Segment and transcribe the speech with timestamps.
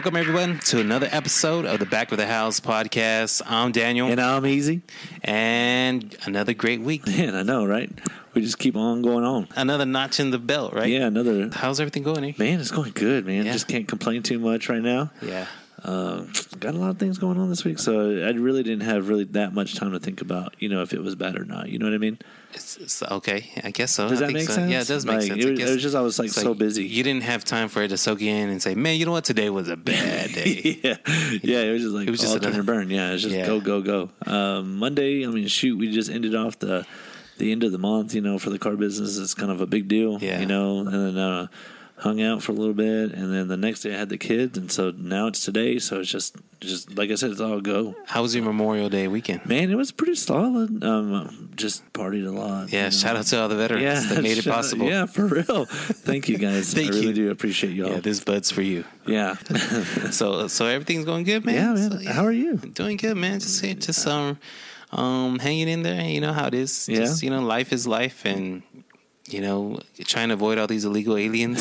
[0.00, 3.42] Welcome everyone to another episode of the Back of the House podcast.
[3.44, 4.80] I'm Daniel, And I'm easy.
[5.22, 7.92] and another great week, Man, I know, right?
[8.32, 9.48] We just keep on going on.
[9.56, 10.88] another notch in the belt, right?
[10.88, 11.50] Yeah, another.
[11.52, 12.24] How's everything going?
[12.24, 12.32] Eh?
[12.38, 13.44] Man, it's going good, man.
[13.44, 13.52] Yeah.
[13.52, 15.10] Just can't complain too much right now.
[15.20, 15.46] Yeah,
[15.82, 19.08] Um, got a lot of things going on this week, so I really didn't have
[19.08, 21.68] really that much time to think about, you know, if it was bad or not.
[21.70, 22.18] You know what I mean?
[22.52, 23.48] it's, it's okay.
[23.64, 24.08] I guess so.
[24.08, 24.54] Does I that think make so.
[24.54, 24.70] sense?
[24.72, 25.44] Yeah, it does make Like, sense.
[25.44, 26.84] It I was, guess it was just I was like so busy.
[26.84, 29.24] You didn't have time for it to soak in and say, "Man, you know what?
[29.24, 30.96] Today was a bad day." yeah,
[31.42, 31.60] yeah.
[31.62, 32.90] It was just like It was just all turn another- and burn.
[32.90, 33.46] Yeah, it's just Yeah.
[33.46, 34.10] go, go, go.
[34.26, 36.84] Um, Monday, I mean, shoot, we just ended off the
[37.38, 38.14] the end of the month.
[38.14, 40.18] You know, for the car business, it's kind of a big deal.
[40.20, 40.40] Yeah.
[40.40, 41.46] you know, and then uh,
[42.00, 44.56] hung out for a little bit, and then the next day I had the kids,
[44.58, 45.78] and so now it's today.
[45.78, 47.94] So it's just, just like I said, it's all go.
[48.06, 49.44] How was your Memorial Day weekend?
[49.46, 50.82] Man, it was pretty solid.
[50.82, 52.72] Um, just partied a lot.
[52.72, 52.90] Yeah, you know.
[52.90, 54.86] shout out to all the veterans Yeah, that made it shout out- possible.
[54.86, 55.66] Yeah, for real.
[55.66, 56.72] Thank you guys.
[56.74, 57.12] Thank I really you.
[57.14, 57.90] do appreciate y'all.
[57.90, 58.84] yeah, this bud's for you.
[59.06, 59.36] yeah.
[60.10, 61.54] So, so everything's going good, man.
[61.54, 62.02] yeah, man.
[62.04, 62.56] So, How are you?
[62.56, 63.40] Doing good, man.
[63.40, 64.38] Just just um
[64.92, 66.02] um hanging in there.
[66.02, 66.88] You know how it is.
[66.88, 67.00] Yeah.
[67.00, 68.62] Just, you know, life is life, and
[69.32, 71.60] you know, trying to avoid all these illegal aliens.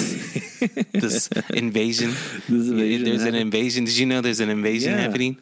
[0.94, 2.09] this invasion.
[2.50, 3.86] This invasion There's an invasion.
[3.86, 5.02] Did you know there's an invasion Yeah.
[5.02, 5.38] happening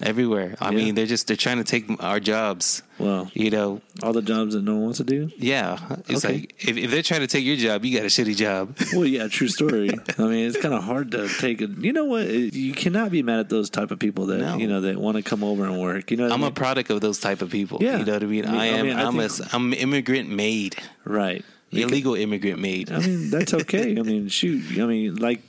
[0.00, 0.56] everywhere?
[0.60, 0.76] I Yeah.
[0.76, 2.82] mean, they're just they're trying to take our jobs.
[2.98, 5.30] Well, You know, all the jobs that no one wants to do.
[5.36, 5.78] yeah.
[6.08, 6.34] It's Okay.
[6.34, 8.76] like if, if they're trying to take your job, you got a shitty job.
[8.94, 9.90] Well, yeah, true story.
[10.18, 11.66] I mean, it's kind of hard to take a.
[11.66, 12.26] You know what?
[12.28, 14.56] You cannot be mad at those type of people that No.
[14.56, 16.10] you know that want to come over and work.
[16.10, 17.78] You know, what I I'm a product of those type of people.
[17.82, 17.98] Yeah.
[17.98, 18.46] You know what I mean?
[18.46, 18.86] I mean- I I am.
[18.86, 19.28] mean, I'm a.
[19.52, 20.76] I'm immigrant made.
[21.04, 21.44] right.
[21.72, 22.90] Illegal immigrant made.
[22.90, 23.98] I mean, that's okay.
[23.98, 24.62] I mean, shoot.
[24.80, 25.42] I mean, like,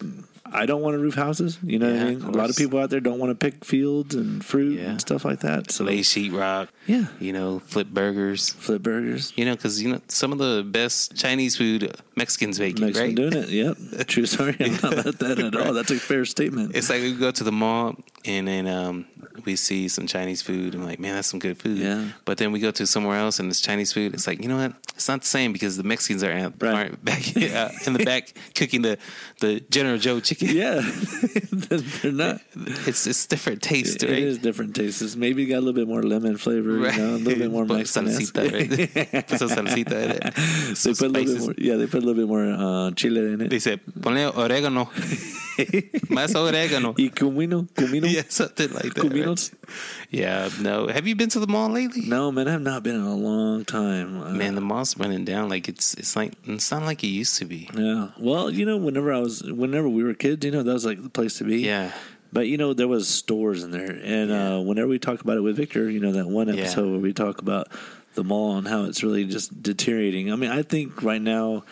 [0.54, 1.58] I don't want to roof houses.
[1.64, 2.22] You know Yeah, what I mean?
[2.24, 4.92] A lot of people out there don't want to pick fields and fruit Yeah.
[4.92, 5.72] and stuff like that.
[5.72, 8.50] So, lay sheetrock, yeah, you know, flip burgers.
[8.50, 9.34] flip burgers.
[9.36, 13.08] You know, because you know some of the best Chinese food Mexicans make it, Mexican
[13.08, 13.16] right?
[13.16, 13.50] doing it.
[13.50, 14.08] Yep.
[14.08, 14.56] True story.
[14.60, 15.74] I'm not at that at all.
[15.74, 16.76] That's a fair statement.
[16.76, 17.96] It's like we go to the mall
[18.26, 19.06] and then um,
[19.46, 21.78] we see some Chinese food and like, man, that's some good food.
[21.78, 22.10] Yeah.
[22.26, 24.14] But then we go to somewhere else and it's Chinese food.
[24.14, 24.74] It's like, you know what?
[24.96, 26.28] It's not the same because the Mexicans are
[26.60, 26.64] Right.
[26.64, 28.98] aren't back uh, in the back cooking the
[29.40, 30.50] the General Joe chicken.
[30.50, 30.82] yeah,
[31.52, 32.42] they're not.
[32.88, 34.20] It's it's different taste, It right?
[34.24, 35.02] is different tastes.
[35.02, 36.96] It's maybe got a little bit more lemon flavor, Right.
[36.96, 38.08] you know, a little bit more Mexican.
[38.08, 39.28] salsita, right?
[39.28, 40.34] Put some salsita in it.
[40.36, 43.34] They Some put a little bit more, yeah, they put little bit more uh, chile
[43.34, 43.50] in it.
[43.50, 44.88] Dice, ponle orégano.
[46.10, 46.94] Más orégano.
[46.98, 49.12] Y cumino, cumino, Yeah, something like that.
[49.12, 49.52] right?
[50.12, 50.88] Yeah, no.
[50.88, 52.04] Have you been to the mall lately?
[52.08, 54.22] No, man, I've not been in a long time.
[54.22, 55.50] Uh, Man, the mall's running down.
[55.50, 57.70] Like it's it's like it's not like it used to be.
[57.76, 58.10] yeah.
[58.20, 61.02] Well, you know, whenever I was, whenever we were kids, you know, that was like
[61.02, 61.60] the place to be.
[61.62, 61.92] Yeah,
[62.32, 64.56] But you know, there was stores in there, and Yeah.
[64.56, 66.62] uh, whenever we talk about it with Victor, you know, that one Yeah.
[66.64, 67.68] episode where we talk about
[68.16, 70.32] the mall and how it's really just deteriorating.
[70.32, 71.64] I mean, I think right now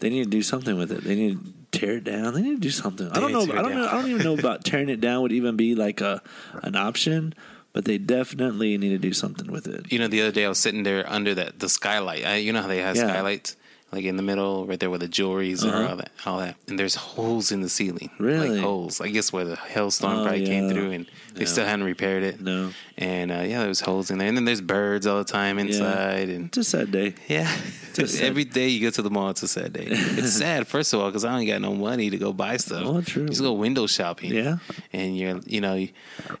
[0.00, 1.04] they need to do something with it.
[1.04, 1.38] They need
[1.72, 2.34] to tear it down.
[2.34, 3.10] They need to do something.
[3.10, 3.42] I don't know.
[3.42, 3.86] I don't know.
[3.88, 6.22] I don't even know about tearing it down would even be like a
[6.62, 7.34] an option.
[7.74, 9.92] But they definitely need to do something with it.
[9.92, 12.24] you know, the other day I was sitting there under that the skylight.
[12.24, 13.08] I, you know how they have Yeah.
[13.08, 13.56] skylights,
[13.92, 15.76] like in the middle, right there where the jewelries Uh-huh.
[15.78, 16.56] are, all that, all that.
[16.68, 18.50] And there's holes in the ceiling, Really?
[18.50, 19.00] like holes.
[19.00, 21.46] I guess where the hailstorm Oh, probably came through, and they Yeah.
[21.46, 22.40] still hadn't repaired it.
[22.40, 25.24] No, And uh, yeah, there was holes in there, and then there's birds all the
[25.24, 27.14] time inside, and it's a sad day.
[27.28, 27.48] Yeah.
[27.94, 28.22] Sad.
[28.22, 29.86] Every day you go to the mall, it's a sad day.
[29.88, 32.82] It's sad, first of all, because I don't got no money to go buy stuff.
[32.86, 33.22] Oh, true.
[33.22, 34.32] You just go window shopping.
[34.32, 34.58] Yeah.
[34.92, 35.74] And you're, you know,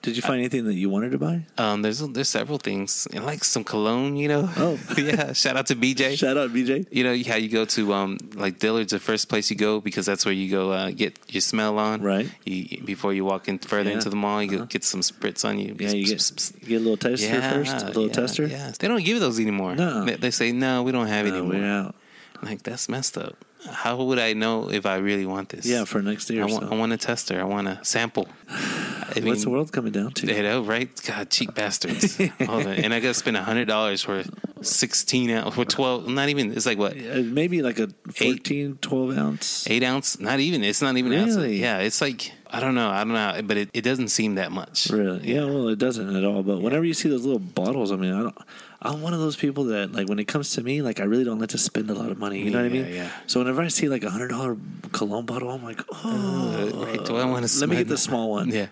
[0.02, 1.42] Did you find anything that you wanted to buy?
[1.58, 4.48] um, there's there's several things, and like some cologne, you know.
[4.56, 4.78] Oh.
[4.98, 5.32] yeah.
[5.32, 6.16] Shout out to BJ.
[6.16, 6.86] Shout out, BJ.
[6.92, 10.04] you know how you go to um like Dillard's, the first place you go because
[10.06, 12.02] that's where you go uh, get your smell on.
[12.02, 12.30] Right.
[12.44, 13.96] You, before you walk in further Yeah.
[13.96, 14.66] into the mall, you Uh-huh.
[14.68, 15.74] get some spritz on you.
[15.78, 16.20] Yeah, you get
[16.62, 18.46] you get a little taster first, a little yeah, tester.
[18.46, 18.72] Yeah.
[18.78, 19.74] They don't give you those anymore.
[19.74, 20.04] No.
[20.04, 21.52] They, they say no, we don't have No, anymore.
[21.60, 21.94] we're out.
[22.42, 23.36] Like that's messed up.
[23.70, 25.66] How would I know if I really want this?
[25.66, 26.70] Yeah, for next year I or want, so.
[26.70, 27.40] I want a tester.
[27.40, 28.28] I want a sample.
[28.48, 30.26] I What's the world coming down to?
[30.26, 30.88] You know, right?
[31.06, 32.18] God, cheap bastards.
[32.38, 34.22] And I got to spend a hundred dollars for
[34.62, 36.06] sixteen ounce for twelve.
[36.06, 36.52] Not even.
[36.52, 39.68] It's like what Maybe like a 14, 12 ounce.
[39.68, 40.20] eight ounce?
[40.20, 40.62] Not even.
[40.62, 41.36] It's not even ounce.
[41.36, 41.56] Really?
[41.60, 42.90] Yeah, it's like I don't know.
[42.90, 43.40] I don't know.
[43.44, 44.88] But it, it doesn't seem that much.
[44.90, 45.34] Really?
[45.34, 46.42] Yeah, well, it doesn't at all.
[46.42, 48.38] But whenever you see those little bottles, I mean, I don't.
[48.80, 51.24] I'm one of those people that like when it comes to me, like I really
[51.24, 52.40] don't like to spend a lot of money.
[52.40, 52.86] You know what I mean?
[52.92, 53.10] yeah.
[53.26, 54.56] So whenever I see like a hundred dollar
[54.92, 57.58] cologne bottle, I'm like, oh, Uh, do I want to?
[57.60, 58.50] let me get the small one.
[58.50, 58.68] Yeah.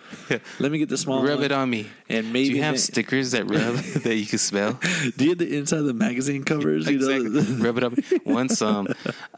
[0.61, 1.26] Let me get the small one.
[1.26, 1.44] Rub one.
[1.44, 1.88] it on me.
[2.08, 3.75] And maybe do you have stickers that rub
[4.05, 4.79] that you can smell?
[5.17, 6.88] Do you have the inside of the magazine covers?
[6.88, 7.56] You know, exactly.
[7.56, 7.93] Rub it up.
[8.25, 8.87] Once um,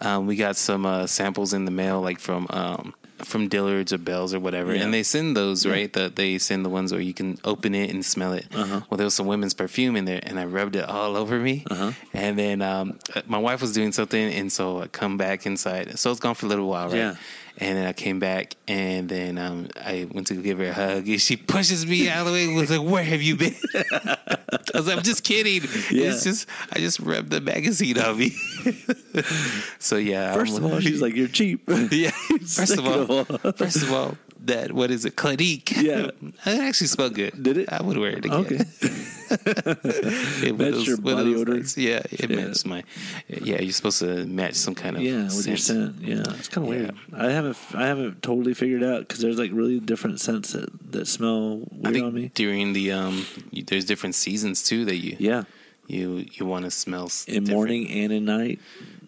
[0.03, 2.95] um, we got some uh, samples in the mail, like from um,
[3.25, 4.83] from Dillard's or Bell's or whatever, Yeah.
[4.83, 5.93] and they send those right.
[5.93, 8.47] That they send the ones where you can open it and smell it.
[8.55, 8.81] Uh-huh.
[8.89, 11.65] Well, there was some women's perfume in there, and I rubbed it all over me.
[11.71, 11.93] Uh-huh.
[12.13, 15.99] And then um, my wife was doing something, and so I come back inside.
[15.99, 16.97] So it's gone for a little while, right?
[16.97, 17.15] Yeah.
[17.61, 21.09] And then I came back, and then um, I went to give her a hug,
[21.09, 22.45] and she pushes me out of the way.
[22.45, 25.63] and Was like, "Where have you been?" I was like, "I'm just kidding.
[25.91, 26.11] Yeah.
[26.13, 28.31] It's just I just rubbed the magazine on me."
[29.81, 30.35] so yeah.
[30.35, 32.11] First I'm- of all, she's like, "You're cheap." yeah.
[32.47, 34.17] First of all- first of all,
[34.49, 35.17] that what is it?
[35.17, 35.71] Clinique.
[35.77, 36.11] Yeah.
[36.47, 37.41] it actually smelled good.
[37.43, 37.73] Did it?
[37.73, 38.33] I would wear it again.
[38.45, 38.61] Okay.
[39.31, 41.55] It was- your body odor?
[41.55, 41.77] things.
[41.77, 42.37] Yeah, it Yeah.
[42.37, 42.83] matched my.
[43.29, 45.97] Yeah, you're supposed to match some kind of Yeah, with your scent.
[46.01, 46.81] Yeah, it's kind of Yeah.
[46.81, 46.95] weird.
[47.13, 51.07] I haven't I haven't totally figured out because there's like really different scents that that
[51.07, 52.31] smell I weird on me.
[52.35, 55.45] during the um, you, there's different seasons too that you Yeah,
[55.87, 57.51] you you want to smell in different.
[57.51, 58.61] morning and in night.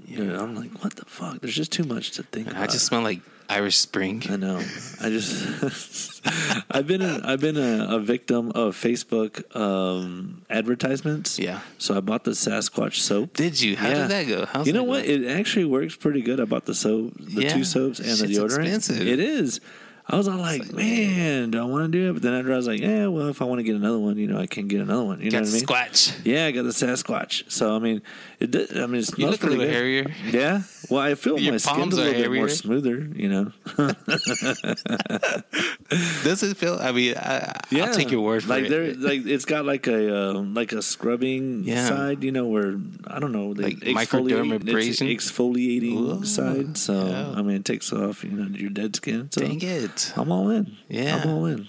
[0.07, 1.41] Dude, I'm like, what the fuck?
[1.41, 2.49] There's just too much to think.
[2.49, 2.69] And about.
[2.69, 4.23] I just smell like Irish Spring.
[4.31, 4.59] I know.
[5.01, 6.23] I just
[6.71, 11.39] I've been a, I've been a, a victim of Facebook um, advertisements.
[11.39, 11.61] Yeah.
[11.79, 13.35] So I bought the Sasquatch soap.
[13.35, 13.77] Did you?
[13.77, 13.95] How Yeah.
[14.03, 14.47] did that go?
[14.47, 15.05] How's you know what?
[15.05, 16.41] It actually works pretty good.
[16.41, 17.55] I bought the soap, the Yeah.
[17.55, 18.59] two soaps, and the Shit's deodorant.
[18.61, 19.07] expensive.
[19.07, 19.61] It is.
[20.13, 22.15] I was all like, man, do I want to do it?
[22.15, 24.17] But then after I was like, yeah, well, if I want to get another one,
[24.19, 25.21] you know, I can get another one.
[25.21, 25.65] You know Got what I mean?
[25.65, 26.21] squatch.
[26.25, 27.49] Yeah, I got the Sasquatch.
[27.51, 28.03] So I mean,
[28.41, 28.51] it.
[28.51, 29.73] Does, I mean, it You look a little good.
[29.73, 30.07] hairier.
[30.31, 30.63] Yeah.
[30.89, 32.99] Well, I feel Your my skin's a little bit more smoother.
[33.15, 33.53] You know.
[36.25, 36.79] Does it feel?
[36.81, 38.71] I mean, I, Yeah, I'll take your word for like it.
[38.71, 41.89] There, like it's got like a uh, like a scrubbing Yeah.
[41.89, 43.77] side, you know, where I don't know, they Like
[44.09, 45.09] microdermabrasion?
[45.15, 46.77] exfoliating Ooh, side.
[46.77, 47.31] So yeah.
[47.37, 49.29] I mean, it takes off you know your dead skin.
[49.31, 50.00] So Dang it!
[50.17, 50.77] I'm all in.
[50.89, 51.21] Yeah.
[51.23, 51.69] I'm all in.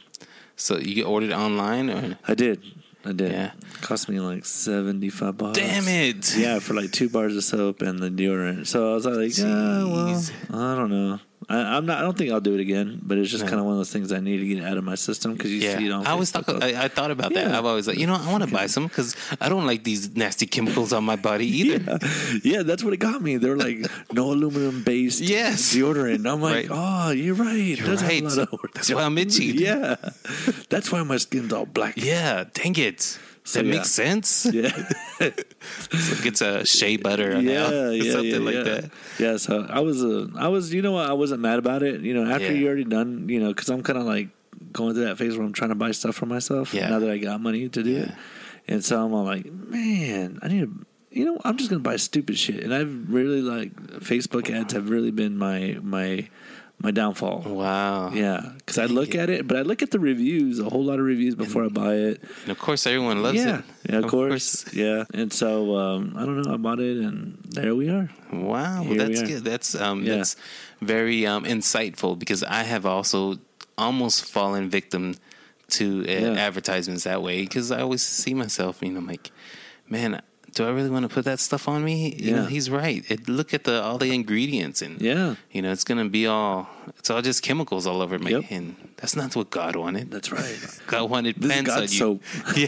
[0.56, 2.62] So you ordered online, or I did.
[3.04, 3.32] I did.
[3.32, 3.52] Yeah.
[3.82, 5.58] Cost me like seventy five bucks.
[5.58, 6.38] damn it!
[6.38, 8.68] Yeah, for like two bars of soap and the deodorant.
[8.68, 11.20] So I was like, yeah, well, I don't know.
[11.52, 11.98] I, I'm not.
[12.00, 13.00] I don't think I'll do it again.
[13.04, 13.50] But it's just No.
[13.50, 15.52] kind of one of those things I need to get out of my system because
[15.52, 16.08] you Yeah, see it on.
[16.08, 17.54] I always thought I, I thought about that.
[17.54, 20.16] I've always like, you know, I want to buy some because I don't like these
[20.16, 22.00] nasty chemicals on my body either.
[22.44, 22.58] Yeah.
[22.58, 23.38] yeah, that's what it got me.
[23.38, 23.80] They're like,
[24.14, 25.74] no aluminum based Yes.
[25.76, 26.26] deodorant.
[26.32, 27.08] I'm like, Right.
[27.08, 27.78] oh, you're right.
[27.78, 28.24] You're a right.
[28.24, 29.46] of- That's why I'm itchy.
[29.46, 29.96] Yeah,
[30.70, 31.96] that's why my skin's all black.
[31.98, 33.20] Yeah, dang it.
[33.52, 33.74] So, that yeah.
[33.76, 34.46] makes sense.
[34.52, 34.72] Yeah,
[35.20, 38.64] It's like it's a shea butter, yeah, now, yeah, something yeah, like yeah.
[38.64, 38.92] that.
[39.20, 42.02] Yeah, so I was, uh, I was, you know, what, I wasn't mad about it.
[42.02, 44.30] You know, after you already done, you know, because I'm kind of like
[44.72, 46.74] going through that phase where I'm trying to buy stuff for myself.
[46.74, 46.90] Yeah.
[46.90, 48.12] Now that I got money to do it,
[48.68, 50.86] and so I'm all like, man, I need to.
[51.12, 54.90] You know, I'm just gonna buy stupid shit, and I've really like Facebook ads have
[54.90, 56.30] really been my my
[56.84, 57.44] my downfall.
[57.46, 58.12] Wow.
[58.12, 61.00] Yeah, because I look at it, but I look at the reviews, a whole lot
[61.00, 62.22] of reviews before I buy it.
[62.44, 63.66] And of course, everyone loves yeah, it.
[63.90, 64.66] yeah, of, course.
[64.74, 65.04] yeah.
[65.14, 68.10] And so um, I don't know, I bought it, and there we are.
[68.34, 69.28] Wow, Here we that's are.
[69.28, 69.44] good.
[69.44, 70.18] That's um, Yeah.
[70.18, 70.36] that's
[70.82, 73.38] very um, insightful because I have also
[73.78, 75.16] almost fallen victim
[75.78, 76.34] to uh, Yeah.
[76.48, 79.32] advertisements that way because I always see myself, you know, I'm like,
[79.88, 80.22] man,
[80.54, 82.14] do I really want to put that stuff on me?
[82.18, 83.04] You know, he's right.
[83.10, 86.68] It, look at the all the ingredients and Yeah, you know, it's gonna be all
[87.00, 88.44] it's all just chemicals all over me, Yep.
[88.50, 90.12] and that's not what God wanted.
[90.12, 90.60] that's right.
[90.88, 91.88] God wanted This is pants on you.
[91.88, 92.22] soap.
[92.58, 92.68] Yeah.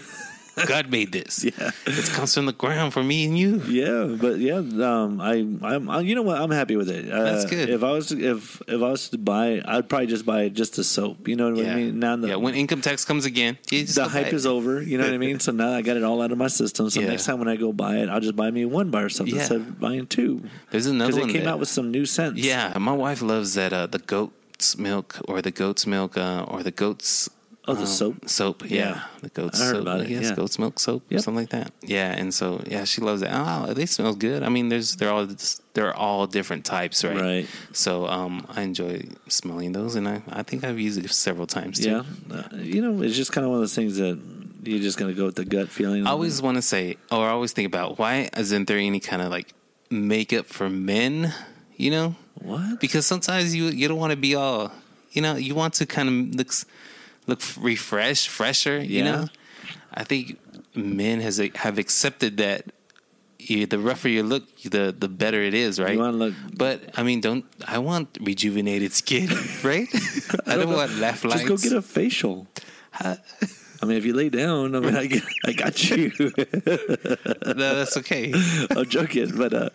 [0.67, 1.43] God made this.
[1.43, 1.71] Yeah.
[1.87, 3.61] It comes from the ground for me and you.
[3.67, 5.33] Yeah, but yeah, um, I,
[5.63, 6.39] I'm, I, you know what?
[6.39, 7.11] I'm happy with it.
[7.11, 7.69] Uh, That's good.
[7.69, 10.83] If I was, if if I was to buy, I'd probably just buy just the
[10.83, 11.27] soap.
[11.27, 11.99] You know what I mean?
[11.99, 14.81] Now the, yeah, when income tax comes again, the hype is over.
[14.81, 15.39] You know what I mean?
[15.43, 16.89] So now I got it all out of my system.
[16.89, 17.07] So Yeah.
[17.07, 19.35] next time when I go buy it, I'll just buy me one bar or something
[19.35, 19.41] Yeah.
[19.41, 20.43] instead of buying two.
[20.71, 22.39] There's another Because one it came that- out with some new scents.
[22.39, 26.61] Yeah, my wife loves that uh, the goat's milk or the goat's milk uh, or
[26.63, 27.29] the goat's
[27.65, 28.29] Oh, the um, soap?
[28.29, 29.03] Soap, yeah, Yeah.
[29.21, 29.81] the goat's I heard soap.
[29.83, 30.35] about it, guess yeah.
[30.35, 31.21] goat's milk soap, Yep.
[31.21, 31.71] something like that.
[31.81, 33.29] Yeah, and so yeah, she loves it.
[33.31, 34.43] Oh, they smell good.
[34.43, 35.27] I mean, there's they're all
[35.73, 37.15] they're all different types, right?
[37.19, 37.47] Right.
[37.71, 41.79] So um, I enjoy smelling those, and I I think I've used it several times
[41.79, 41.89] too.
[41.89, 42.03] Yeah.
[42.35, 44.19] Uh, you know, it's just kind of one of those things that
[44.65, 46.05] you're just going to go with the gut feeling.
[46.05, 49.21] I always want to say, or I always think about why isn't there any kind
[49.21, 49.53] of like
[49.89, 51.33] makeup for men?
[51.77, 52.79] You know, What?
[52.81, 54.71] because sometimes you you don't want to be all,
[55.11, 56.51] you know, you want to kind of look
[57.27, 58.77] look refresh, fresher.
[58.81, 59.03] You Yeah.
[59.11, 59.27] know,
[59.93, 60.39] I think
[60.75, 62.65] men has have accepted that.
[63.39, 65.95] You, the rougher you look, the the better it is, right?
[65.97, 69.27] You look- but I mean, don't I want rejuvenated skin,
[69.63, 69.87] right?
[70.47, 71.43] I don't want laugh lines.
[71.43, 72.47] Just go get a facial.
[73.83, 76.09] I mean, if you lay down, I mean, I, get, I got you.
[76.19, 78.31] no, that's okay.
[78.71, 79.69] I'm joking, but uh,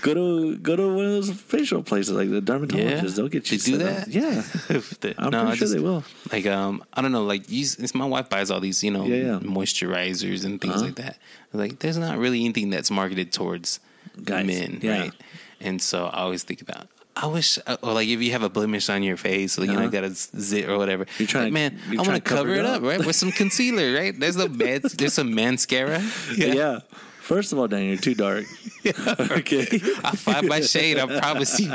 [0.00, 3.04] go to go to one of those facial places like the dermatologist.
[3.04, 3.10] Yeah?
[3.10, 3.58] They'll get you.
[3.58, 3.96] They do set up.
[4.06, 4.08] that?
[4.08, 6.04] Yeah, I'm no, pretty I sure they will.
[6.32, 7.24] Like um, I don't know.
[7.24, 9.38] Like you, it's my wife buys all these, you know, Yeah, yeah.
[9.40, 10.84] moisturizers and things Uh-huh.
[10.86, 11.18] like that.
[11.52, 13.80] Like, there's not really anything that's marketed towards
[14.24, 15.00] Guys, men, yeah.
[15.00, 15.12] right?
[15.60, 16.86] And so I always think about.
[17.22, 19.74] I wish, uh, or like if you have a blemish on your face, like, you
[19.74, 19.90] know, Uh-huh.
[19.90, 21.04] got a zit or whatever.
[21.18, 23.04] You're trying like, to- man, I want to cover it up, right?
[23.04, 24.18] With some concealer, right?
[24.18, 26.02] There's no man, there's some mascara.
[26.34, 26.80] Yeah.
[27.20, 28.44] First of all, Dan, you're too dark.
[28.86, 29.62] okay.
[30.02, 30.98] I find my shade.
[30.98, 31.70] I promise you.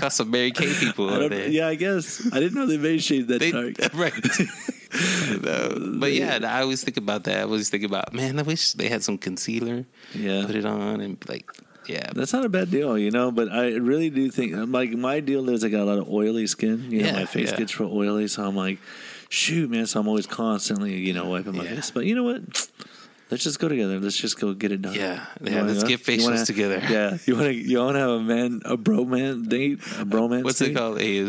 [0.00, 1.48] Cause some Mary Kay people there.
[1.48, 3.74] yeah, I guess I didn't know they made shade that They, dark.
[3.94, 4.14] right.
[5.42, 7.38] No, but yeah, I always think about that.
[7.38, 9.84] I always think about, man, I wish they had some concealer.
[10.14, 10.44] Yeah.
[10.46, 11.50] Put it on and like,
[11.86, 12.10] yeah.
[12.14, 13.30] That's not a bad deal, you know.
[13.30, 16.46] But I really do think, like, my deal is I got a lot of oily
[16.46, 16.90] skin.
[16.90, 17.56] You know, Yeah, my face yeah.
[17.58, 18.78] gets real oily, so I'm like,
[19.28, 19.86] shoot, man.
[19.86, 21.74] So I'm always constantly, you know, wiping my Yeah.
[21.76, 21.90] face.
[21.90, 22.68] But you know what?
[23.32, 23.98] Let's just go together.
[23.98, 24.92] Let's just go get it done.
[24.92, 25.24] Yeah.
[25.40, 26.82] Yeah, wanna let's get You wanna- together.
[26.90, 30.04] Yeah, you want to you want to have a man a bro man date a
[30.04, 30.44] bromance.
[30.44, 30.72] What's date?
[30.72, 31.00] it called?
[31.00, 31.22] A,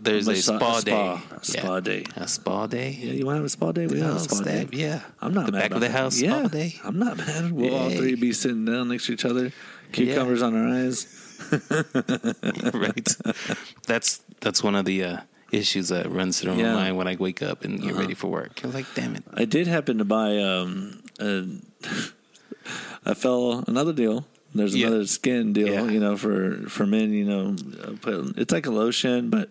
[0.00, 0.90] there's a massa- spa, a day.
[0.90, 1.80] spa- a spa Yeah.
[1.80, 2.04] day.
[2.16, 2.90] A spa day.
[2.98, 3.86] Yeah, you want to have a spa day?
[3.86, 4.68] We have Oh, a spa day.
[4.72, 5.00] Yeah.
[5.20, 6.76] I'm not the mad back of the house Yeah, spa day.
[6.82, 7.52] I'm not mad.
[7.52, 9.52] We'll all three be sitting down next to each other,
[9.92, 10.98] cucumbers on our eyes.
[12.72, 13.08] right.
[13.86, 15.16] That's that's one of the uh,
[15.52, 16.72] issues that runs through Yeah.
[16.74, 18.00] my mind when I wake up and get Uh-huh.
[18.00, 18.60] ready for work.
[18.64, 19.24] I'm like, damn it.
[19.34, 21.46] I did happen to buy um a,
[23.04, 24.26] I fell another deal.
[24.54, 24.88] There's Yeah.
[24.88, 25.88] another skin deal, Yeah.
[25.90, 29.48] you know, for for men, you know, uh, put, it's like a lotion, but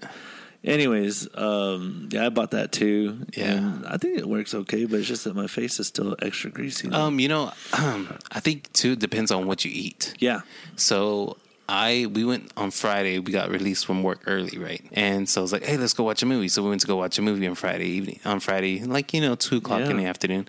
[0.64, 3.26] anyways, um yeah, I bought that too.
[3.36, 3.80] Yeah.
[3.88, 6.90] I think it works okay, but it's just that my face is still extra greasy.
[6.90, 6.98] though.
[6.98, 10.14] Um, you know, um, I think too it depends on what you eat.
[10.20, 10.42] yeah.
[10.76, 11.38] So
[11.70, 13.20] I we went on Friday.
[13.20, 14.84] We got released from work early, right?
[14.92, 16.48] And so I was like, hey, let's go watch a movie.
[16.50, 18.20] So we went to go watch a movie on Friday evening.
[18.26, 20.48] On Friday, like you know, two o'clock in the afternoon,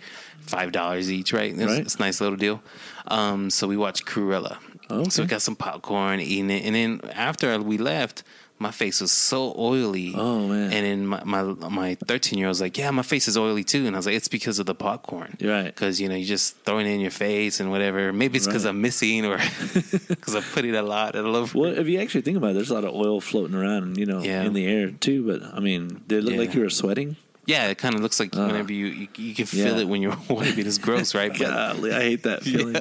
[0.56, 1.52] five dollars each, right?
[1.52, 1.80] It's, Right.
[1.86, 2.58] it's a nice little deal.
[3.06, 4.56] Um, so we watched Cruella.
[4.90, 5.10] Okay.
[5.10, 8.22] So we got some popcorn, eating it, and then after we left.
[8.62, 10.12] My face was so oily.
[10.14, 10.68] Oh, man.
[10.74, 11.42] And then my my
[11.82, 14.04] my thirteen year old was like, "Yeah, my face is oily too." And I was
[14.04, 15.64] like, "It's because of the popcorn." Right.
[15.74, 18.12] Because you know you're just throwing it in your face and whatever.
[18.12, 18.74] Maybe it's because Right.
[18.76, 19.38] I'm missing or
[20.12, 21.16] because I put it a lot.
[21.16, 21.54] I love.
[21.54, 24.04] Well, if you actually think about it, there's a lot of oil floating around, you
[24.04, 24.42] know, Yeah.
[24.44, 25.24] in the air too.
[25.26, 26.40] But I mean, did it look Yeah.
[26.44, 27.16] like you were sweating?
[27.50, 29.82] Yeah, it kind of looks like Uh, whenever you, you you can feel yeah.
[29.82, 30.66] it when you're wiping.
[30.66, 31.30] It's gross, right?
[31.36, 32.76] But Golly, I hate that feeling.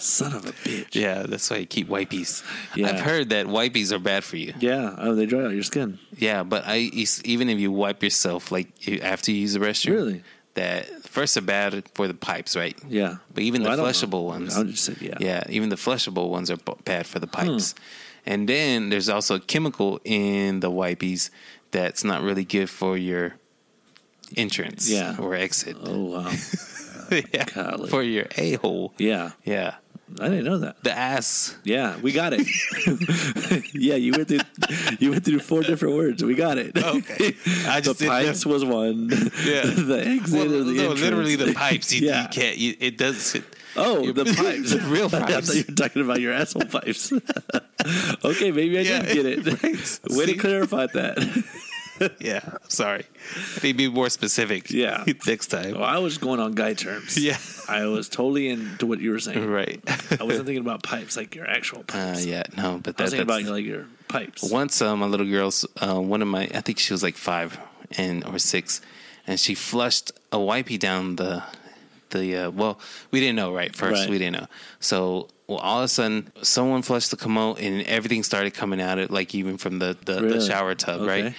[0.00, 0.94] Son of a bitch.
[0.94, 2.42] yeah, that's why you keep wipies.
[2.76, 2.88] Yeah.
[2.90, 4.52] I've heard that wipies are bad for you.
[4.60, 5.98] Yeah, oh, they dry out your skin.
[6.16, 6.90] Yeah, but I
[7.24, 8.68] even if you wipe yourself like
[9.02, 10.22] after you use the restroom, Really?
[10.54, 12.76] that first are bad for the pipes, right?
[12.88, 15.16] Yeah, But even Well, the flushable ones, I just said yeah.
[15.20, 17.48] yeah, even the flushable ones are b- bad for the Hmm.
[17.56, 17.74] pipes.
[18.26, 21.30] And then there's also a chemical in the wipies
[21.72, 23.34] that's not really good for your
[24.36, 25.16] entrance Yeah.
[25.18, 25.76] or exit.
[25.82, 26.32] Oh wow.
[27.32, 27.44] yeah.
[27.44, 27.88] Golly.
[27.90, 28.94] For your a hole.
[28.98, 29.74] Yeah, Yeah.
[30.20, 30.82] I didn't know that.
[30.84, 31.56] The ass.
[31.64, 32.46] Yeah, we got it.
[33.74, 34.40] yeah, you went through
[34.98, 36.22] you went through four different words.
[36.22, 36.76] We got it.
[36.76, 37.34] Okay.
[37.66, 39.08] I the just didn't pipes was one.
[39.08, 39.62] Yeah.
[39.64, 41.00] the exit Well, or the no, entrance.
[41.00, 41.94] literally the pipes.
[41.94, 42.22] You, yeah.
[42.24, 42.58] you can't.
[42.58, 43.36] You, it does.
[43.36, 44.72] It, Oh, the pipes.
[44.72, 45.54] The real I thought pipes.
[45.56, 47.10] you were talking about your asshole pipes.
[48.22, 49.62] okay, maybe I Yeah, did get it.
[49.62, 50.00] right.
[50.14, 50.32] Way See?
[50.34, 51.16] to clarify that.
[52.20, 52.40] yeah.
[52.68, 53.04] Sorry.
[53.34, 54.70] I need to be more specific.
[54.70, 55.04] Yeah.
[55.26, 55.72] Next time.
[55.74, 57.16] Well, I was going on guy terms.
[57.18, 57.38] Yeah.
[57.68, 59.48] I was totally into what you were saying.
[59.48, 59.80] Right.
[60.20, 62.26] I wasn't thinking about pipes like your actual Uh, pipes.
[62.26, 62.42] yeah.
[62.56, 64.42] No, but I was thinking that's about like your pipes.
[64.50, 64.80] once.
[64.82, 65.64] Uh, my little girl's.
[65.80, 66.42] Uh, one of my.
[66.54, 67.58] I think she was like five
[67.98, 68.80] and or six,
[69.26, 71.42] and she flushed a wipey down the.
[72.10, 72.78] The uh, well,
[73.10, 74.02] we didn't know right first.
[74.02, 74.10] Right.
[74.10, 74.46] We didn't know.
[74.80, 78.98] So well, all of a sudden, someone flushed the commode, and everything started coming out.
[78.98, 81.32] It like even from the the, the shower tub, right?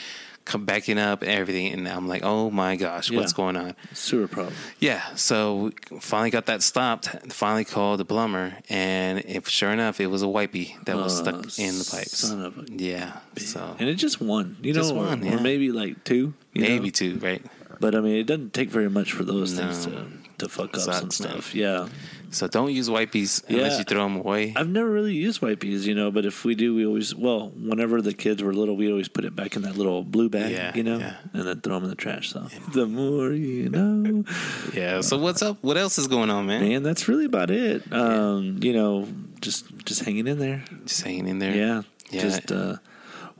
[0.45, 3.75] Come backing up and everything, and I'm like, oh my gosh, what's going on?
[3.93, 4.53] Sewer problem.
[4.79, 7.07] Yeah, so we finally got that stopped.
[7.31, 11.23] Finally called the plumber, and if sure enough, it was a wipey that was Oh,
[11.23, 12.17] stuck uh, in the pipes.
[12.17, 15.25] son of a yeah, so And it's just one, you Just know, or, one, or
[15.25, 15.39] yeah.
[15.39, 16.33] maybe like two.
[16.53, 16.67] you know?
[16.67, 17.41] maybe two, right?
[17.79, 20.07] But I mean, it doesn't take very much for those things to,
[20.39, 21.11] to fuck up Sucks, some man.
[21.11, 21.55] stuff.
[21.55, 21.87] Yeah.
[22.33, 24.53] So don't use wipies unless you throw them away.
[24.55, 28.01] I've never really used wipies, you know, but if we do, we always, well, whenever
[28.01, 30.71] the kids were little, we always put it back in that little blue bag, Yeah,
[30.75, 31.17] you know, yeah.
[31.33, 32.31] and then throw them in the trash.
[32.31, 34.23] So the more you know.
[34.73, 35.01] yeah.
[35.01, 35.57] So what's up?
[35.61, 36.61] What else is going on, man?
[36.61, 37.83] Man, that's really about it.
[37.93, 39.07] Um, You know,
[39.41, 40.63] just just hanging in there.
[40.85, 41.55] Just hanging in there.
[41.55, 41.81] Yeah.
[42.11, 42.21] Yeah.
[42.21, 42.77] Just uh,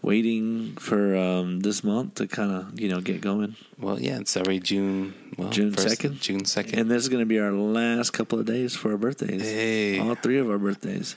[0.03, 3.55] waiting for um, this month to kind of, you know, get going.
[3.79, 4.19] Well, yeah.
[4.19, 5.15] It's already June.
[5.37, 6.19] Well, June 2nd?
[6.19, 6.77] June second.
[6.77, 9.41] And this is going to be our last couple of days for our birthdays.
[9.41, 9.97] Hey.
[9.99, 11.15] All three of our birthdays.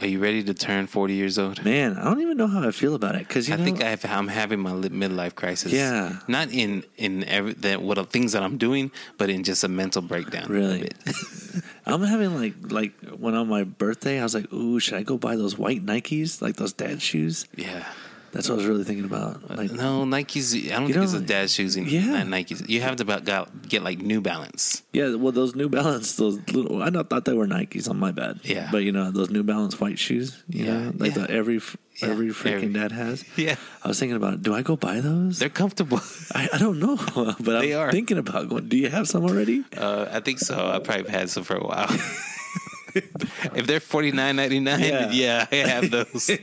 [0.00, 1.62] Are you ready to turn forty years old?
[1.64, 3.90] Man, I don't even know how I feel about it because I know, think I
[3.90, 5.72] have, I'm having my midlife crisis.
[5.72, 6.20] Yeah.
[6.26, 9.68] not in in every that what are things that I'm doing, but in just a
[9.68, 10.46] mental breakdown.
[10.46, 10.80] a Really?
[10.80, 10.94] bit.
[11.86, 15.18] I'm having like like when on my birthday, I was like, "Ooh, should I go
[15.18, 17.84] buy those white Nikes, like those dad shoes?" yeah,
[18.32, 19.50] That's what I was really thinking about.
[19.56, 20.54] Like, No, Nikes.
[20.72, 21.76] I don't think it's know, a dad shoes.
[21.76, 22.22] In, yeah.
[22.22, 22.68] Nikes.
[22.68, 24.82] You have to got, get like New Balance.
[24.92, 28.12] yeah, well, those New Balance, those little, I not thought they were Nikes on my
[28.12, 28.38] bad.
[28.44, 28.68] Yeah.
[28.70, 31.26] But, you know, those New Balance white shoes, you Yeah, know, like yeah.
[31.26, 31.54] the every,
[32.00, 33.24] Yeah, every freaking every- dad has.
[33.36, 35.38] Yeah, I was thinking about, do I go buy those?
[35.40, 36.00] they're comfortable.
[36.34, 36.96] I, I don't know,
[37.40, 37.90] but They I'm are.
[37.90, 38.68] thinking about going.
[38.68, 39.64] Do you have some already?
[39.76, 40.54] uh, I think so.
[40.70, 41.88] I probably had some for a while.
[43.54, 45.10] if they're forty nine ninety nine, Yeah.
[45.12, 46.28] yeah, I have those.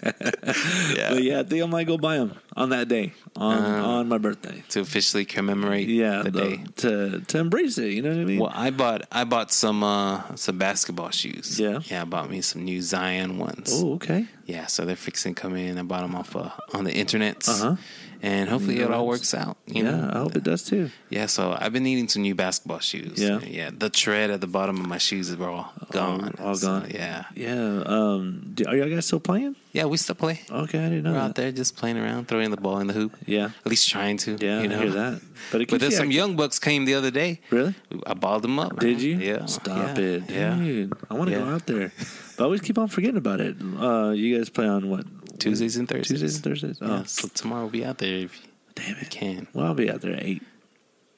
[0.00, 1.10] yeah.
[1.10, 4.08] But yeah, I think I might go buy them on that day, on Uh, on
[4.08, 4.62] my birthday.
[4.70, 6.64] to officially commemorate Yeah, the the- day.
[6.76, 7.92] to to embrace it.
[7.92, 8.40] You know what I mean?
[8.40, 11.58] Well, I bought I bought some uh some basketball shoes.
[11.58, 11.80] Yeah?
[11.90, 13.70] yeah, I bought me some new Zion ones.
[13.72, 14.26] oh, okay.
[14.46, 15.78] Yeah, so they're fixing to come in.
[15.78, 17.76] I bought them off uh, on the internet, Uh-huh.
[18.22, 19.56] And hopefully it all works out.
[19.66, 20.10] You yeah, know?
[20.14, 20.90] I hope it does too.
[21.08, 23.20] Yeah, so I've been needing some new basketball shoes.
[23.20, 23.40] Yeah.
[23.40, 23.70] yeah.
[23.72, 26.34] The tread at the bottom of my shoes is all gone.
[26.38, 26.90] all So, gone.
[26.90, 27.82] yeah, Yeah.
[27.86, 28.52] Um.
[28.54, 29.56] Do, are y'all guys still playing?
[29.72, 29.84] yeah.
[29.86, 30.40] We still play.
[30.50, 31.24] Okay, I didn't know We're that.
[31.30, 33.16] out there just playing around, throwing the ball in the hoop.
[33.26, 33.50] Yeah.
[33.64, 34.36] At least trying to.
[34.40, 34.76] Yeah, you know?
[34.78, 35.20] I hear that.
[35.50, 36.16] But it But there's some active.
[36.16, 37.40] young bucks came the other day.
[37.50, 37.74] Really?
[38.06, 38.78] I balled them up.
[38.78, 39.06] Did man.
[39.06, 39.16] you?
[39.16, 39.46] Yeah.
[39.46, 40.54] Stop yeah, it, Yeah.
[40.54, 40.92] dude.
[41.08, 41.92] I want to go out there,
[42.36, 43.56] but I always keep on forgetting about it.
[43.80, 45.06] Uh, you guys play on what?
[45.40, 46.08] Tuesdays and Thursdays.
[46.20, 46.78] Tuesdays and Thursdays.
[46.80, 48.40] Oh, Yeah, so tomorrow we'll be out there if
[48.74, 49.10] damn you it.
[49.10, 50.42] can Well, I'll be out there at eight.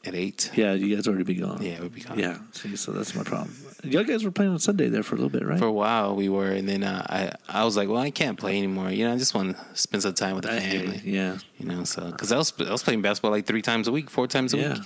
[0.04, 0.50] at eight.
[0.54, 1.62] Yeah, you guys already be gone.
[1.62, 2.18] Yeah, we'll be gone.
[2.18, 2.38] Yeah.
[2.52, 3.54] See, so that's my problem.
[3.84, 5.58] Y'all guys were playing on Sunday there for a little bit, right?
[5.58, 8.38] For a while we were, and then uh, I I was like, well, I can't
[8.38, 8.90] play anymore.
[8.90, 11.00] You know, I just want to spend some time with the I family.
[11.04, 11.38] Yeah.
[11.58, 14.08] You know, so because I was I was playing basketball like three times a week,
[14.10, 14.72] four times a Yeah.
[14.74, 14.82] week,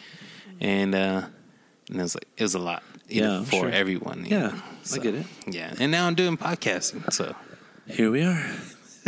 [0.61, 1.23] and uh,
[1.90, 2.83] and it was like it was a lot.
[3.09, 3.71] You Yeah, know, I'm for sure.
[3.71, 4.25] everyone.
[4.25, 4.62] you Yeah, know.
[4.95, 5.26] I get it.
[5.47, 7.35] Yeah, and now I'm doing podcasting, so
[7.87, 8.45] Here we are.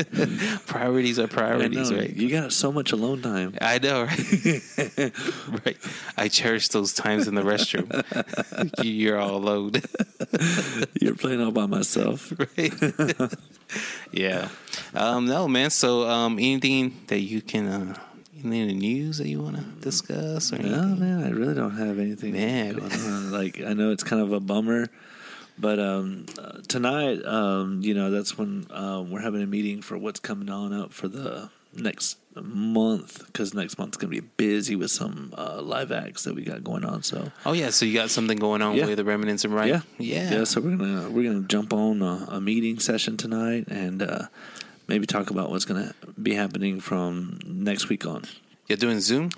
[0.67, 2.15] priorities are priorities, right?
[2.15, 3.55] You got so much alone time.
[3.61, 5.13] I know, right?
[5.67, 5.77] right.
[6.17, 7.89] I cherish those times in the restroom.
[8.83, 9.73] You- You're all alone,
[11.01, 12.33] You're playing all by myself.
[12.39, 12.73] right?
[14.13, 14.49] yeah.
[14.95, 15.71] Um, no, man.
[15.71, 17.95] So, um, anything that you can, uh,
[18.45, 21.01] any in the news that you want to discuss or No, anything?
[21.01, 23.31] man, I really don't have anything Man.
[23.31, 24.89] Like, I know it's kind of a bummer,
[25.59, 29.99] but um, uh, tonight, um, you know, that's when uh, we're having a meeting for
[29.99, 34.91] what's coming on up for the next month because next month's gonna be busy with
[34.91, 37.03] some uh, live acts that we got going on.
[37.03, 38.87] So Oh yeah, so you got something going on Yeah.
[38.87, 39.69] with the remnants and right?
[39.69, 40.45] yeah, yeah, yeah.
[40.45, 44.27] So we're gonna we're gonna jump on a, a meeting session tonight and uh,
[44.87, 48.23] maybe talk about what's gonna be happening from next week on.
[48.69, 49.31] You're doing Zoom?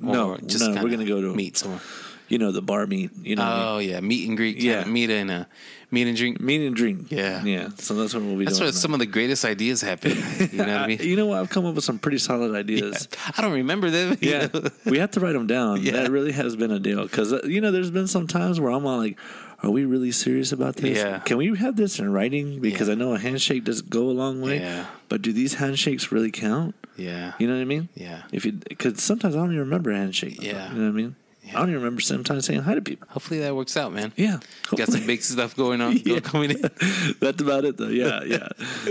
[0.00, 1.80] No, Or no, we're gonna go to- meet somewhere.
[2.28, 3.10] You know, the bar meet.
[3.22, 3.68] You know, what I mean?
[3.68, 4.58] Oh yeah, meet and greet.
[4.58, 4.80] Yeah.
[4.80, 5.44] Yeah, meet and uh,
[5.90, 6.40] meet and drink.
[6.40, 7.10] meet and drink.
[7.10, 7.42] Yeah.
[7.42, 7.68] yeah.
[7.78, 8.66] So that's what we'll be That's doing.
[8.66, 10.12] where some of the greatest ideas happen.
[10.38, 10.98] You know what I mean?
[11.00, 11.38] you know what?
[11.40, 13.08] I've come up with some pretty solid ideas.
[13.36, 14.16] I don't remember them.
[14.20, 14.48] Yeah,
[14.84, 15.82] we have to write them down.
[15.82, 15.92] Yeah.
[15.92, 18.84] That really has been a deal because you know there's been some times where I'm
[18.86, 19.18] all like,
[19.62, 20.98] "Are we really serious about this?
[20.98, 21.20] Yeah.
[21.20, 22.60] Can we have this in writing?
[22.60, 22.92] Because Yeah.
[22.92, 24.60] I know a handshake does go a long way.
[24.60, 24.86] Yeah.
[25.08, 26.74] But do these handshakes really count?
[26.96, 27.32] yeah.
[27.38, 27.88] You know what I mean?
[27.94, 28.22] Yeah.
[28.32, 30.42] If you because sometimes I don't even remember a handshake.
[30.42, 30.68] Yeah.
[30.72, 31.16] You know what I mean?
[31.50, 33.06] I don't even remember sometimes saying hi to people.
[33.10, 34.12] Hopefully that works out, man.
[34.16, 34.38] Yeah.
[34.74, 36.20] Got some big stuff going on Yeah.
[36.20, 36.60] coming in.
[37.20, 37.88] That's about it though.
[37.88, 38.48] Yeah, yeah.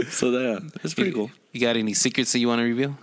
[0.10, 1.30] So yeah, it's pretty cool.
[1.52, 2.98] You got any secrets that you want to reveal?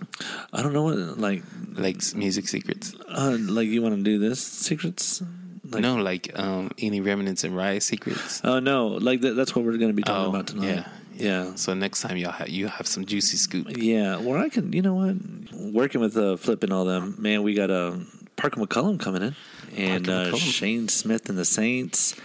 [0.53, 2.93] I don't know what like Like s- music secrets?
[3.09, 5.21] uh, like you want to do this secrets.
[5.67, 8.39] Like, no, like um, any remnants and riot secrets.
[8.43, 10.67] Oh no, like that, that's what we're going to be talking Oh, about tonight.
[10.67, 10.87] yeah.
[11.47, 13.75] yeah, So next time y'all have, you have some juicy scoop.
[13.75, 14.17] yeah.
[14.17, 14.71] Well, I can.
[14.73, 15.15] You know what?
[15.73, 17.41] Working with uh, Flip and all them, man.
[17.41, 17.95] We got uh,
[18.35, 19.35] Parker McCollum coming in,
[19.75, 22.15] and uh, Shane Smith and the Saints,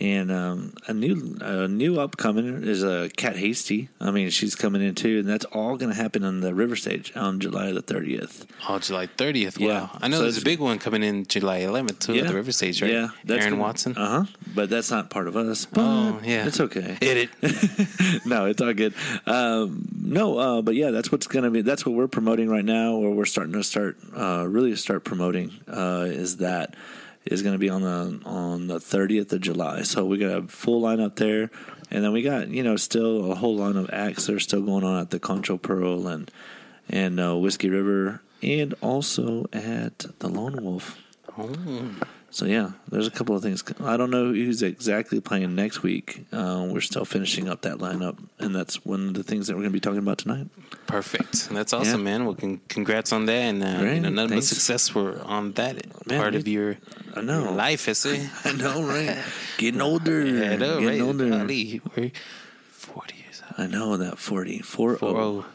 [0.00, 3.88] and um, a new a new upcoming is uh, Kat Hasty.
[4.00, 6.74] I mean, she's coming in too, and that's all going to happen on the River
[6.76, 8.46] Stage on July the thirtieth.
[8.68, 9.58] Oh, July 30th.
[9.60, 9.66] Wow.
[9.66, 9.88] Yeah.
[10.00, 12.52] I know So there's a big one coming in July 11th, too, at the River
[12.52, 12.90] Stage, right?
[12.90, 13.96] Yeah, that's Aaron Watson.
[13.96, 14.32] Uh huh.
[14.54, 15.66] But that's not part of us.
[15.66, 16.46] But Oh, yeah.
[16.46, 16.96] it's okay.
[17.00, 18.26] Hit it.
[18.26, 18.94] no, it's all good.
[19.26, 21.62] Um, no, uh, but yeah, that's what's going to be.
[21.62, 25.52] That's what we're promoting right now, or we're starting to start uh, really start promoting.
[25.68, 26.74] Uh, is that
[27.30, 29.82] is going to be on the on the thirtieth of July.
[29.82, 31.50] So we got a full lineup there,
[31.90, 34.62] and then we got you know still a whole line of acts that are still
[34.62, 36.30] going on at the Concho Pearl and
[36.88, 40.98] and uh, Whiskey River, and also at the Lone Wolf.
[41.38, 41.56] Oh.
[42.32, 43.64] So yeah, there's a couple of things.
[43.82, 46.24] I don't know who's exactly playing next week.
[46.32, 49.62] Uh, we're still finishing up that lineup, and that's one of the things that we're
[49.62, 50.46] going to be talking about tonight.
[50.86, 51.48] Perfect.
[51.50, 52.04] That's awesome, Yeah.
[52.18, 52.24] man.
[52.26, 53.32] Well, con- congrats on that.
[53.32, 54.48] And, uh, you know, nothing thanks.
[54.50, 55.74] but success for on that
[56.06, 56.78] Man, part of your,
[57.16, 57.42] I know.
[57.42, 58.28] your life, I see.
[58.44, 59.18] I know, right?
[59.58, 60.24] Getting older.
[60.24, 61.00] Yeah, I know, getting right?
[61.00, 61.44] older.
[61.96, 62.12] We're
[62.70, 63.54] 40 years old.
[63.58, 64.60] I know that 40.
[64.60, 65.20] Four, Four, oh.
[65.20, 65.46] oh.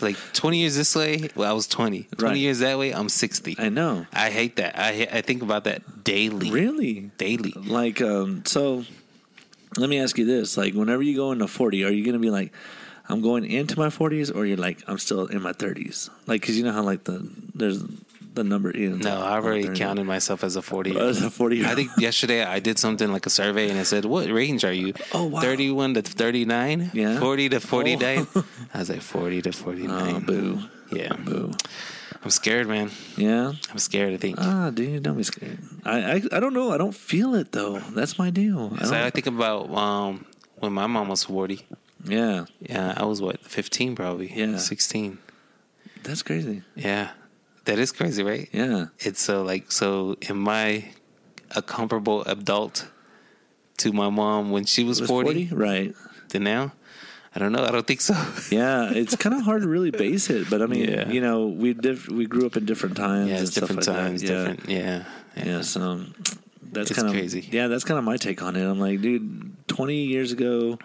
[0.00, 2.04] Like 20 years this way, well, I was 20.
[2.16, 2.36] 20 Right.
[2.38, 3.56] years that way, I'm 60.
[3.58, 4.06] I know.
[4.12, 4.78] I hate that.
[4.78, 6.50] I I think about that daily.
[6.50, 7.10] Really?
[7.18, 7.52] Daily.
[7.56, 8.84] Like, um, so
[9.76, 12.18] let me ask you this: like, whenever you go into 40, are you going to
[12.20, 12.52] be like,
[13.08, 16.08] I'm going into my 40s, or you're like I'm still in my 30s.
[16.26, 17.82] Like, because you know how like the there's
[18.34, 18.98] the number in.
[18.98, 20.98] No, I already counted myself as a 40.
[20.98, 24.04] As a 40 I think yesterday I did something like a survey and it said,
[24.04, 24.94] What range are you?
[25.12, 25.40] Oh, wow.
[25.40, 26.90] 31 to 39?
[26.94, 27.18] Yeah.
[27.20, 28.26] 40 to 49?
[28.34, 28.44] Oh.
[28.74, 30.14] I was like, 40 to 49.
[30.16, 30.58] Oh, boo.
[30.90, 31.14] Yeah.
[31.16, 31.52] Boo.
[32.24, 32.90] I'm scared, man.
[33.16, 33.52] Yeah.
[33.70, 34.36] I'm scared, I think.
[34.38, 35.58] Ah, dude, don't be scared.
[35.84, 36.70] I, I I don't know.
[36.70, 37.80] I don't feel it though.
[37.80, 38.72] That's my deal.
[38.78, 40.24] I so I think about um,
[40.60, 41.66] when my mom was 40.
[42.04, 44.30] yeah, Yeah, I was what, 15 probably?
[44.32, 44.56] Yeah.
[44.56, 45.18] 16.
[46.04, 46.62] that's crazy.
[46.76, 47.10] Yeah.
[47.64, 48.48] That is crazy, right?
[48.52, 48.86] Yeah.
[48.98, 50.90] It's so like, so am I
[51.54, 52.88] a comparable adult
[53.78, 55.54] to my mom when she was, Was 40, 40?
[55.54, 55.94] Right.
[56.30, 56.72] to now?
[57.34, 57.64] I don't know.
[57.64, 58.14] I don't think so.
[58.50, 61.08] Yeah, it's kind of hard to really base it, but I mean, Yeah.
[61.08, 63.28] you know, we diff- we grew up in different times.
[63.28, 64.28] yeah, and it's stuff different like times, That.
[64.28, 64.38] Yeah.
[64.38, 64.68] different.
[64.68, 65.04] Yeah.
[65.36, 66.00] Yeah, so
[66.72, 67.48] that's kind of crazy.
[67.50, 68.64] Yeah, that's kind of my take on it.
[68.68, 70.78] I'm like, dude, 20 years ago,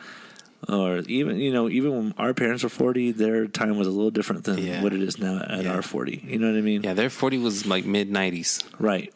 [0.69, 4.11] or even you know, even when our parents were 40, their time was a little
[4.11, 4.83] different than Yeah.
[4.83, 5.73] what it is now at Yeah.
[5.73, 6.23] our 40.
[6.27, 6.83] You know what I mean?
[6.83, 9.13] Yeah, their 40 was like mid 90s, Right.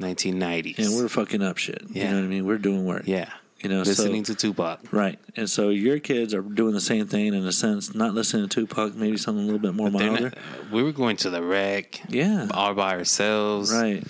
[0.00, 0.78] 1990s.
[0.78, 1.82] And we're fucking up shit.
[1.90, 2.04] yeah.
[2.04, 2.46] You know what I mean?
[2.46, 3.04] We're doing work.
[3.06, 3.30] yeah,
[3.62, 4.80] You know, listening so, to Tupac.
[4.92, 5.18] right.
[5.36, 8.60] And so your kids are doing the same thing in a sense, not listening to
[8.60, 10.20] Tupac, maybe something a little bit more milder.
[10.20, 10.38] not-
[10.70, 12.48] we were going to the rec, yeah.
[12.50, 14.04] all by ourselves, Right.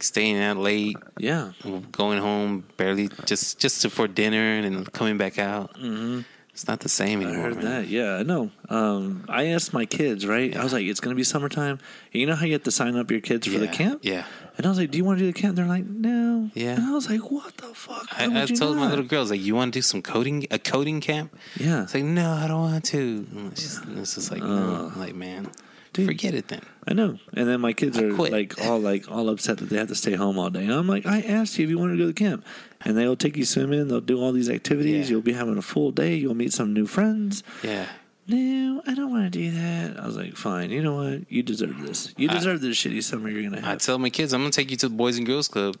[0.00, 1.52] Staying out late, Yeah.
[1.92, 5.74] going home barely just just for dinner and then coming back out.
[5.74, 6.20] Mm-hmm.
[6.54, 7.38] It's not the same anymore.
[7.38, 7.64] I heard man.
[7.64, 7.86] that.
[7.88, 8.50] Yeah, I know.
[8.68, 10.54] Um, I asked my kids, right?
[10.54, 11.78] I was like, it's going to be summertime.
[12.12, 14.00] You know how you have to sign up your kids for the camp?
[14.04, 14.26] Yeah.
[14.58, 15.56] And I was like, do you want to do the camp?
[15.56, 16.50] They're like, no.
[16.52, 16.74] Yeah.
[16.74, 18.06] And I was like, what the fuck?
[18.18, 20.58] Why I, I told my little girls like, "You want to do some coding, a
[20.58, 21.84] coding camp?" Yeah.
[21.84, 24.90] It's like, "No, I don't want to." It's just, it's just like, no.
[24.92, 25.50] I'm like, man,
[25.94, 26.04] Dude.
[26.06, 26.60] forget it then.
[26.86, 27.18] I know.
[27.34, 28.32] And then my kids I are quit.
[28.32, 30.62] like all like all upset that they have to stay home all day.
[30.64, 32.44] And I'm like, I asked you if you wanted to go to the camp.
[32.84, 35.12] And they'll take you swimming, they'll do all these activities, Yeah.
[35.12, 37.44] you'll be having a full day, you'll meet some new friends.
[37.62, 37.86] Yeah.
[38.26, 39.98] No, I don't want to do that.
[40.00, 41.30] I was like, fine, you know what?
[41.30, 42.12] You deserve this.
[42.16, 43.74] You I- deserve this shitty summer you're gonna have.
[43.74, 45.76] I tell my kids, I'm gonna take you to the Boys and Girls Club,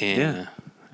[0.00, 0.40] and Yeah.
[0.42, 0.46] uh,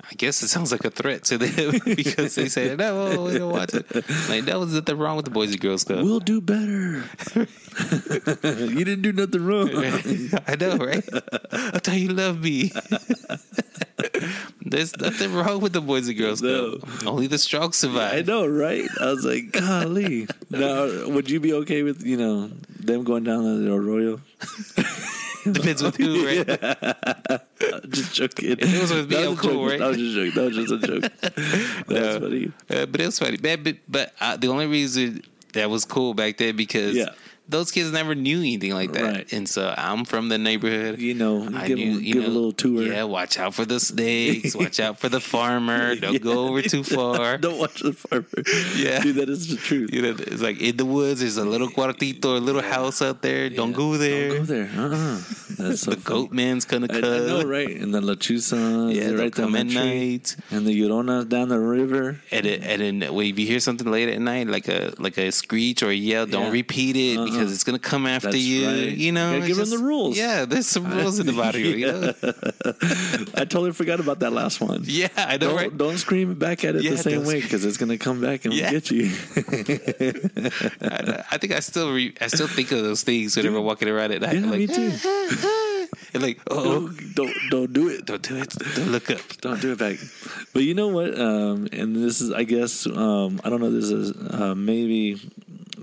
[0.09, 3.51] I guess it sounds like a threat to them because they say, "No, we don't
[3.51, 3.91] want it."
[4.29, 6.03] Like, that was nothing wrong with the Boys and Girls Club.
[6.03, 7.03] We'll do better.
[7.35, 9.69] you didn't do nothing wrong.
[10.47, 11.03] I know, right?
[11.51, 12.71] I thought you loved me.
[14.61, 16.77] There's nothing wrong with the Boys and Girls No.
[16.77, 16.89] Club.
[17.05, 18.13] Only the strong survive.
[18.13, 18.87] I know, right?
[19.01, 20.27] I was like, golly.
[20.49, 22.47] Now, would you be okay with you know
[22.79, 24.21] them going down the Arroyo?
[25.43, 26.45] Depends with who, right?
[27.89, 28.51] just joking.
[28.51, 29.69] If it was with me, I'm was cool, joke.
[29.69, 29.79] right?
[29.79, 30.33] That was just a joke.
[30.35, 31.11] That was just a joke.
[31.87, 32.19] That was No.
[32.19, 32.51] funny.
[32.69, 33.63] Uh, but it was funny, man.
[33.63, 35.21] But, but uh, the only reason
[35.53, 37.09] that was cool back then because Yeah.
[37.49, 39.33] Those kids never knew anything like that, Right.
[39.33, 40.99] and so I'm from the neighborhood.
[40.99, 42.83] You know, I give, knew, them, you give know, a little tour.
[42.83, 44.55] Yeah, watch out for the snakes.
[44.63, 45.95] watch out for the farmer.
[46.03, 47.37] Don't go over too far.
[47.45, 48.25] Don't watch the farmer.
[48.75, 49.01] Yeah.
[49.01, 49.93] Dude, that is the truth.
[49.93, 51.19] You know, it's like in the woods.
[51.21, 53.49] There's a little cuartito, a little house out there.
[53.49, 54.29] Don't go there.
[54.29, 54.69] Don't go there.
[54.75, 55.21] Uh-uh.
[55.57, 57.03] That's so The goat man's gonna cut.
[57.03, 57.69] I know, right?
[57.69, 60.35] And the lechuzas, Yeah, right come the at night.
[60.51, 62.19] And the lloronas down the river.
[62.31, 65.31] And it, and then when you hear something late at night, like a like a
[65.31, 66.51] screech or a yell, don't Yeah.
[66.51, 67.36] repeat it Uh-uh.
[67.37, 68.65] Because it's gonna come after That's you.
[68.67, 68.97] right.
[68.97, 70.17] You know, it's give 'em the rules.
[70.17, 71.61] Yeah, there's some rules in the body.
[71.61, 72.13] You know?
[73.35, 74.83] I totally forgot about that last one.
[74.87, 75.77] Yeah, I know, Don't, right?
[75.77, 78.53] don't scream back at it Yeah, the same way because it's gonna come back and
[78.53, 78.71] Yeah.
[78.71, 79.11] get you.
[80.81, 84.11] I, I think I still re, I still think of those things whenever walking around
[84.11, 84.35] at night.
[84.35, 84.91] Yeah, like, me too.
[86.13, 88.05] and like, oh, don't, don't don't do it.
[88.05, 88.49] don't do it.
[88.75, 89.19] Don't look up.
[89.41, 89.97] Don't do it back.
[90.53, 91.17] But you know what?
[91.19, 93.71] Um, and this is, I guess, um, I don't know.
[93.71, 95.19] This is uh, maybe,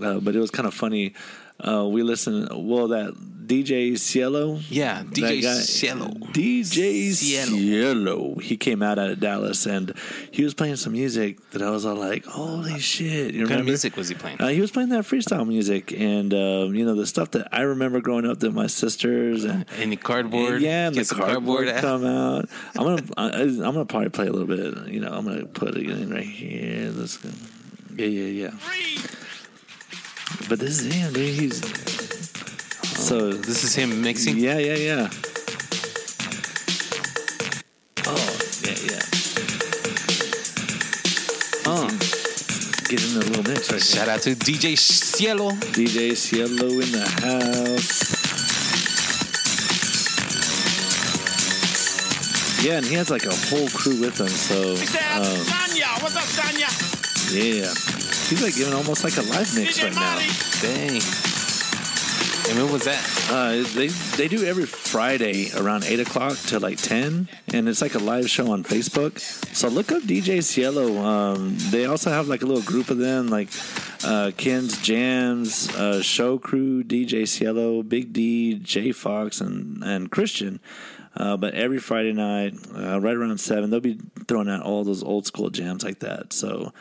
[0.03, 1.15] uh, but it was kind of funny.
[1.61, 2.49] Uh, we listen.
[2.67, 3.15] Well, that
[3.47, 4.59] DJ Cielo.
[4.71, 6.09] Yeah, DJ guy- Cielo.
[6.33, 7.47] DJ Cielo.
[7.57, 8.35] Cielo.
[8.37, 9.93] He came out out of Dallas and
[10.31, 13.61] he was playing some music that I was all like, "Holy shit!" You What kind
[13.61, 14.41] of music was he playing?
[14.41, 17.63] Uh, he was playing that freestyle music, and um, you know the stuff that I
[17.63, 20.63] remember growing up that my sisters and the cardboard?
[20.63, 21.81] yeah, and the some cardboard, out.
[21.81, 22.49] come out.
[22.77, 24.89] I'm gonna I, I'm gonna probably play a little bit.
[24.93, 26.91] You know, I'm gonna put it in right here.
[26.95, 27.29] Let's go.
[27.97, 28.51] Yeah, yeah, yeah.
[30.49, 31.35] But this is him, dude.
[31.39, 31.61] He's
[33.07, 34.37] so This is him mixing.
[34.37, 35.09] yeah, yeah, yeah.
[38.07, 39.03] Oh, yeah, yeah.
[41.67, 41.89] Oh,
[42.89, 43.97] Get in the little mix right here.
[43.97, 45.51] shout out to DJ Cielo.
[45.73, 48.05] DJ Cielo in the house.
[52.65, 54.29] Yeah, and he has like a whole crew with him.
[54.29, 54.77] So, um,
[55.45, 56.71] Sanya, what's up, Sanya?
[57.35, 57.69] yeah,
[58.29, 60.19] he's like giving almost like a live mix DJ right now.
[60.63, 61.35] Dang.
[62.47, 63.03] And when was that?
[63.31, 67.95] Uh, they they do every Friday around eight o'clock to like ten, and it's like
[67.95, 69.19] a live show on Facebook.
[69.19, 70.99] So look up DJ Cielo.
[71.03, 73.29] Um, they also have like a little group of them.
[73.29, 73.49] Like
[74.05, 80.61] uh, Ken's Jams, uh, Show Crew, DJ Cielo, Big D, J Fox, and and Christian.
[81.17, 85.03] Uh, but every Friday night, uh, right around seven, they'll be throwing out all those
[85.03, 86.33] old school jams like that.
[86.33, 86.73] So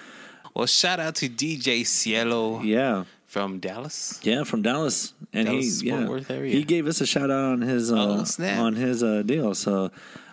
[0.53, 4.19] Well, shout out to DJ Cielo yeah, from Dallas.
[4.23, 6.53] yeah, from Dallas, and Dallas, he yeah Worth area.
[6.53, 9.55] he gave us a shout out on his uh, Oh, on his uh, deal.
[9.55, 9.89] So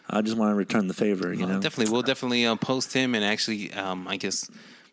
[0.09, 1.33] I just want to return the favor.
[1.33, 4.51] You Uh, know, definitely, we'll definitely uh, post him and actually, um, I guess,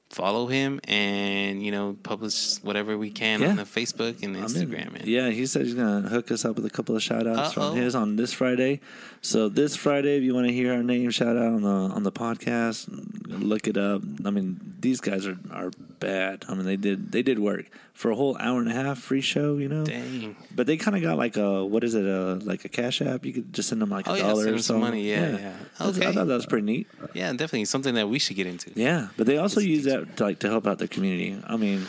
[0.09, 3.49] follow him and you know publish whatever we can Yeah.
[3.49, 4.49] on the Facebook and I'm in.
[4.49, 5.01] Instagram.
[5.05, 7.71] Yeah, he said he's gonna hook us up with a couple of shout outs Uh-oh.
[7.71, 8.79] from his on this Friday.
[9.21, 12.03] So this Friday, if you want to hear our name shout out on the on
[12.03, 12.88] the podcast,
[13.27, 14.01] look it up.
[14.25, 16.45] I mean, these guys are are bad.
[16.47, 19.21] I mean, they did they did work for a whole hour and a half free
[19.21, 19.58] show.
[19.58, 20.36] You know, Dang.
[20.56, 22.06] but they kind of got like a what is it?
[22.06, 23.25] A like a cash app.
[23.25, 24.82] You could just send them like a Oh, yeah, dollar send or something.
[24.82, 25.10] money.
[25.10, 25.53] Yeah, yeah.
[25.80, 26.88] I was- I thought that was pretty neat.
[27.13, 28.71] Yeah, definitely something that we should get into.
[28.75, 31.38] Yeah, but they also use that to, like to help out the community.
[31.45, 31.86] I mean,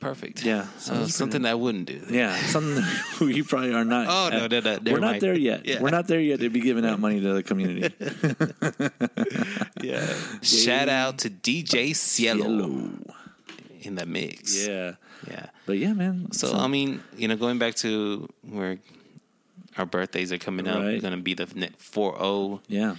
[0.00, 0.42] Perfect.
[0.44, 2.00] Yeah, So so something that I wouldn't do.
[2.10, 2.82] Yeah, something
[3.20, 4.06] we probably are not.
[4.08, 5.20] Oh, no, no, no, we're not mind.
[5.22, 5.66] there yet.
[5.68, 5.80] Yeah.
[5.82, 7.92] We're not there yet to be giving out money to the community.
[9.82, 10.06] Yeah.
[10.42, 12.90] Shout out to DJ Cielo Yellow.
[13.82, 14.66] in the mix.
[14.66, 14.94] Yeah,
[15.28, 15.46] Yeah.
[15.66, 16.32] but yeah, man.
[16.32, 18.78] So I mean, you know, going back to where
[19.78, 21.46] our birthdays are coming up, we're gonna be the
[21.78, 22.60] four zero.
[22.68, 22.96] yeah,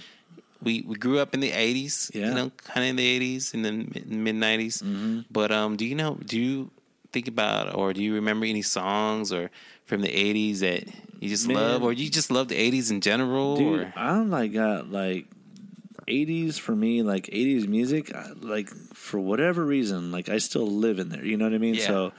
[0.62, 2.28] We we grew up in the eighties, Yeah.
[2.28, 5.20] you know, kind of in the eighties, in the mid 90s Mm-hmm.
[5.30, 6.18] But um, do you know?
[6.24, 6.70] Do you
[7.12, 9.50] think about or do you remember any songs or
[9.84, 10.84] from the eighties that
[11.20, 11.56] you just Man.
[11.56, 13.56] love, or you just love the eighties in general?
[13.56, 15.26] dude, or I'm like got like.
[16.08, 21.10] 80s for me like 80s music like for whatever reason like i still live in
[21.10, 21.86] there you know what i mean Yeah.
[21.86, 22.12] so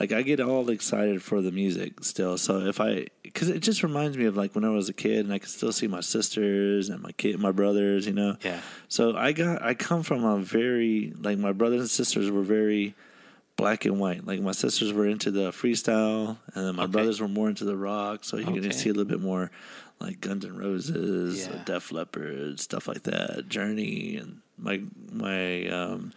[0.00, 3.82] like i get all excited for the music still so if i because it just
[3.82, 6.00] reminds me of like when i was a kid and i could still see my
[6.00, 10.24] sisters and my kid my brothers you know yeah, So I got I come from
[10.24, 12.94] a very like my brothers and sisters were very
[13.58, 14.24] black and white.
[14.26, 16.92] Like my sisters were into the freestyle and then my Okay.
[16.92, 18.24] brothers were more into the rock.
[18.24, 18.60] So you're Okay.
[18.62, 19.50] can see a little bit more
[20.00, 21.58] like Guns N' Roses, Yeah.
[21.64, 24.80] Def Leppard, stuff like that, Journey and my
[25.12, 26.12] my um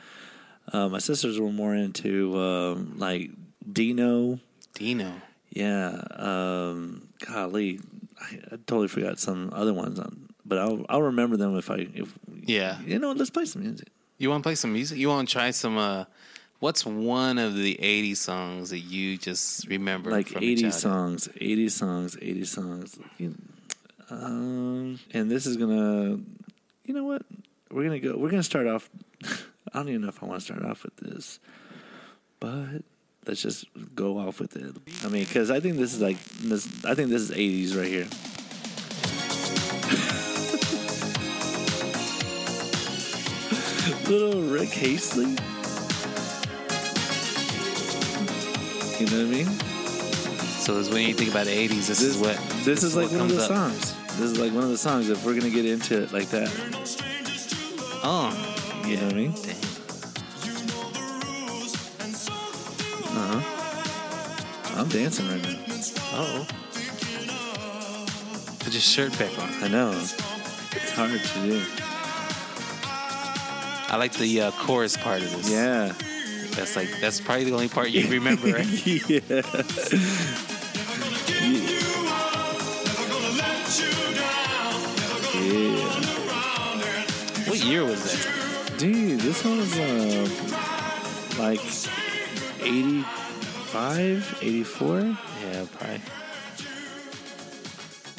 [0.71, 3.31] uh, my sisters were more into um like
[3.73, 4.39] Dino.
[4.73, 5.21] Dino.
[5.49, 7.79] Yeah, um golly,
[8.21, 11.87] I, I totally forgot some other ones on but I'll I'll remember them if I
[11.93, 12.13] if
[12.45, 13.87] Yeah, you know, let's play some music.
[14.19, 14.97] you want to play some music?
[14.99, 15.77] You want to try some?
[15.77, 16.05] uh
[16.61, 20.11] What's one of the 80 songs that you just remember?
[20.11, 22.99] Like from 80 songs, 80 songs, 80 songs.
[24.11, 26.19] Um, and this is gonna,
[26.85, 27.23] you know what?
[27.71, 28.15] We're gonna go.
[28.15, 28.91] We're gonna start off.
[29.25, 31.39] I don't even know if I want to start off with this,
[32.39, 32.83] but
[33.25, 34.75] let's just go off with it.
[35.03, 36.67] I mean, because I think this is like this.
[36.85, 38.07] I think this is 80s right here.
[44.11, 45.35] Little Rick Astley.
[49.01, 49.45] You know what I mean?
[50.61, 53.21] So it's when you think about the '80s, this, is what This is like what
[53.21, 53.47] one of the up.
[53.47, 53.95] songs.
[54.19, 55.09] This is like one of the songs.
[55.09, 56.49] If we're gonna get into it like that,
[58.03, 58.29] Oh,
[58.85, 59.31] you know what I mean?
[59.31, 59.55] dang.
[63.17, 64.79] Uh huh.
[64.81, 65.57] I'm dancing right now.
[66.13, 66.47] Oh.
[68.59, 69.49] Put your shirt back on.
[69.63, 69.91] I know.
[69.93, 71.63] It's hard to do.
[73.91, 75.49] I like the uh, chorus part of this.
[75.51, 75.91] Yeah.
[76.55, 78.65] That's like that's probably the only part you remember, right?
[79.07, 79.41] yeah.
[85.33, 85.85] Yeah.
[87.47, 88.77] what year was that?
[88.77, 90.27] Dude, this one was uh,
[91.39, 91.61] like
[92.61, 94.99] 85, 84.
[94.99, 96.01] Yeah, probably.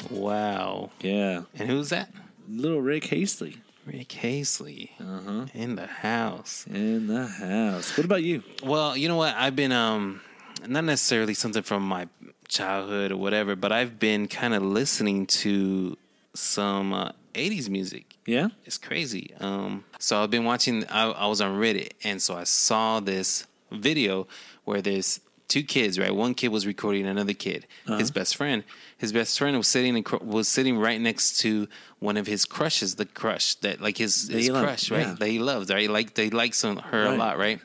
[0.09, 0.89] Wow.
[1.01, 1.43] Yeah.
[1.57, 2.09] And who's that?
[2.49, 5.45] Little Rick Astley Rick Astley Uh huh.
[5.53, 6.65] in the house.
[6.67, 7.97] in the house.
[7.97, 8.43] What about you?
[8.63, 9.35] Well, you know what?
[9.35, 10.21] I've been um
[10.67, 12.07] not necessarily something from my
[12.47, 15.97] childhood or whatever, but I've been kind of listening to
[16.33, 18.15] some uh, 80s music.
[18.25, 18.49] Yeah.
[18.65, 19.33] It's crazy.
[19.39, 20.85] Um, so I've been watching.
[20.87, 24.27] I, I was on Reddit, and so I saw this video
[24.63, 25.19] where there's
[25.53, 25.97] two kids.
[25.99, 27.65] Right, one kid was recording another kid,
[28.01, 28.63] his best friend.
[28.97, 31.67] His best friend was sitting in, was sitting right next to
[31.99, 35.07] one of his crushes, the crush that like his, That his he loved, crush, right?
[35.07, 35.15] yeah.
[35.19, 35.89] That he loves, right?
[35.89, 37.59] Like they like some her a lot, right?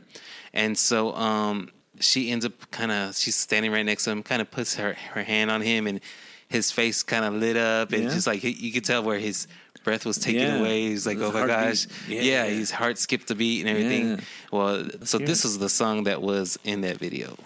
[0.53, 1.71] And so um,
[2.01, 4.95] she ends up kind of she's standing right next to him, kind of puts her
[5.15, 6.01] her hand on him, and
[6.49, 8.15] his face kind of lit up, and Yeah.
[8.15, 9.47] just like you could tell where his
[9.85, 10.59] breath was taken Yeah.
[10.61, 10.89] away.
[10.89, 12.23] He's like, oh my gosh, Yeah.
[12.23, 12.45] yeah.
[12.47, 14.05] his heart skipped a beat and everything.
[14.09, 14.21] Yeah.
[14.51, 17.37] Well, so this is the song that was in that video.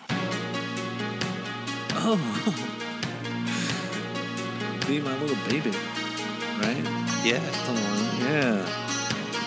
[2.05, 2.19] Oh.
[4.88, 5.71] Be my little baby.
[6.59, 6.85] Right?
[7.25, 8.21] Yeah, Come on.
[8.21, 8.67] Yeah.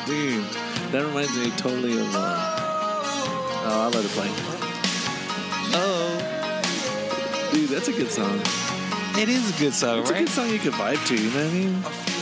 [0.06, 0.46] Dude.
[0.92, 2.16] That reminds me totally of.
[2.16, 2.20] Uh,
[3.68, 4.30] oh, I'll let it play.
[5.74, 7.52] oh.
[7.52, 8.40] Dude, that's a good song.
[9.18, 11.16] It is a good song, It's a good song you can vibe to.
[11.16, 12.15] You know what I mean?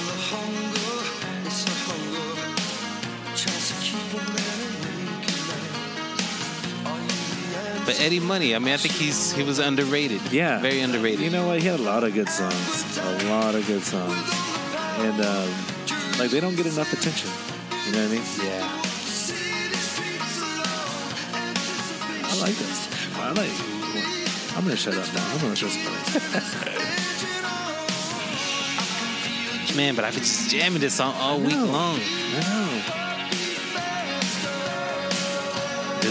[7.94, 10.20] But Eddie Money, I mean, I think he's he was underrated.
[10.32, 11.20] Yeah, very underrated.
[11.20, 11.62] You know what?
[11.62, 12.98] He had a lot of good songs.
[12.98, 14.34] A lot of good songs,
[14.98, 15.50] and um,
[16.18, 17.30] like they don't get enough attention.
[17.86, 18.24] You know what I mean?
[18.42, 18.82] yeah.
[22.24, 22.90] I like this.
[23.16, 23.52] I like.
[24.58, 25.32] I'm gonna shut up now.
[25.32, 26.74] I'm gonna just play.
[29.78, 32.00] Man, but I've been just jamming this song all week long.
[32.02, 33.03] I know.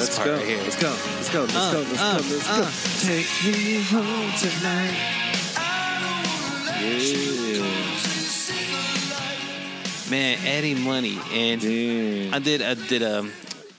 [0.03, 0.35] This Let's part go.
[0.37, 0.59] right here.
[0.65, 0.91] Let's go.
[0.91, 1.41] Let's go.
[1.43, 1.79] Let's Uh, go.
[1.79, 2.25] Let's uh, go.
[2.35, 2.59] Let's uh.
[2.59, 2.67] go.
[3.07, 4.97] Take me home tonight.
[6.83, 7.63] Yeah.
[10.11, 12.35] Man, Eddie Money, and Yeah.
[12.37, 13.31] I did I did um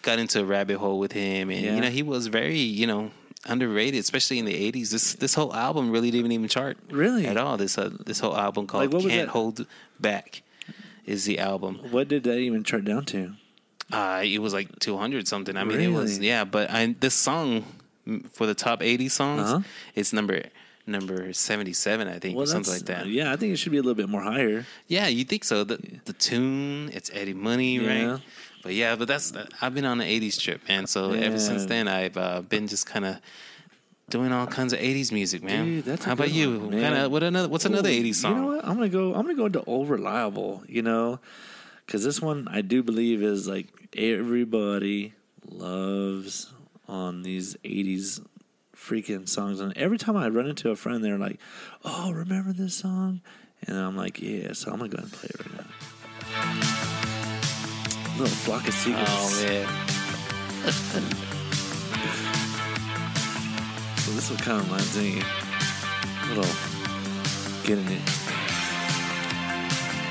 [0.01, 1.75] got into a rabbit hole with him, and Yeah.
[1.75, 3.11] you know he was very you know
[3.45, 4.91] underrated, especially in the '80s.
[4.91, 7.27] This this whole album really didn't even chart Really?
[7.27, 7.57] at all.
[7.57, 9.29] This uh, this whole album called Like, "Can't?
[9.29, 9.67] Hold
[9.99, 10.41] Back"
[11.05, 11.79] is the album.
[11.91, 13.33] What did that even chart down to?
[13.93, 15.55] Uh, it was like 200 something.
[15.55, 16.43] I mean, it was yeah.
[16.45, 17.63] But I, this song
[18.07, 19.61] mm, for the top 80 songs, Uh-huh.
[19.95, 20.43] it's number
[20.85, 23.07] number 77, I think, or something like that.
[23.07, 24.65] Yeah, I think it should be a little bit more higher.
[24.87, 25.63] Yeah, you think so?
[25.63, 27.87] The the tune, it's Eddie Money, Yeah.
[28.13, 28.21] right?
[28.63, 30.87] But yeah, but that's I've been on an '80s trip, man.
[30.87, 33.17] So ever since then, I've uh, been just kind of
[34.09, 35.65] doing all kinds of '80s music, man.
[35.65, 36.59] Dude, that's How about you?
[36.59, 37.47] one, Kinda, what another?
[37.49, 38.31] What's another '80s song?
[38.35, 38.65] You know what?
[38.65, 39.13] I'm gonna go.
[39.15, 40.63] I'm gonna go into old reliable.
[40.67, 41.19] You know,
[41.85, 45.13] because this one I do believe is like everybody
[45.45, 46.53] loves
[46.87, 48.21] on these '80s
[48.75, 49.59] freaking songs.
[49.59, 51.39] And every time I run into a friend, they're like,
[51.83, 53.21] "Oh, remember this song?"
[53.67, 55.65] And I'm like, "Yeah." So I'm gonna go ahead and play it right now.
[58.19, 59.09] Little flock of seagulls.
[59.09, 59.67] Oh man,
[64.03, 65.23] So this one kind of reminds me a
[66.35, 66.53] little
[67.63, 68.01] getting it.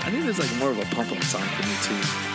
[0.04, 2.31] I think there's like more of a pump up song for me too.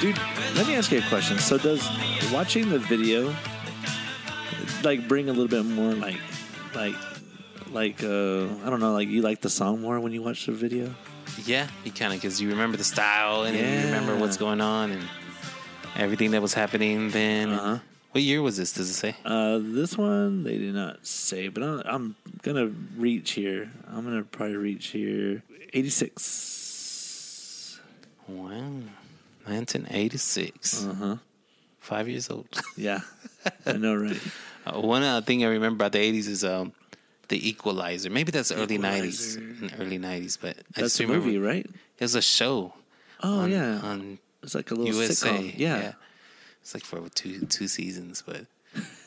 [0.00, 0.18] Dude,
[0.54, 1.38] let me ask you a question.
[1.38, 1.88] So does
[2.30, 3.34] watching the video
[4.82, 6.18] like bring a little bit more like
[6.74, 6.94] like
[7.70, 10.52] like uh I don't know, like you like the song more when you watch the
[10.52, 10.94] video?
[11.44, 14.90] yeah, you kind of because you remember the style and you remember what's going on
[14.90, 15.02] and
[15.96, 17.50] everything that was happening then.
[17.50, 17.78] Uh-huh.
[18.12, 18.72] What year was this?
[18.72, 19.16] Does it say?
[19.24, 23.70] Uh this one they did not say, but I'm, I'm going to reach here.
[23.88, 27.80] I'm going to probably reach here 86.
[28.28, 28.72] Wow,
[29.46, 30.86] 1986.
[30.86, 31.16] Uh-huh.
[31.78, 32.48] Five years old.
[32.76, 33.00] Yeah.
[33.64, 34.20] I know right.
[34.66, 36.72] Uh, one uh, thing I remember about the '80s is um,
[37.28, 38.10] the Equalizer.
[38.10, 39.40] Maybe that's early Equalizer.
[39.40, 40.38] '90s, in early '90s.
[40.40, 41.64] But I That's just a remember movie, right?
[41.66, 42.72] it was a show.
[43.22, 43.78] Oh on, yeah.
[43.82, 45.28] on it's like a little USA.
[45.30, 45.54] sitcom.
[45.56, 45.92] Yeah.
[46.60, 48.46] it's like for two two seasons, but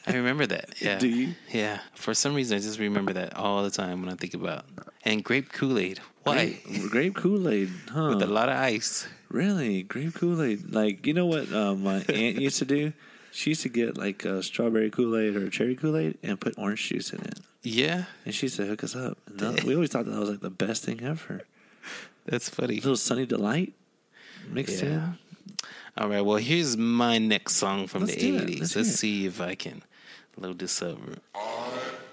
[0.07, 0.69] I remember that.
[0.81, 1.35] Yeah, Do you?
[1.51, 4.65] Yeah, for some reason I just remember that all the time when I think about
[5.03, 5.99] and grape Kool Aid.
[6.23, 6.59] Why?
[6.65, 8.07] Grape, grape Kool-Aid, huh?
[8.15, 9.07] With a lot of ice.
[9.29, 10.73] Really, grape Kool Aid.
[10.73, 12.93] Like you know what uh, my aunt used to do?
[13.31, 16.55] She used to get like a strawberry Kool Aid or cherry Kool Aid and put
[16.57, 19.17] orange juice in it, Yeah, and she used to hook us up.
[19.27, 21.41] And that- we always thought that was like the best thing ever.
[22.25, 22.73] that's funny.
[22.73, 23.73] A little Sunny Delight
[24.49, 24.89] mixed Yeah.
[24.89, 25.17] in.
[25.97, 28.59] All right, well, here's my next song from Let's the 80s.
[28.61, 29.83] Let's Let's, see if I can
[30.37, 30.97] load this up.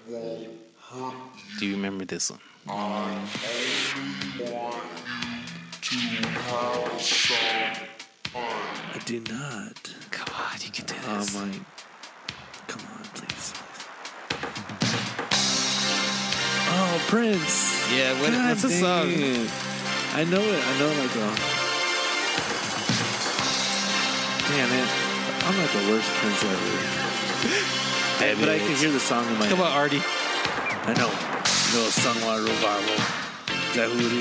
[0.09, 2.39] Do you remember this one?
[5.89, 6.99] I
[9.05, 9.95] do not.
[10.11, 11.33] Come on, you can do oh, this.
[11.33, 11.51] Oh my!
[12.67, 13.53] Come on, please.
[16.67, 17.89] Oh, Prince.
[17.95, 19.07] Yeah, what, God what's the song?
[19.07, 19.49] it.
[20.13, 20.61] I know it.
[20.61, 21.23] I know like the.
[24.51, 24.89] Damn it!
[25.45, 26.77] I'm like the worst Prince ever.
[28.19, 29.47] Damn but I can hear the song in my.
[29.47, 30.03] Come on, Artie.
[30.03, 31.07] I know.
[31.07, 32.99] Know, Sunlight Revival.
[33.55, 34.13] Is that who it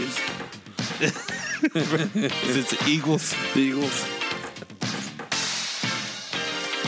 [1.10, 1.32] is?
[1.62, 3.34] Is it the Eagles?
[3.54, 4.04] The Eagles.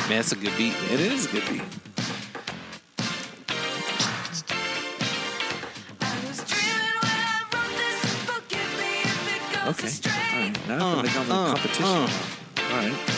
[0.09, 0.75] Man, that's a good beat.
[0.91, 1.63] It is a good beat.
[9.69, 9.91] Okay.
[10.07, 10.69] All right.
[10.69, 11.85] Now Uh, I'm uh, in competition.
[11.85, 12.09] uh.
[12.71, 13.18] All right.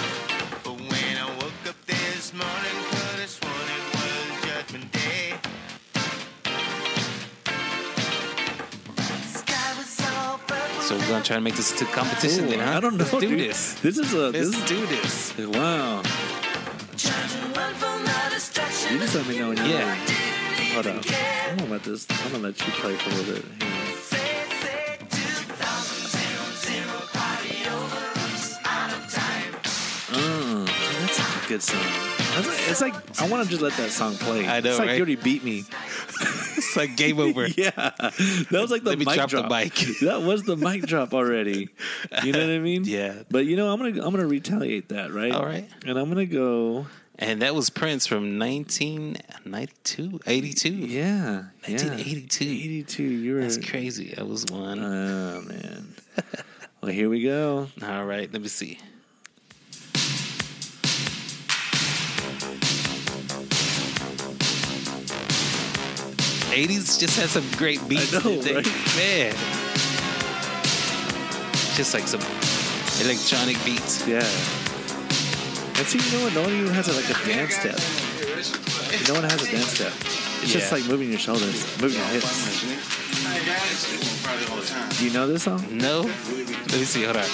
[11.11, 12.77] Gonna try to make this to competition Ooh, then, huh?
[12.77, 13.05] I don't know.
[13.05, 13.41] Let's do dude.
[13.41, 13.75] this.
[13.81, 15.39] This is a Let's this do this.
[15.39, 16.03] is, wow.
[18.91, 19.89] You just let me know when you're Yeah.
[19.89, 20.13] ready.
[20.75, 21.01] Hold on.
[21.51, 22.07] I'm gonna let this.
[22.11, 23.45] I'm gonna let you play for a little bit.
[23.63, 24.81] Hang.
[30.13, 30.65] Oh,
[31.01, 31.81] that's a good song.
[32.35, 34.47] That's like- It's like I want to just let that song play.
[34.49, 34.95] I know, It's like right?
[34.97, 35.65] you already beat me.
[36.61, 37.47] It's like game over.
[37.57, 39.75] Yeah, that was like the Let me mic drop the mic.
[40.03, 41.69] that was the mic drop already.
[42.23, 42.85] You know what I mean?
[42.85, 43.23] Yeah.
[43.31, 45.33] But you know, I'm gonna I'm gonna retaliate that, right?
[45.33, 45.69] All right.
[45.87, 46.87] And I'm gonna go.
[47.19, 50.69] And that was Prince from 1992, 82.
[50.71, 51.33] Yeah.
[51.67, 52.45] 1982.
[52.45, 52.51] Yeah.
[52.53, 53.03] 82.
[53.03, 53.41] You were.
[53.43, 54.15] That's crazy.
[54.17, 54.79] That was one.
[54.79, 55.95] Oh man.
[56.81, 57.69] well, here we go.
[57.83, 58.79] All right, let me see.
[66.53, 68.13] Eighties just had some great beats.
[68.15, 68.67] I know, right?
[68.97, 69.33] Man,
[71.77, 72.21] just like some
[73.01, 74.07] electronic beats.
[74.07, 74.25] Yeah.
[75.79, 76.35] And see, you know what?
[76.35, 77.79] No one even has a, like a dance step.
[79.09, 79.93] No one has a dance step.
[80.43, 82.61] It's just like moving your shoulders, moving your hips.
[84.99, 85.65] Do you know this song?
[85.71, 87.05] No, let me see.
[87.05, 87.25] Hold on.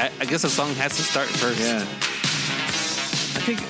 [0.00, 1.60] I, I guess a song has to start first.
[1.60, 1.82] Yeah.
[3.36, 3.60] I think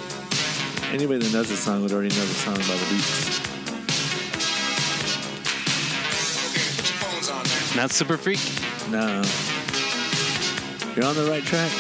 [0.93, 3.58] anybody that knows this song would already know the song by the beats.
[7.77, 8.41] Not Super Freak.
[8.91, 9.23] No.
[10.97, 11.71] You're on the right track.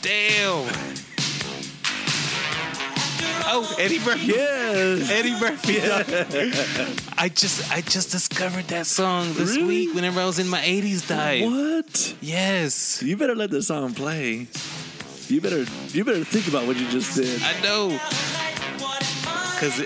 [0.00, 0.68] Damn.
[3.54, 4.26] Oh, Eddie Murphy.
[4.26, 5.10] Yes.
[5.10, 5.80] Eddie Murphy.
[7.18, 9.64] I just I just discovered that song this Really?
[9.86, 11.44] week whenever I was in my 80s dive.
[11.50, 12.14] What?
[12.20, 13.02] Yes.
[13.02, 14.46] You better let the song play.
[15.28, 17.40] You better you better think about what you just did.
[17.42, 17.98] I know.
[19.62, 19.78] Cuz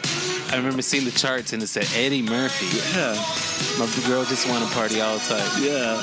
[0.53, 2.65] I remember seeing the charts and it said Eddie Murphy.
[2.97, 3.13] Yeah.
[3.79, 5.63] My girl just want to party all the time.
[5.63, 6.01] Yeah.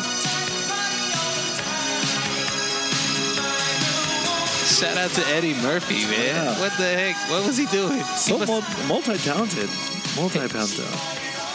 [4.63, 6.19] Shout out to Eddie Murphy, man.
[6.19, 6.59] Yeah.
[6.59, 7.15] What the heck?
[7.31, 7.97] What was he doing?
[7.97, 9.69] He So must- multi-talented.
[10.15, 10.85] Multi-talented.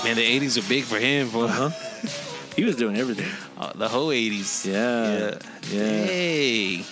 [0.03, 1.45] man, the 80s are big for him, boy.
[1.45, 1.71] Uh-huh.
[2.57, 3.29] He was doing everything.
[3.57, 4.65] Uh, the whole 80s.
[4.67, 5.39] Yeah.
[5.71, 6.05] Yeah.
[6.07, 6.85] Hey.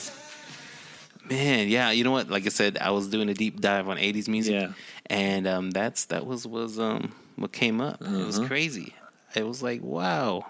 [1.29, 2.31] Man, yeah, you know what?
[2.31, 4.55] Like I said, I was doing a deep dive on 80s music.
[4.55, 4.69] Yeah.
[5.09, 8.01] And um that's that was was um what came up.
[8.03, 8.49] It was Uh-huh.
[8.49, 8.95] crazy.
[9.35, 10.47] It was like, wow.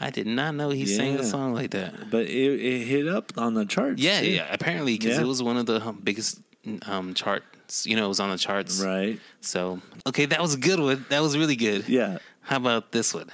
[0.00, 2.10] I did not know he sang a song like that.
[2.10, 4.02] But it, it hit up on the charts.
[4.02, 4.30] Yeah, too.
[4.30, 5.22] yeah, apparently because Yeah.
[5.22, 6.40] it was one of the um, biggest
[6.86, 8.80] um charts, you know, it was on the charts.
[8.82, 9.18] Right.
[9.40, 11.04] So, okay, that was a good one.
[11.10, 11.88] That was really good.
[11.88, 12.18] Yeah.
[12.42, 13.30] How about this one?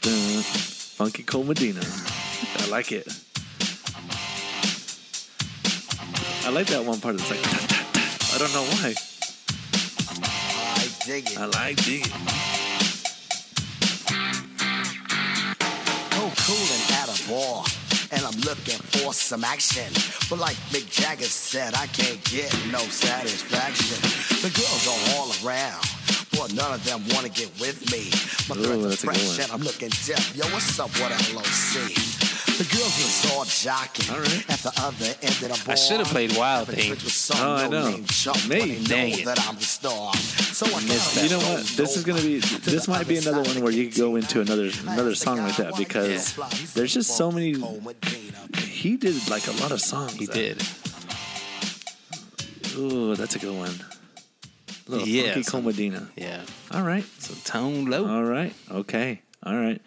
[0.00, 0.42] Dun.
[0.42, 1.80] Funky Cold Medina.
[2.60, 3.06] I like it.
[6.46, 7.73] I like that one part that's like.
[8.34, 8.94] I don't know why.
[10.74, 11.38] I dig it.
[11.38, 12.12] I like dig it.
[16.10, 17.62] So cool and at a bar.
[18.10, 19.86] And I'm looking for some action.
[20.28, 24.02] But like Mick Jagger said, I can't get no satisfaction.
[24.42, 25.84] The girls are all around.
[26.32, 28.10] But none of them wanna get with me.
[28.48, 30.34] My Ooh, girl's that's a good fresh and I'm looking deaf.
[30.34, 32.13] Yo, what's up with LOC?
[32.56, 34.12] The girls was all jocking.
[34.12, 34.44] All right.
[34.48, 35.72] At the other end of the bar.
[35.72, 36.90] I should've played Wild having Thing.
[36.90, 37.90] with some Oh, I know.
[37.90, 39.24] no-name Me, dang know it.
[39.24, 40.14] that I'm the star.
[40.14, 41.66] So I Missed kinda You know what?
[41.66, 42.38] This is gonna be.
[42.38, 45.76] This might be another one where you could go into another another song like that
[45.76, 46.34] because
[46.74, 47.54] there's just so many.
[48.62, 50.12] He did like a lot of songs.
[50.14, 50.62] He that- did.
[52.76, 53.74] Ooh, that's a good one.
[54.86, 55.72] Little Yeah, funky some- Cole
[56.16, 56.42] Yeah.
[56.70, 57.04] All right.
[57.18, 58.06] So Tone Loc.
[58.06, 58.52] All right.
[58.70, 59.22] Okay.
[59.42, 59.80] All right.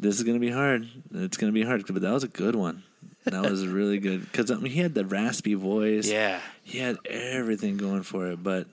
[0.00, 0.88] This is gonna be hard.
[1.14, 2.84] It's gonna be hard, but that was a good one.
[3.24, 6.08] That was really good because I mean he had the raspy voice.
[6.08, 6.40] yeah.
[6.64, 8.66] He had everything going for it, but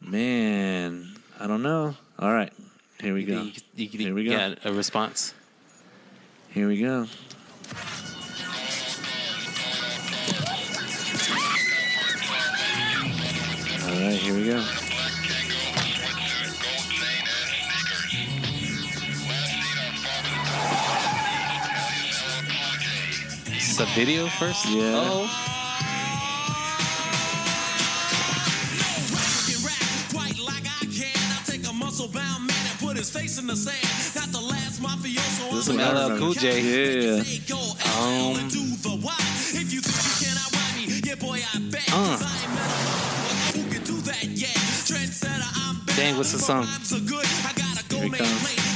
[0.00, 1.94] man, I don't know.
[2.18, 2.52] All right.
[3.02, 3.42] Here we go.
[3.42, 4.30] You, you, you, Here we go.
[4.30, 5.34] got a response.
[6.50, 7.06] Here we go.
[13.82, 14.85] All right, here we go.
[41.92, 42.16] Uh.
[42.16, 44.56] 'Cause I ain't met a motherfucker who can do that yet.
[44.88, 46.00] Trendsetter, I'm better.
[46.00, 46.64] Dang, what's the song?
[46.64, 47.24] rhymes are good.
[47.24, 48.75] I gotta go Here it comes.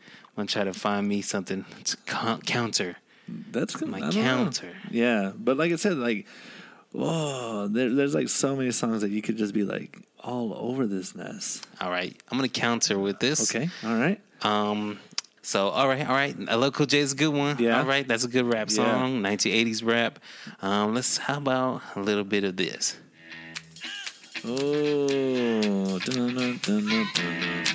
[0.37, 2.97] I'm gonna try to find me something to count- counter.
[3.27, 3.89] That's good.
[3.89, 4.21] My don't know.
[4.21, 4.73] counter.
[4.89, 6.25] Yeah, but like I said, like,
[6.91, 10.87] whoa, there, there's like so many songs that you could just be like all over
[10.87, 11.61] this mess.
[11.79, 13.53] All right, I'm gonna counter with this.
[13.53, 14.19] Okay, all right.
[14.41, 14.99] Um.
[15.43, 16.35] So all right, all right.
[16.39, 17.57] LL Cool J is a good one.
[17.59, 17.79] Yeah.
[17.79, 18.75] All right, that's a good rap Yeah.
[18.75, 19.21] song.
[19.21, 20.19] 1980s rap.
[20.61, 20.93] Um.
[20.93, 21.17] Let's.
[21.17, 22.97] How about a little bit of this?
[24.43, 26.59] Oh, dun, dun.
[26.63, 27.65] Dun,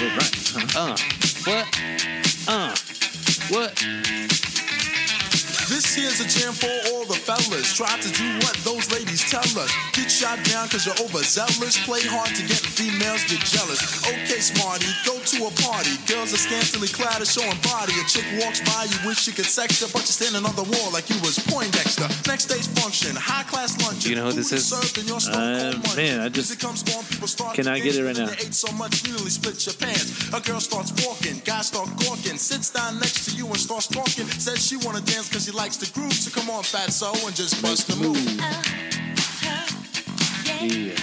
[0.00, 0.76] right?
[0.76, 0.96] Uh.
[1.44, 1.66] What?
[2.46, 2.74] Uh.
[3.50, 4.47] What?
[5.78, 7.70] This here's a jam for all the fellas.
[7.70, 9.70] Try to do what those ladies tell us.
[9.94, 11.78] Get shot down cause you're overzealous.
[11.86, 13.78] Play hard to get females get jealous.
[14.02, 15.94] Okay, smarty, go to a party.
[16.10, 17.94] Girls are scantily clad and showing body.
[17.94, 20.66] A chick walks by, you wish you could sex her, but you're standing on the
[20.66, 22.10] wall like you was Poindexter.
[22.26, 24.02] Next day's function, high class lunch.
[24.02, 24.66] You know who this is?
[25.30, 26.58] Uh, man, I just-
[27.54, 28.26] Can I get it right now?
[28.34, 30.26] Ate so much, you nearly split your pants.
[30.34, 34.26] A girl starts walking, guys start gawking, sits down next to you and starts talking.
[34.42, 36.12] Says she wanna dance cause she likes the groove.
[36.12, 38.16] So come on, fatso, and just bust the move.
[40.60, 40.94] Yeah.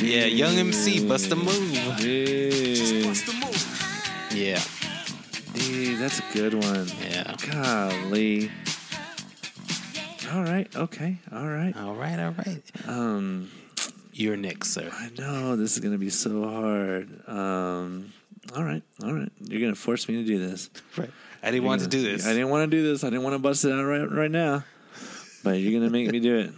[0.00, 0.26] Yeah.
[0.26, 1.06] Young MC.
[1.06, 1.70] Bust the move.
[1.72, 3.06] Yeah.
[3.06, 4.30] Bust the move.
[4.34, 4.60] Yeah.
[5.54, 6.86] Yeah, that's a good one.
[7.02, 7.34] Yeah.
[7.50, 8.50] Golly.
[10.32, 10.68] All right.
[10.76, 11.18] Okay.
[11.32, 11.74] All right.
[11.76, 12.18] All right.
[12.18, 12.62] All right.
[12.86, 13.50] Um,
[14.12, 14.90] You're next, sir.
[14.92, 17.28] I know this is gonna be so hard.
[17.28, 18.12] Um,
[18.54, 18.82] all right.
[19.02, 19.30] All right.
[19.40, 20.68] You're gonna force me to do this.
[20.96, 21.10] Right.
[21.46, 22.26] I didn't want to do this.
[22.26, 23.04] I didn't want to do this.
[23.04, 24.64] I didn't want to bust it out right right now.
[25.44, 26.50] But you're gonna make me do it.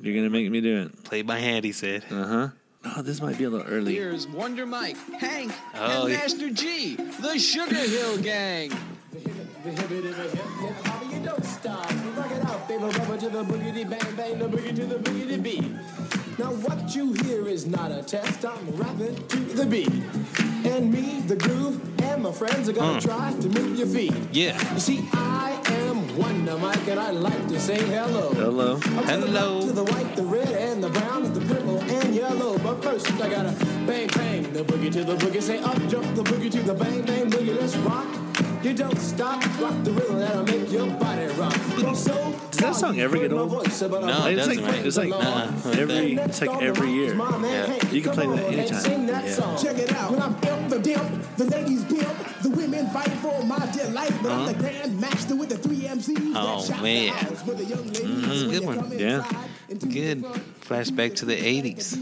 [0.00, 1.04] You're gonna make me do it.
[1.04, 2.04] Play by hand, he said.
[2.10, 2.48] Uh huh.
[2.96, 3.94] Oh, this might be a little early.
[3.94, 6.18] Here's Wonder Mike, Hank, Oh, and yeah.
[6.18, 8.70] Master Gee, the Sugarhill Gang.
[9.12, 11.90] The hippie, the hippie-big, how you don't stop.
[16.38, 18.44] Now what you hear is not a test.
[18.44, 19.88] I'm rapping to the beat.
[20.66, 23.08] And me, the groove, and my friends are gonna hmm.
[23.08, 24.14] try to move your feet.
[24.32, 24.74] Yeah.
[24.74, 28.32] You see, I am Wonder Mike, and I like to say hello.
[28.34, 28.74] Hello.
[28.74, 29.60] Up to the Hello.
[29.60, 32.56] To the white, the red, and the brown, and the purple, and yellow.
[32.58, 33.52] But first, I gotta
[33.84, 35.42] bang, bang, the boogie to the boogie.
[35.42, 37.58] Say up, jump the boogie to the bang, bang, boogie.
[37.60, 38.06] Let's rock.
[38.62, 41.58] You don't stop, rock the rhythm that'll make your body rock.
[41.82, 42.14] Well, so
[42.64, 43.50] that song ever get old?
[43.52, 44.86] No, it It's like doesn't, right?
[44.86, 45.52] it's like Uh-uh.
[45.76, 47.14] every it's like every year.
[47.14, 47.90] Yeah.
[47.92, 49.08] You can play that anytime.
[49.08, 49.56] Yeah.
[49.62, 50.10] Check it out.
[50.10, 54.12] When I'm imp, the dimp, the ladies pimp, the women fight for my delight.
[54.22, 56.32] But I'm the grand master with the three MCs.
[56.32, 57.08] that Oh, shop the man.
[57.12, 58.50] house with the young ladies Mhm.
[58.50, 58.98] Good one.
[58.98, 59.24] Yeah.
[59.68, 60.22] Good.
[60.68, 61.96] Flashback to the 80s.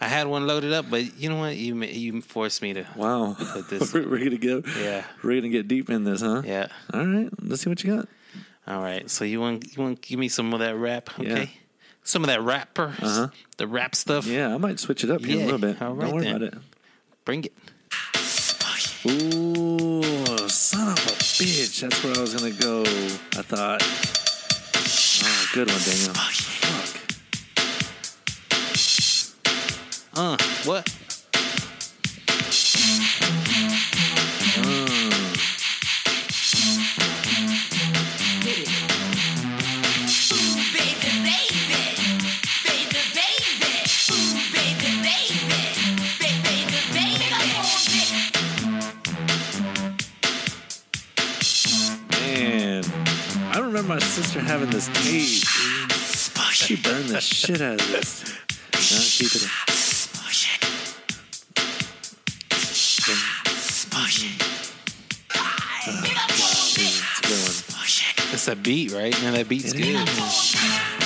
[0.00, 1.56] I had one loaded up, but you know what?
[1.56, 2.86] You ma- you forced me to.
[2.96, 3.36] Wow.
[3.38, 4.62] Put this- we're, we're gonna go.
[4.80, 5.04] Yeah.
[5.22, 6.42] We're gonna get deep in this, huh?
[6.44, 6.68] Yeah.
[6.92, 7.28] All right.
[7.42, 8.08] Let's see what you got.
[8.70, 9.10] All right.
[9.10, 11.10] So you want you want to give me some of that rap?
[11.18, 11.28] Okay.
[11.28, 11.46] Yeah.
[12.04, 12.94] Some of that rapper.
[13.02, 13.28] Uh-huh.
[13.56, 14.26] The rap stuff.
[14.26, 15.82] Yeah, I might switch it up here Yeah, a little bit.
[15.82, 16.36] all right Don't worry then.
[16.36, 16.54] about it.
[17.24, 17.52] Bring it.
[19.06, 20.02] Ooh,
[20.48, 21.80] son of a bitch.
[21.80, 22.82] That's where I was gonna go.
[22.82, 23.82] I thought.
[25.22, 26.14] Oh, good one, Daniel.
[26.14, 26.96] Fuck.
[30.16, 30.36] Uh.
[30.64, 30.88] What?
[53.90, 55.42] My sister having this tape.
[56.52, 58.22] She burned the shit out of this.
[58.72, 59.50] No, keep it.
[62.52, 63.82] It's a.
[68.32, 69.20] It's a beat, right?
[69.22, 69.92] Man, that beat's good.
[69.92, 70.99] Man.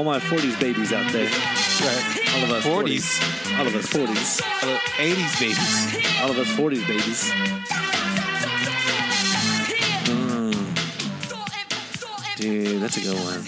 [0.00, 1.26] All my 40s babies out there.
[1.26, 2.34] Right.
[2.34, 3.58] All of us 40s.
[3.58, 4.40] All of us 40s.
[4.40, 6.20] Uh, 80s babies.
[6.22, 7.30] All of us 40s babies.
[12.38, 13.44] Dude, that's a good one.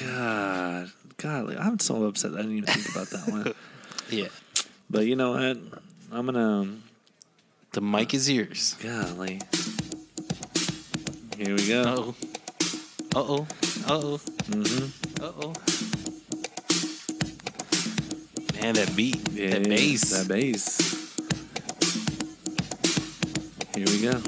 [0.00, 0.90] God.
[1.18, 3.54] God, I'm so upset I didn't even think about that one.
[4.08, 4.28] Yeah.
[4.88, 5.58] But you know what?
[6.10, 6.76] I'm gonna.
[7.72, 8.74] The mic is yours.
[8.82, 9.38] Golly.
[11.36, 12.14] Here we go.
[13.14, 13.18] Uh oh.
[13.20, 13.46] Uh oh.
[13.86, 14.20] Uh oh.
[14.48, 15.22] Mm-hmm.
[15.22, 15.89] Uh oh.
[18.62, 19.26] Man, that beat.
[19.32, 20.10] Yeah, that bass.
[20.10, 20.78] That bass.
[23.74, 24.20] Here we go.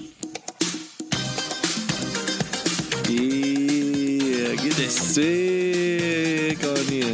[3.13, 7.13] Yeah, get this Sick on you.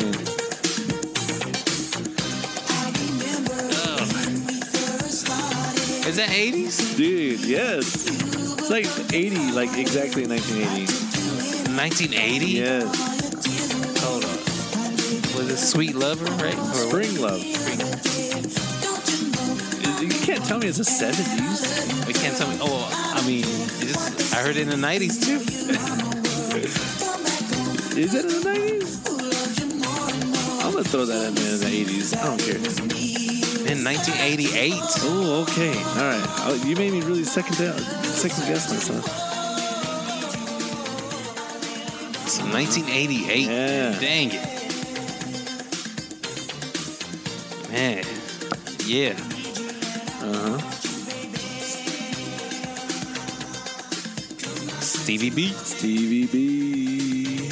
[6.07, 6.97] Is that 80s?
[6.97, 8.07] Dude, yes.
[8.07, 10.93] It's like 80, like exactly 1980.
[11.75, 12.47] 1980?
[12.47, 13.08] Yes.
[15.59, 16.57] Sweet Lover, right?
[16.57, 16.75] Or?
[16.75, 17.43] Spring Love.
[20.01, 22.07] You can't tell me it's the 70s.
[22.07, 22.57] We can't tell me.
[22.61, 25.39] Oh, I mean, just, I heard it in the 90s too.
[27.99, 28.89] Is it in the 90s?
[30.65, 32.17] I'm going to throw that in there in the 80s.
[32.17, 32.57] I don't care.
[33.73, 34.73] In 1988.
[35.03, 35.75] Oh, okay.
[35.75, 36.25] All right.
[36.47, 39.05] Oh, you made me really second, down, second guess myself.
[42.29, 43.49] So 1988.
[43.49, 43.99] Yeah.
[43.99, 44.68] Dang it.
[48.89, 49.13] Yeah.
[50.23, 50.71] Uh huh.
[54.81, 55.49] Stevie B.
[55.49, 57.49] Stevie B.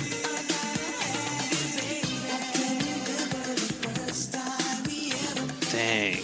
[5.70, 6.22] Dang.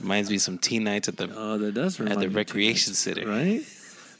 [0.00, 2.94] Reminds me of some teen nights at the Oh, that does remind at the recreation
[2.94, 3.28] center.
[3.28, 3.62] Right?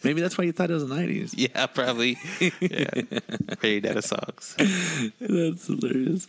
[0.03, 1.33] Maybe that's why you thought it was the 90s.
[1.37, 2.19] Yeah, probably.
[2.61, 2.91] Yeah.
[3.81, 4.57] Data songs.
[5.21, 6.29] That's hilarious.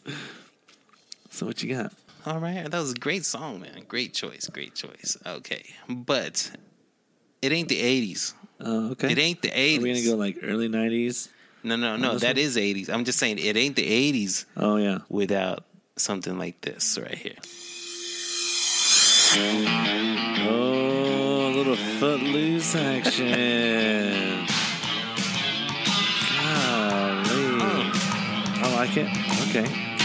[1.32, 1.92] So what you got?
[2.28, 3.84] All right, that was a great song, man.
[3.88, 5.18] Great choice, great choice.
[5.26, 6.52] Okay, but
[7.42, 8.34] it ain't the '80s.
[8.60, 9.14] Oh, okay.
[9.14, 9.78] It ain't the 80s.
[9.78, 9.84] Are '80s.
[9.84, 11.30] we gonna go like early '90s?
[11.64, 12.18] no, no, no.
[12.18, 12.38] That one?
[12.38, 12.90] is '80s.
[12.90, 15.00] I'm just saying it ain't the '80s Oh yeah.
[15.08, 15.64] without
[15.96, 17.38] something like this right here.
[20.50, 24.46] Oh, a little footloose action.
[26.38, 27.58] Golly.
[27.62, 27.92] Oh.
[28.64, 29.08] I like it.
[29.50, 29.97] Okay.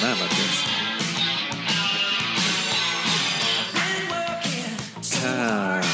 [0.00, 0.48] I'm not even
[5.20, 5.87] mad about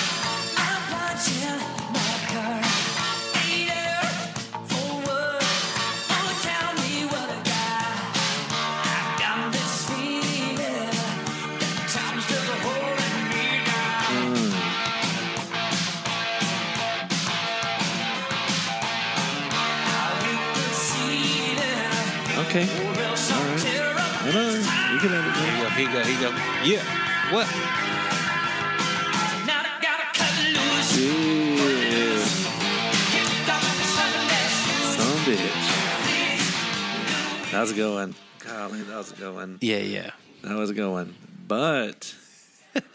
[25.77, 26.03] Here you go.
[26.05, 26.31] Here you go.
[26.33, 26.83] Here you go.
[26.83, 27.33] Yeah.
[27.33, 28.55] What?
[30.97, 32.25] Yeah.
[34.95, 35.65] Some bitch.
[37.51, 38.15] That was a good one.
[38.39, 39.59] Golly, that was a good one.
[39.61, 40.11] Yeah, yeah.
[40.43, 41.15] That was a good one.
[41.47, 42.15] But,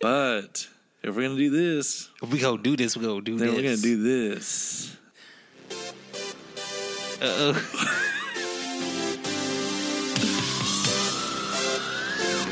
[0.00, 0.68] but,
[1.02, 3.56] if we're gonna do this, If we go do this, we go do then this.
[3.56, 4.96] we're gonna do this.
[7.20, 8.08] Uh-oh.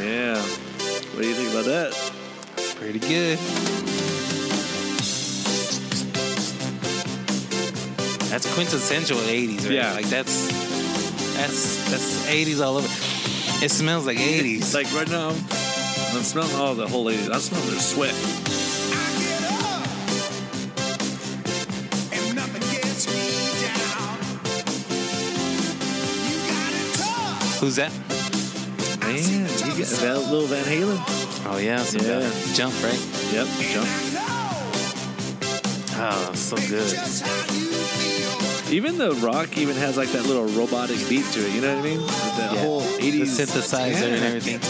[0.00, 0.40] Yeah.
[0.40, 1.92] What do you think about that?
[2.76, 3.38] Pretty good.
[8.30, 9.70] That's quintessential '80s, right?
[9.72, 9.92] Yeah.
[9.92, 10.46] Like that's
[11.36, 12.88] that's that's '80s all over.
[13.62, 14.56] It smells like '80s.
[14.58, 17.28] It's like right now, I'm smelling all the whole ladies.
[17.28, 18.14] I smell smelling their sweat.
[22.12, 23.20] And nothing gets me
[23.66, 24.18] down.
[26.24, 27.60] You got it tough.
[27.60, 28.09] Who's that?
[29.12, 30.98] Man, you get that little Van Halen.
[31.46, 32.20] Oh yeah, some Yeah.
[32.20, 32.52] guy.
[32.54, 33.00] jump right.
[33.32, 33.88] Yep, jump.
[36.02, 36.88] Oh, so good.
[36.88, 38.72] Just how you feel.
[38.72, 41.52] Even the rock even has like that little robotic beat to it.
[41.54, 42.00] You know what I mean?
[42.00, 42.60] With that Yeah.
[42.62, 44.60] whole The 80s synthesizer and everything.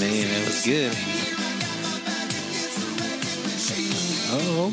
[0.00, 0.92] Man, that was good.
[4.36, 4.72] Oh,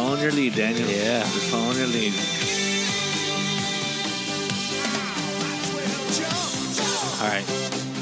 [0.00, 0.88] following your lead, Daniel.
[0.88, 1.20] Yeah.
[1.24, 2.14] Just following your lead.
[7.20, 7.44] all right.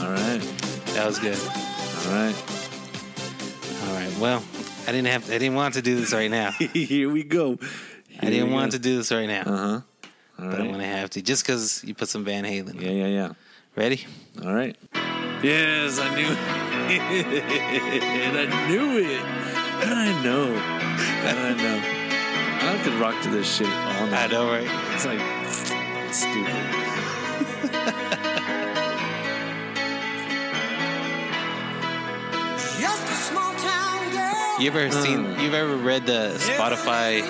[0.01, 0.41] All right.
[0.95, 1.37] That was good.
[2.07, 2.37] All right.
[3.83, 4.19] All right.
[4.21, 4.45] Well,
[4.87, 5.29] I didn't have.
[5.29, 6.53] I didn't want to do this right now.
[6.73, 7.59] Here we go.
[8.21, 9.81] I didn't want to do this right now, Uh huh.
[10.39, 12.81] But I'm gonna have to just because you put some Van Halen.
[12.81, 13.33] Yeah, yeah, yeah.
[13.75, 14.07] Ready?
[14.45, 14.77] All right.
[15.43, 16.29] Yes, I knew
[16.91, 18.05] it.
[18.37, 19.23] I knew it.
[19.85, 20.78] I know.
[21.29, 21.81] I don't know.
[22.70, 24.31] I could rock to this shit all I night.
[24.31, 24.68] know, right?
[24.95, 25.20] It's like
[26.12, 26.55] stupid.
[32.81, 34.61] Just a small town girl.
[34.61, 35.26] You ever seen?
[35.26, 35.41] Uh.
[35.41, 37.20] You've ever read the Spotify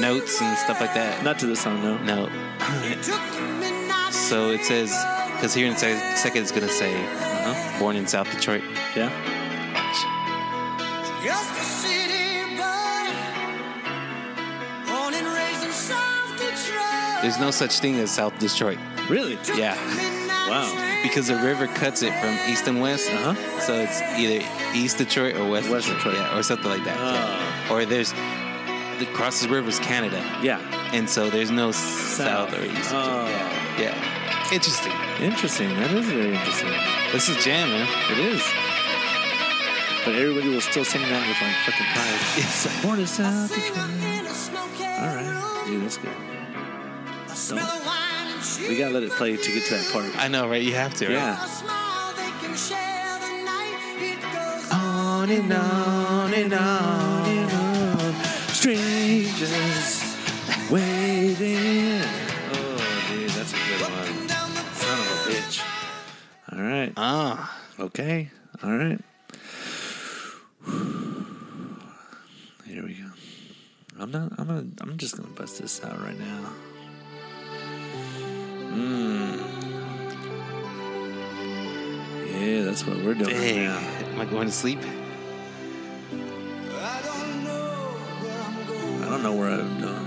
[0.00, 1.22] notes and stuff like that?
[1.22, 1.98] Not to the song, no.
[1.98, 2.26] No.
[2.26, 4.90] Took the midnight So it says
[5.36, 7.78] because here in a second it's gonna say Uh-huh.
[7.78, 8.62] born in South Detroit.
[8.96, 9.10] Yeah.
[17.22, 18.78] There's no such thing as South Detroit.
[19.10, 19.38] Really?
[19.56, 19.74] Yeah,
[20.48, 20.70] Wow.
[21.02, 23.10] because the river cuts it from east and west.
[23.10, 23.34] Uh-huh.
[23.60, 24.44] So it's either
[24.74, 26.14] East Detroit or West, West Detroit.
[26.16, 26.96] Yeah, or something like that.
[26.96, 27.72] yeah.
[27.72, 30.58] Or there's the across the river is Canada, Yeah.
[30.92, 32.74] and so there's no south, or east.
[32.90, 33.04] Detroit.
[33.06, 33.26] Oh.
[33.78, 33.94] Yeah.
[33.94, 34.92] yeah, interesting.
[35.20, 35.68] Interesting.
[35.76, 36.70] That is very interesting.
[37.12, 37.88] This is jam, man.
[38.12, 38.42] It is.
[40.04, 42.20] But everybody will still sing that with like fucking pride.
[42.38, 43.78] It's born in South Detroit.
[43.78, 46.14] All right, dude, that's good.
[47.46, 50.06] Don't- we gotta let it play to get to that part.
[50.18, 50.62] I know, right?
[50.62, 51.14] You have to, right?
[51.14, 51.38] Yeah.
[54.72, 58.14] On and on and on and on.
[58.52, 60.02] Strangers
[60.70, 62.00] waiting.
[62.52, 64.28] Oh, dude, that's a good one.
[64.74, 65.62] Son of a bitch.
[66.52, 66.92] All right.
[66.96, 68.30] Ah, Okay.
[68.62, 69.00] All right.
[72.66, 73.10] Here we go.
[74.00, 74.32] I'm not.
[74.38, 74.66] I'm gonna.
[74.80, 76.50] I'm just gonna bust this out right now.
[78.70, 79.38] Mmm.
[82.40, 83.64] Yeah, that's what we're doing dang.
[83.64, 83.78] now.
[84.12, 84.78] Am I going to sleep?
[86.70, 87.00] I
[89.10, 90.06] don't know where I'm going,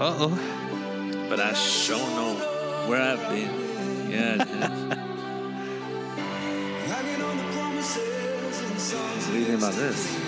[0.00, 1.26] Uh oh.
[1.28, 2.34] but I sure know
[2.88, 4.10] where I've been.
[4.10, 5.00] Yeah.
[9.24, 10.23] What do you think about this?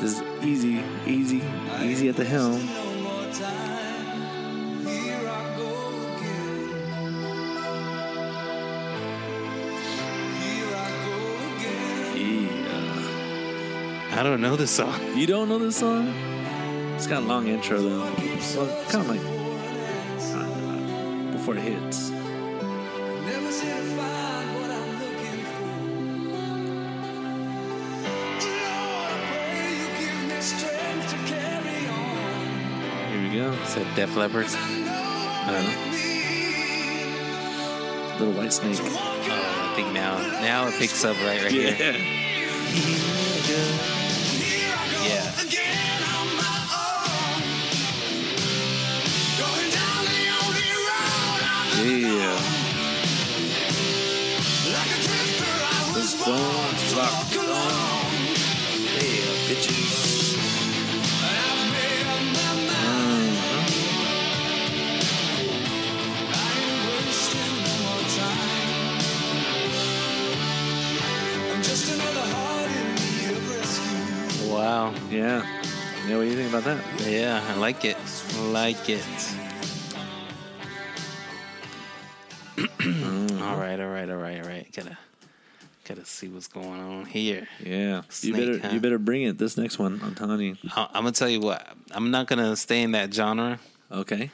[0.00, 1.42] This is easy, easy,
[1.82, 2.66] easy at the helm.
[14.12, 15.18] I don't know this song.
[15.18, 16.08] You don't know this song?
[16.96, 17.98] It's got a long intro though.
[18.56, 19.20] Well, kind of like
[20.34, 22.19] uh, before it hits.
[33.50, 33.64] Here go.
[33.64, 34.46] Is that Def Leppard?
[34.46, 35.64] I don't
[38.20, 38.24] know.
[38.24, 38.78] Little Whitesnake.
[38.80, 41.76] Oh, I think now, now it picks up right, right here.
[41.80, 41.96] Yeah.
[45.06, 45.26] Yeah.
[51.82, 52.38] Yeah.
[55.94, 56.14] This
[74.90, 74.96] Wow.
[75.10, 75.42] Yeah.
[76.08, 76.82] Yeah, what do you think about that?
[77.08, 77.96] Yeah, I like it.
[78.50, 79.04] Like it.
[83.40, 84.66] all right, all right, all right, all right.
[84.74, 84.98] Gotta,
[85.84, 87.46] gotta see what's going on here.
[87.64, 88.02] Yeah.
[88.22, 88.68] you better huh?
[88.72, 90.00] you better bring it this next one.
[90.02, 90.56] I'm telling you.
[90.74, 91.66] I- I'm gonna tell you what.
[91.92, 93.60] I'm not gonna stay in that genre,
[93.92, 94.30] Okay.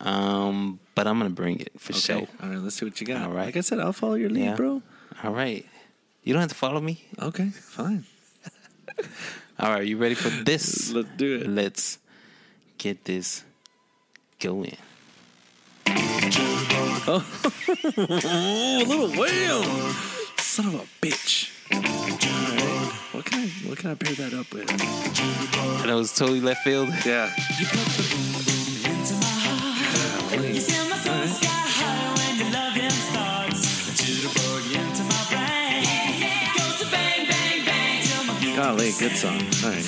[0.00, 2.00] um, but I'm gonna bring it for Okay.
[2.00, 2.28] sure.
[2.42, 3.22] All right, let's see what you got.
[3.22, 3.46] All right.
[3.46, 4.54] Like I said, I'll follow your lead, Yeah.
[4.56, 4.82] bro.
[5.22, 5.66] All right.
[6.22, 7.04] You don't have to follow me.
[7.20, 8.04] Okay, fine.
[9.62, 10.90] All right, you ready for this?
[10.94, 11.46] Let's do it.
[11.46, 11.98] Let's
[12.78, 13.44] get this
[14.38, 14.78] going.
[17.06, 17.26] Oh,
[18.88, 19.64] little whale!
[20.38, 21.50] Son of a bitch.
[21.74, 22.92] All right.
[23.12, 24.70] What can I what can I pair that up with?
[24.70, 26.88] And I know it's totally left field.
[27.04, 27.30] Yeah.
[38.60, 39.40] Golly, good song.
[39.64, 39.80] All right.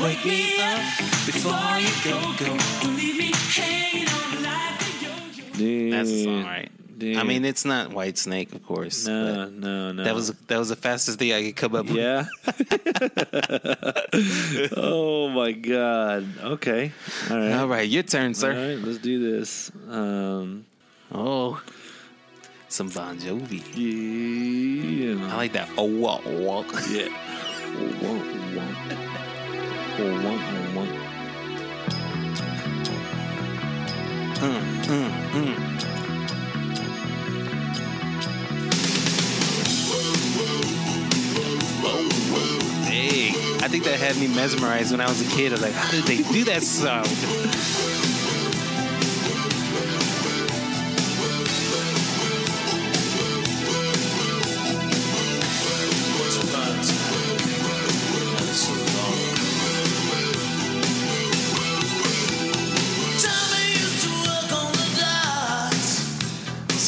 [0.00, 0.78] Wake me up
[1.26, 2.56] before you go, go.
[2.82, 5.90] Don't leave me hanging on like a yo-yo.
[5.90, 6.70] That's the song, right?
[7.02, 7.16] Dude.
[7.16, 9.08] I mean, it's not Whitesnake, of course.
[9.08, 10.04] no, no, no.
[10.04, 11.96] That was that was the fastest thing I could come up with.
[11.96, 12.26] Yeah.
[14.76, 16.28] oh my god.
[16.40, 16.92] Okay.
[17.28, 17.52] All right.
[17.54, 18.50] All right, your turn, sir.
[18.50, 18.78] right.
[18.78, 19.72] Let's do this.
[19.90, 20.64] Um.
[21.10, 21.60] Oh,
[22.68, 23.64] some Bon Jovi.
[23.74, 25.26] Yeah.
[25.26, 25.70] I like that.
[25.76, 26.72] Oh, walk, walk.
[26.88, 27.08] Yeah.
[27.74, 28.22] Oh, wonk,
[28.54, 28.76] wonk.
[29.98, 30.92] Oh, wonk, oh, wonk.
[34.38, 35.56] Mm, mm, mm.
[42.84, 43.30] Hey,
[43.62, 45.52] I think that had me mesmerized when I was a kid.
[45.52, 47.08] I was like, how did they do that sound?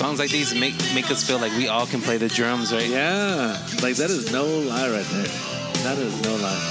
[0.04, 2.88] Songs like these make make us feel like we all can play the drums, right?
[2.90, 5.30] Yeah, like that is no lie right there.
[5.86, 6.70] That is no lie.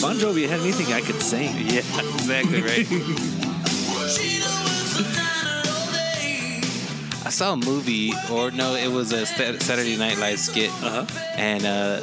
[0.00, 1.52] Bon Jovi had me think I could sing.
[1.74, 1.82] Yeah,
[2.14, 2.86] exactly right.
[7.26, 11.04] I saw a movie, or no, it was a Saturday Night Live skit, Uh-huh.
[11.36, 12.00] and uh,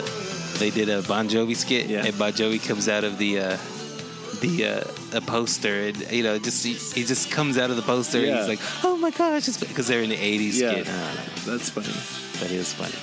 [0.60, 2.04] they did a Bon Jovi skit, Yeah.
[2.06, 3.58] and Bon Jovi comes out of the uh,
[4.42, 4.84] the uh,
[5.14, 8.36] a poster, and you know, just he, he just comes out of the poster, and
[8.38, 10.86] he's like, "Oh my gosh!" Because they're in the '80s Yeah, skit.
[11.46, 11.88] that's funny.
[12.40, 12.96] That is funny.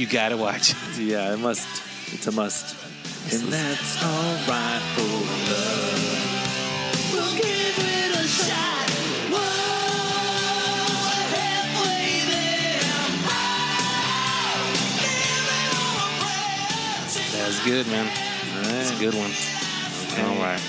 [0.00, 0.76] You gotta watch it.
[0.98, 1.68] Yeah, it must.
[2.12, 2.76] It's a must.
[3.32, 5.02] And that's all right for
[5.50, 7.12] love.
[7.12, 8.88] We'll give it a shot.
[8.88, 9.40] There.
[15.76, 18.06] Oh, that's good, man.
[18.64, 19.30] That's a good one.
[20.26, 20.60] All right.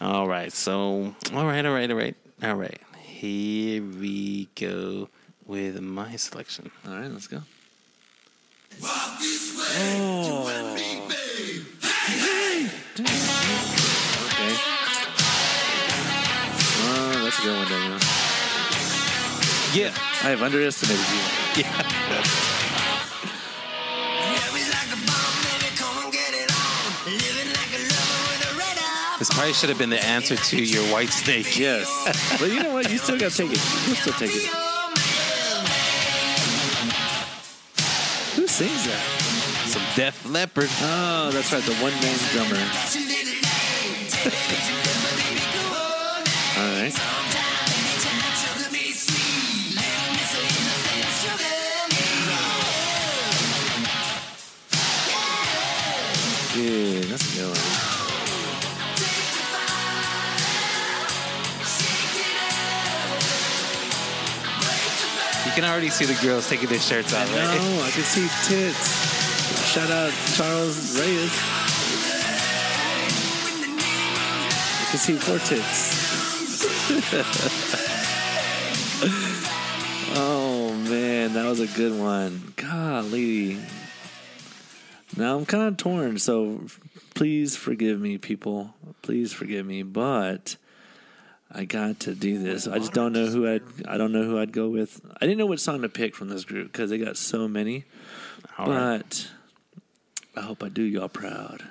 [0.00, 0.52] All right.
[0.52, 2.80] So, all right, all right, all right, all right.
[3.02, 5.08] Here we go
[5.46, 6.70] with my selection.
[6.86, 7.42] All right, let's go.
[8.82, 10.46] Oh.
[12.92, 13.10] Okay.
[16.82, 17.98] Oh, that's a good one, Daniel.
[19.74, 19.92] Yeah.
[20.22, 21.04] I have underestimated
[21.56, 21.64] you.
[22.10, 22.49] This
[29.30, 31.56] probably should have been the answer to your Whitesnake.
[31.60, 31.86] Yes.
[32.38, 32.90] but you know what?
[32.90, 33.58] You still got to take it.
[33.88, 34.46] You still take it.
[38.36, 39.02] Who sings that?
[39.66, 40.68] Some Def Leppard.
[40.82, 41.62] Oh, that's right.
[41.62, 42.60] The one man drummer.
[65.50, 67.42] You can already see the girls taking their shirts off, right?
[67.42, 69.72] No, I can see tits.
[69.72, 71.32] Shout out Charles Reyes.
[74.78, 76.06] I can see four tits.
[80.16, 82.52] oh man, that was a good one.
[82.54, 83.58] Golly.
[85.16, 86.60] Now I'm kind of torn, so
[87.16, 88.72] please forgive me, people.
[89.02, 90.56] Please forgive me, but
[91.52, 92.68] I got to do this.
[92.68, 93.62] I just don't know who I'd.
[93.86, 95.00] I don't know who I'd go with.
[95.20, 97.84] I didn't know what song to pick from this group because they got so many.
[98.56, 98.98] All right.
[98.98, 99.30] but
[100.36, 101.62] I hope I do y'all proud.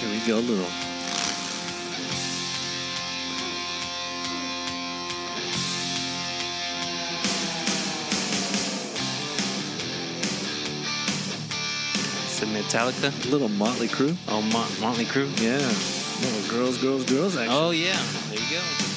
[0.00, 0.91] Here we go, little.
[12.42, 13.30] Some Metallica.
[13.30, 14.16] Little Motley Crue.
[14.26, 14.42] Oh,
[14.80, 15.30] Motley Crue.
[15.40, 15.58] Yeah.
[16.26, 17.54] Little girls, girls, girls action.
[17.56, 17.96] Oh yeah.
[18.30, 18.91] There you go.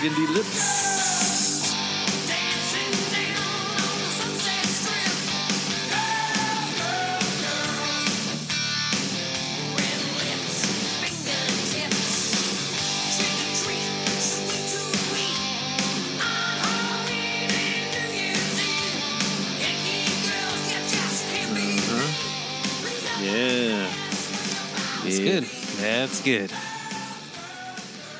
[0.00, 1.74] Burgundy lips.
[21.90, 23.24] Uh-huh.
[23.24, 23.90] Yeah.
[25.02, 25.24] That's Yeah.
[25.24, 25.44] good.
[25.80, 26.52] That's good.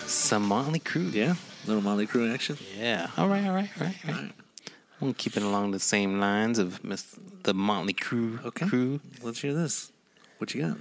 [0.09, 1.13] Some Motley Crue.
[1.13, 1.35] Yeah.
[1.69, 2.57] Little Motley Crue action.
[2.79, 3.11] Yeah.
[3.19, 3.45] All right.
[3.45, 3.69] All right.
[3.79, 3.97] All right.
[4.09, 4.33] All right.
[5.01, 8.43] We'll keep it along the same lines of Miss, the Motley Crue.
[8.43, 8.67] Okay.
[8.67, 9.01] Crew.
[9.23, 9.93] Let's hear this.
[10.39, 10.79] What you got?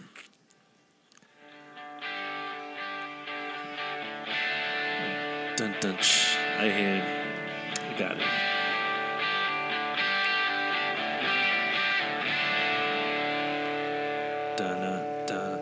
[5.58, 5.98] Dun dun.
[5.98, 6.38] Shh.
[6.58, 7.04] I hear it.
[7.82, 8.24] I got it.
[14.58, 15.60] Dun dun dun.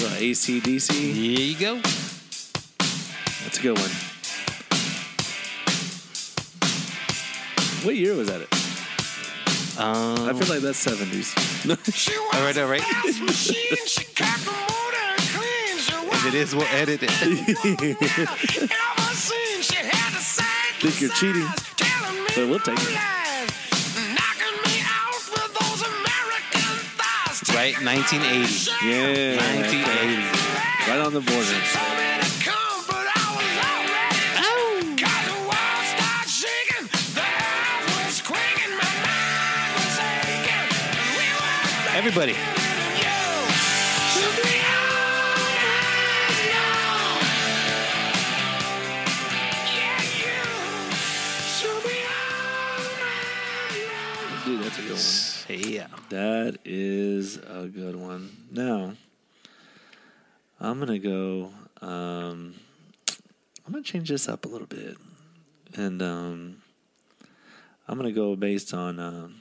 [0.00, 0.92] What, AC/DC?
[0.92, 2.05] Here you go.
[3.46, 3.90] That's a good one.
[7.86, 8.40] What year was that?
[8.40, 8.52] It?
[9.78, 11.30] Um, I feel like that's 70s.
[12.34, 12.58] all right.
[12.58, 12.82] All right.
[16.12, 17.10] if it is, we'll edit it.
[20.80, 21.46] Think you're cheating,
[22.34, 22.98] but we'll take it.
[27.54, 27.74] right.
[27.80, 28.70] 1980.
[28.84, 29.36] Yeah.
[29.54, 30.90] 1980.
[30.90, 31.95] Right on the border.
[42.06, 42.34] Everybody.
[54.44, 55.72] Dude, that's a good one.
[55.72, 55.88] Yeah.
[56.10, 58.30] That is a good one.
[58.52, 58.92] Now,
[60.60, 61.50] I'm gonna go.
[61.82, 62.54] Um,
[63.66, 64.96] I'm gonna change this up a little bit,
[65.74, 66.62] and um,
[67.88, 69.00] I'm gonna go based on.
[69.00, 69.40] Um,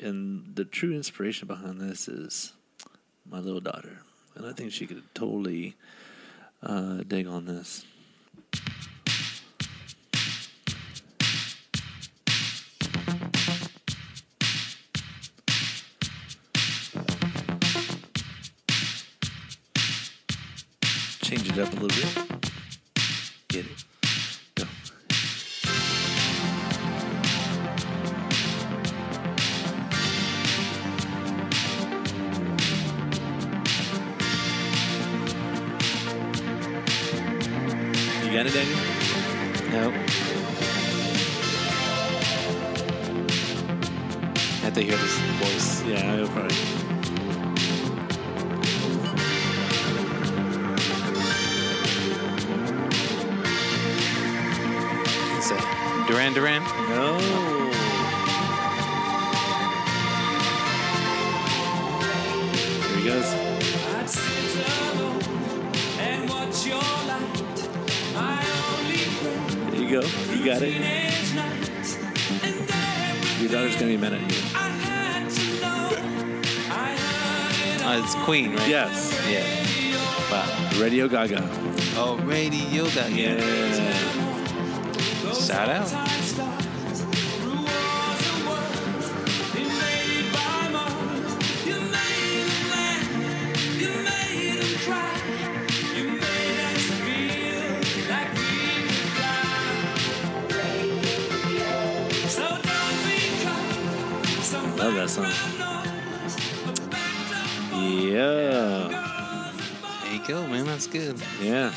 [0.00, 2.52] and the true inspiration behind this is
[3.28, 4.02] my little daughter,
[4.34, 5.74] and I think she could totally
[6.62, 7.84] uh, dig on this.
[21.22, 22.52] Change it up a little bit.
[23.48, 23.87] Get it.
[45.88, 47.58] Yeah, I'll probably.
[55.36, 56.62] It's uh, Duran Duran.
[56.88, 57.18] No.
[62.88, 63.24] Here he goes.
[63.94, 65.22] I'd sit alone
[66.00, 67.68] and watch your light.
[68.16, 70.08] I only pray There you go.
[70.34, 70.72] You got it.
[70.72, 71.96] teenage nights.
[72.42, 74.47] And every Your daughter's gonna be mad at you.
[77.98, 78.68] It's Queen, right?
[78.68, 79.12] Yes.
[79.28, 79.44] Yeah.
[80.30, 80.80] Wow.
[80.80, 81.42] Radio Gaga.
[81.96, 83.40] Oh, radio got Yeah.
[85.34, 85.86] Shout out.
[85.88, 87.00] time starts.
[87.02, 89.06] Through wars and worlds.
[89.56, 91.32] Invaded by Mars.
[91.66, 93.08] You made them laugh.
[93.82, 95.14] You made them cry.
[95.96, 97.70] You made us feel
[98.12, 98.50] like we
[98.86, 99.42] could fly.
[102.28, 104.42] So don't be coy.
[104.42, 105.47] So Love that song.
[108.18, 110.02] Yeah.
[110.02, 110.66] There you go, man.
[110.66, 111.20] That's good.
[111.40, 111.72] Yeah.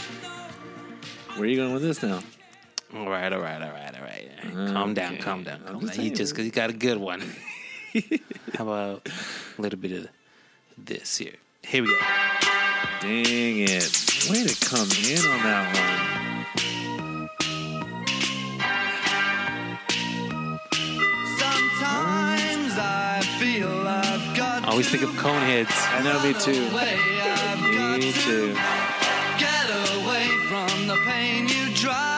[1.36, 2.22] Where are you going with this now?
[2.96, 4.74] All right, all right, all right, all right.
[4.74, 6.06] Calm down, calm down, calm just down.
[6.06, 7.22] You just you got a good one.
[8.56, 9.08] How about
[9.58, 10.08] a little bit of
[10.78, 11.36] this here?
[11.64, 12.00] Here we go.
[13.02, 14.28] Dang it.
[14.30, 16.01] Way to come in on that
[24.72, 25.68] always think of Coneheads.
[25.68, 26.08] one.
[26.08, 26.76] I know, me too.
[26.76, 28.54] way I've got Me too.
[29.38, 29.68] get
[30.00, 32.11] away from the pain you drive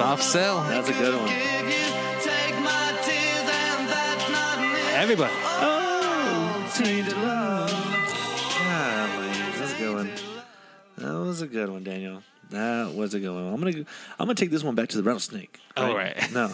[0.00, 0.62] Soft Cell.
[0.62, 1.28] That's a good one.
[1.28, 4.94] Give you, take my tears, and that's not it.
[4.94, 5.32] Everybody.
[5.34, 6.66] Oh,
[7.18, 7.70] love.
[8.56, 9.28] golly.
[9.58, 10.10] That's a good one.
[10.96, 12.22] That was a good one, Daniel.
[12.48, 13.52] That was a good one.
[13.52, 13.84] I'm gonna
[14.18, 15.60] I'm gonna take this one back to the rattlesnake.
[15.76, 16.32] All right.
[16.32, 16.50] No,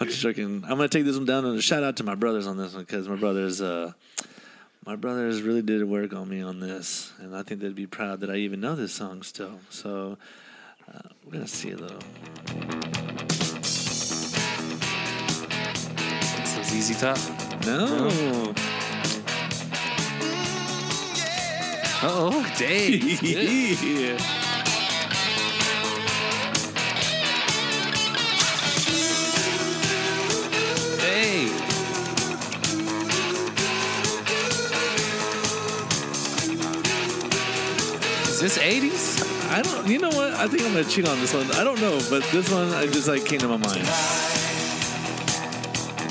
[0.00, 0.64] I'm just joking.
[0.64, 2.74] I'm gonna take this one down and a shout out to my brothers on this
[2.74, 3.92] one because my brothers uh
[4.84, 8.18] my brothers really did work on me on this, and I think they'd be proud
[8.20, 9.60] that I even know this song still.
[9.68, 10.18] So
[10.94, 12.00] uh, we're gonna see a little.
[16.44, 17.18] Some ZZ Top.
[17.66, 18.08] No.
[22.02, 22.92] Oh, dang.
[23.22, 24.18] yeah.
[31.00, 31.46] Hey.
[38.28, 39.29] Is this 80s?
[39.52, 39.86] I don't.
[39.88, 40.32] You know what?
[40.34, 41.50] I think I'm gonna cheat on this one.
[41.52, 43.80] I don't know, but this one I just like came to my mind.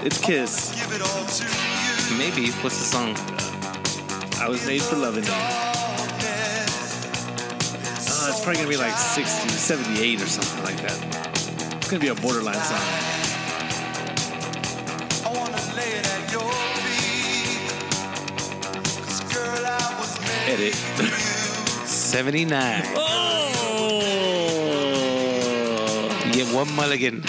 [0.06, 0.76] It's Kiss.
[2.18, 2.52] Maybe.
[2.62, 3.16] What's the song?
[4.42, 5.32] I was made for loving you.
[8.12, 10.98] Oh, it's probably gonna be like 60, 78 or something like that.
[11.78, 12.82] It's gonna be a borderline song.
[15.26, 16.52] I wanna lay it at your
[16.84, 17.72] feet.
[19.06, 21.16] 'Cause girl, I was made Edit.
[22.10, 22.82] 79.
[22.96, 23.52] Oh!
[26.26, 27.22] You get one mulligan.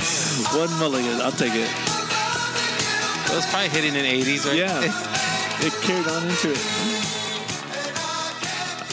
[0.54, 1.20] One mulligan.
[1.20, 1.68] I'll take it.
[1.68, 4.56] It was probably hitting in the 80s, right?
[4.56, 5.06] Yeah.
[5.62, 6.58] It carried on into it.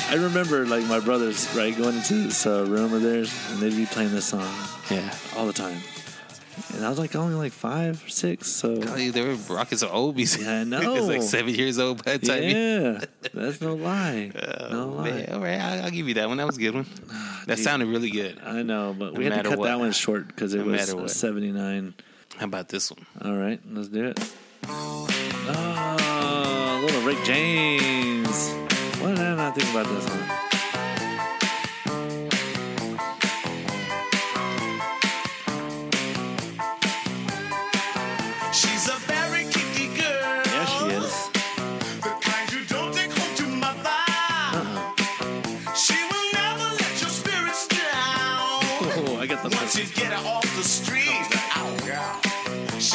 [0.10, 3.74] I remember like my brothers right going into this uh, room of theirs and they'd
[3.74, 4.54] be playing this song
[4.92, 5.10] Yeah.
[5.38, 5.78] all the time.
[6.74, 10.38] And I was like only like five or six, so they were rocking some Obies.
[10.42, 12.44] Yeah, I He was like seven years old by the time.
[12.44, 14.32] yeah, that's no lie,
[14.62, 15.10] oh, no lie.
[15.12, 16.38] Man, all right, I'll, I'll give you that one.
[16.38, 16.86] That was a good one.
[17.48, 17.64] That dude.
[17.64, 18.40] sounded really good.
[18.46, 19.66] I know, but No we had to cut what.
[19.68, 21.10] that one short because it No was what.
[21.12, 21.94] 79.
[22.36, 23.06] How about this one?
[23.24, 24.20] All right, let's do it.
[24.68, 25.08] Oh,
[26.86, 28.50] little Rick James.
[29.00, 30.47] What did I not think about this one?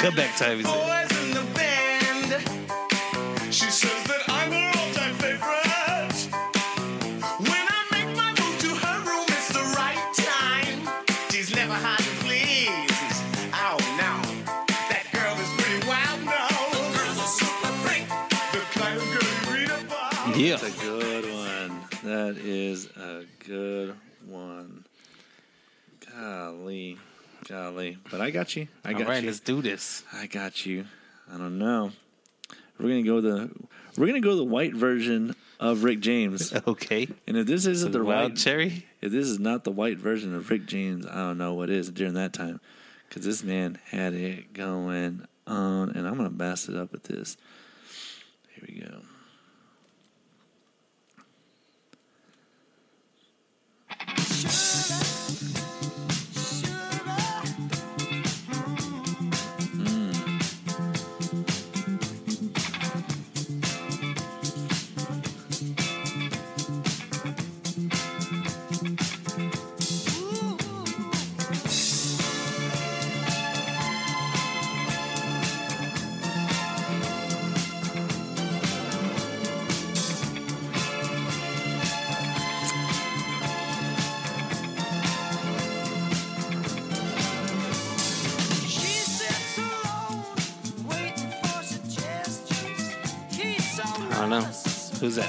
[0.02, 0.74] She Comeback time, he said.
[0.74, 2.42] boys in the band.
[3.54, 6.26] She says that I'm her all-time favorite.
[7.38, 10.88] When I make my move to her room, it's the right time.
[11.30, 13.22] She's never hard to please.
[13.54, 14.18] Oh no,
[14.90, 16.48] that girl is pretty wild now.
[16.72, 18.08] The girl's a super freak,
[18.50, 20.36] the kind of girl you read about.
[20.36, 20.56] Yeah.
[20.56, 21.80] That's a good one.
[22.02, 23.94] That is a good
[24.26, 24.84] one.
[26.10, 26.98] Golly,
[27.48, 27.98] golly.
[28.10, 28.68] But I got you.
[28.84, 29.28] I got right, you.
[29.28, 30.02] let's do this.
[30.12, 30.84] I got you.
[31.32, 31.92] I don't know.
[32.78, 33.50] We're gonna go the
[33.96, 36.52] we're gonna go the white version of Rick James.
[36.66, 37.08] Okay.
[37.26, 38.86] And if this isn't The wild white, cherry.
[39.00, 41.90] if this is not the white version of Rick James, I don't know what is
[41.90, 42.60] during that time.
[43.08, 47.36] Because this man had it going on, and I'm gonna bass it up with this.
[48.54, 49.02] Here we go.
[95.02, 95.28] Who's that?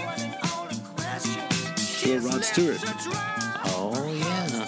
[2.05, 2.77] Little Rod Stewart.
[3.65, 4.67] Oh yeah.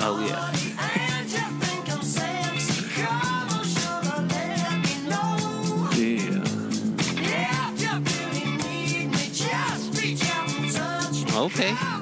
[0.00, 0.50] Oh yeah.
[5.94, 6.42] Yeah.
[11.38, 12.01] Okay.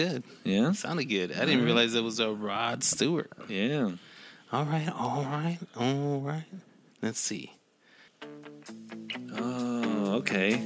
[0.00, 0.22] Good.
[0.44, 0.72] Yeah.
[0.72, 1.32] Sounded good.
[1.32, 3.30] I didn't realize it was a Rod Stewart.
[3.48, 3.90] Yeah.
[4.52, 4.88] All right.
[4.88, 5.58] All right.
[5.76, 6.44] All right.
[7.02, 7.52] Let's see.
[9.36, 10.60] Oh, okay.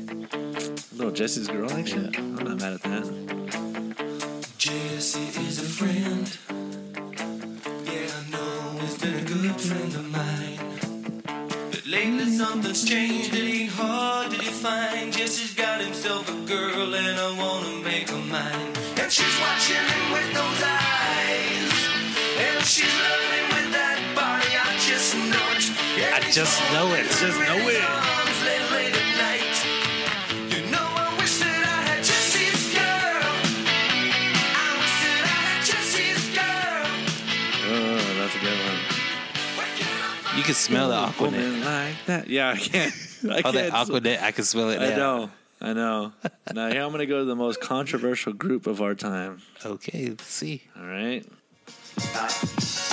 [0.92, 2.14] little Jesse's girl action.
[2.16, 3.04] I'm not mad at that.
[4.56, 6.38] Jesse is a friend.
[7.86, 11.70] Yeah, I know he's been a good friend of mine.
[11.70, 13.34] But lately something's changed.
[13.34, 15.12] It ain't hard to define.
[15.12, 18.73] Jesse's got himself a girl, and I wanna make her mine.
[19.14, 21.70] And she's watching him with those eyes.
[22.34, 24.50] And she's loving with that body.
[24.58, 25.70] I just know it.
[26.10, 27.06] I just know it.
[27.06, 27.78] Just know it.
[28.42, 29.54] Late, late at night.
[30.50, 33.30] You know I wish that I had Jesse's girl.
[34.50, 36.90] I wish that I had Jesse's girl.
[37.70, 40.38] Oh, that's a good one.
[40.38, 41.40] You can smell the Aqua Net.
[41.40, 42.26] Woman like that.
[42.26, 42.92] Yeah, I can't.
[43.30, 43.74] I Oh, that can't.
[43.74, 44.22] Aqua Net.
[44.24, 44.86] I can smell it now.
[44.86, 45.30] I know.
[45.64, 46.12] I know.
[46.52, 49.40] now here I'm gonna go to the most controversial group of our time.
[49.64, 50.08] Okay.
[50.08, 50.62] Let's see.
[50.76, 51.24] All right.
[51.96, 52.83] What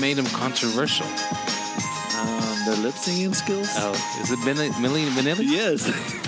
[0.00, 1.06] made him controversial?
[1.06, 3.68] Um, their lip singing skills.
[3.76, 5.44] Oh, is it Milli, Milli Vanilli?
[5.46, 5.84] Yes.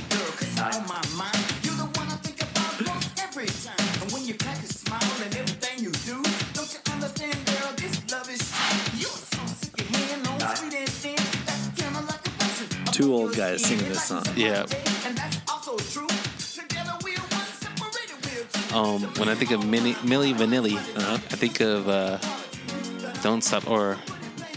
[12.93, 14.23] Two old guys singing this song.
[14.36, 14.66] Yeah.
[18.74, 21.15] Um, when I think of Milli, Milli Vanilli, Uh-huh.
[21.15, 22.19] I think of uh,
[23.23, 23.99] "Don't Stop" or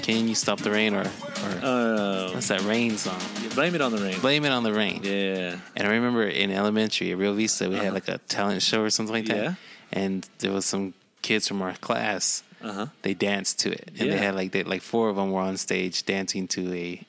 [0.02, 3.20] "Can You Stop the Rain" or or Uh, what's that rain song?
[3.54, 4.20] blame it on the rain.
[4.20, 5.02] Blame it on the rain.
[5.04, 5.58] Yeah.
[5.76, 7.86] And I remember in elementary at Rio Vista, we Uh-huh.
[7.86, 9.38] had like a talent show or something like that.
[9.44, 9.54] Yeah.
[9.94, 12.44] And there was some kids from our class.
[12.62, 12.88] Uh-huh.
[13.04, 15.58] They danced to it, and they had like they, like four of them were on
[15.58, 17.02] stage dancing to a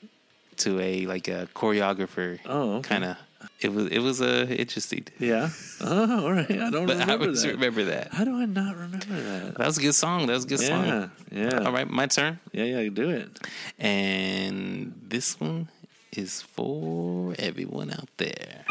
[0.57, 2.39] to a like a choreographer.
[2.45, 2.89] Oh, okay.
[2.89, 3.17] kind of.
[3.59, 5.05] It was it was uh, interesting.
[5.19, 5.49] Yeah.
[5.81, 6.45] Oh, all right.
[6.51, 7.53] I don't But I remember always that.
[7.53, 8.13] remember that.
[8.13, 9.57] How do I not remember that?
[9.57, 10.27] That was a good song.
[10.27, 10.67] That was a good Yeah.
[10.67, 11.11] song.
[11.31, 11.63] Yeah.
[11.65, 12.39] All right, my turn.
[12.53, 13.39] Yeah, yeah, do it.
[13.79, 15.69] And this one
[16.15, 18.65] is for everyone out there.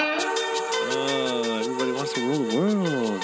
[0.00, 3.22] Oh, everybody wants to rule the world.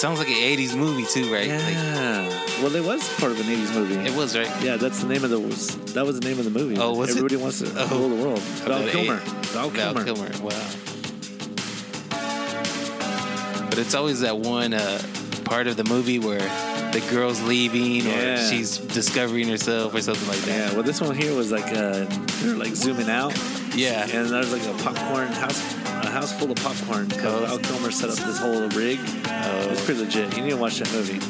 [0.00, 1.48] Sounds like an '80s movie too, right?
[1.48, 2.28] Like, Yeah.
[2.62, 3.94] well, it was part of an '80s movie.
[3.96, 4.48] it was right.
[4.62, 6.76] Yeah, that's the name of the was that was the name of the movie.
[6.78, 7.16] Oh, was it?
[7.16, 7.98] Everybody wants to Oh.
[7.98, 8.38] rule the world.
[8.38, 9.16] Val Kilmer.
[9.16, 10.04] Val Val Kilmer.
[10.04, 10.30] Kilmer.
[10.40, 10.70] Wow.
[13.68, 15.00] But it's always that one uh,
[15.44, 16.38] part of the movie where
[16.92, 20.68] the girl's leaving or she's discovering herself or something like that.
[20.70, 20.74] Yeah.
[20.74, 22.06] Well, this one here was like uh,
[22.40, 23.36] they're like zooming out,
[23.74, 24.04] Yeah.
[24.12, 25.60] and there's like a popcorn house,
[26.08, 27.08] a house full of popcorn.
[27.08, 27.46] 'cause Oh.
[27.46, 28.98] Val Kilmer set up this whole rig.
[29.26, 29.68] Oh.
[29.70, 30.34] It's pretty legit.
[30.36, 31.20] You need to watch that movie.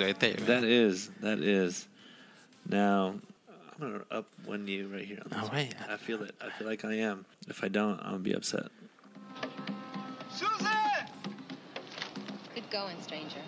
[0.00, 0.34] Right there.
[0.38, 0.46] man.
[0.46, 1.86] that is that is.
[2.68, 3.14] Now,
[3.48, 5.18] I'm gonna up one you right here.
[5.24, 5.68] On this All one.
[5.88, 6.34] I feel it.
[6.40, 7.24] I feel like I am.
[7.48, 8.66] If I don't, I'm gonna be upset.
[10.32, 10.66] Susan!
[12.54, 13.40] Good going, stranger.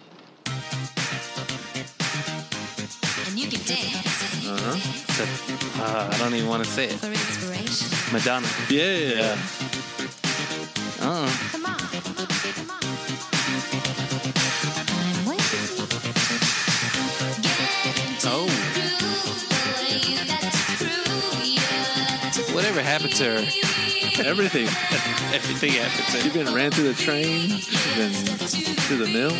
[3.27, 5.83] And you can dance Uh huh.
[5.83, 6.93] Uh, I don't even want to say it.
[6.93, 7.89] for inspiration.
[8.13, 8.47] Madonna.
[8.69, 9.37] Yeah.
[11.51, 11.62] Come
[22.93, 23.39] happened to her?
[24.29, 24.67] Everything.
[25.35, 26.45] Everything happened to You've her.
[26.45, 27.49] been ran through the train.
[27.49, 29.33] You've been through the mill.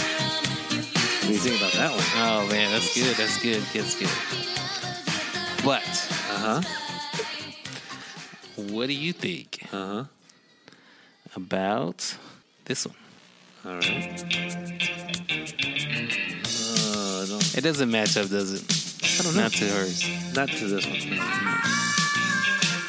[0.00, 2.04] What do you think about that one?
[2.16, 3.16] Oh man, that's good.
[3.16, 3.62] That's good.
[3.72, 4.10] That's good.
[5.64, 5.84] But
[6.30, 6.62] Uh huh.
[8.72, 10.04] what do you think Uh huh.
[11.36, 12.16] about
[12.64, 12.96] this one?
[13.64, 14.24] All right.
[16.44, 18.62] Uh, It doesn't match up, does it?
[19.20, 19.42] I don't know.
[19.42, 20.02] Not to hers.
[20.34, 20.96] Not to this one.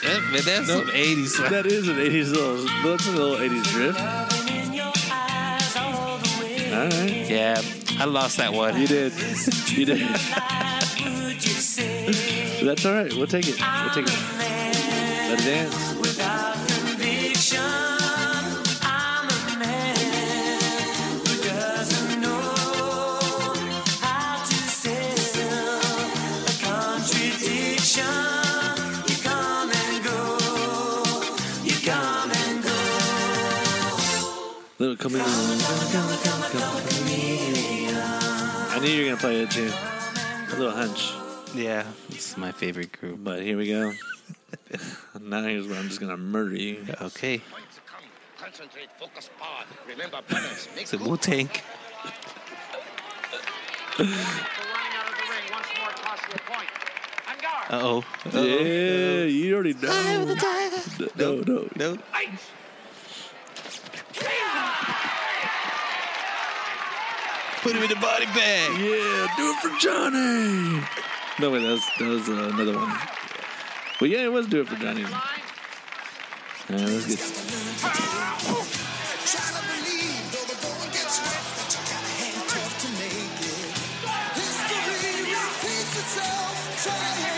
[0.03, 0.85] Yeah, but that's Nope.
[0.87, 1.27] some 80s.
[1.33, 1.49] stuff.
[1.49, 3.99] That is an 80s little, that's a little 80s drift.
[6.71, 7.29] All right.
[7.29, 7.61] Yeah,
[7.99, 8.79] I lost that one.
[8.79, 9.13] You did.
[9.69, 9.99] You did.
[12.63, 13.11] That's all right.
[13.13, 13.57] We'll take it.
[13.59, 14.13] We'll take it.
[14.37, 15.75] Let it dance.
[35.03, 35.25] Little come in.
[38.69, 39.71] I knew you were gonna play it too.
[40.53, 41.13] A little hunch.
[41.55, 43.23] Yeah, it's my favorite group.
[43.23, 43.93] But here we go.
[45.19, 46.85] now here's where I'm just gonna murder you.
[47.01, 47.41] Okay,
[48.37, 49.65] Concentrate, focus, power.
[49.87, 50.67] Remember, balance.
[50.77, 51.49] It's a Wu Tang.
[57.69, 58.03] Uh oh.
[58.33, 60.35] Yeah, you already know.
[61.15, 61.97] No, no, No.
[67.61, 68.71] Put him in the body bag.
[68.79, 70.81] Yeah, do it for Johnny.
[71.39, 72.91] No, wait, that was, that was uh, another one.
[73.99, 75.01] But yeah, it was do it for Johnny.
[75.01, 75.17] Yeah,
[76.69, 77.19] let's get.
[86.81, 87.30] Try to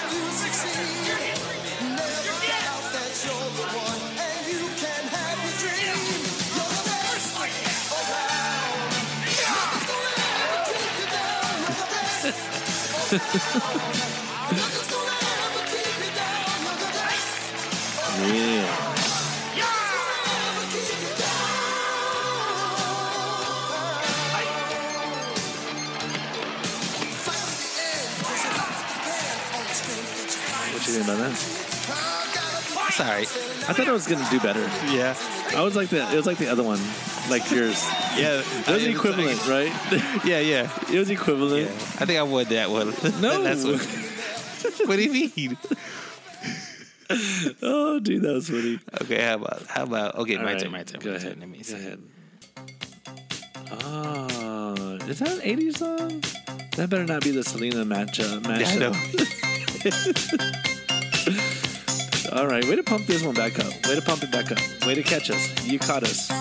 [13.13, 13.19] Yeah.
[30.71, 31.33] What you think about that?
[32.87, 33.19] It's all right.
[33.21, 34.61] I thought I was gonna do better.
[34.91, 35.15] Yeah.
[35.55, 36.01] I was like the.
[36.11, 36.79] It was like the other one.
[37.29, 37.81] Like yours.
[38.17, 39.71] Yeah, It was equivalent, right?
[40.25, 41.69] Yeah, yeah, It was equivalent.
[41.69, 41.75] yeah.
[41.99, 42.87] I think I won that one.
[43.21, 43.41] No.
[43.43, 43.79] that's what.
[44.87, 45.57] what do you mean?
[47.61, 48.79] Oh, dude, that was funny.
[49.01, 51.31] Okay, how about how about okay, All my right, turn, my turn, Go my ahead.
[51.33, 51.39] turn.
[51.41, 51.75] Let me Go see.
[51.75, 51.99] ahead.
[53.85, 56.23] Oh, is that an 80s song?
[56.77, 58.19] That better not be the Selena match.
[58.19, 60.63] Uh, match Yeah.
[62.35, 63.71] All right, way to pump this one back up.
[63.85, 64.57] Way to pump it back up.
[64.87, 65.67] Way to catch us.
[65.67, 66.31] You caught us.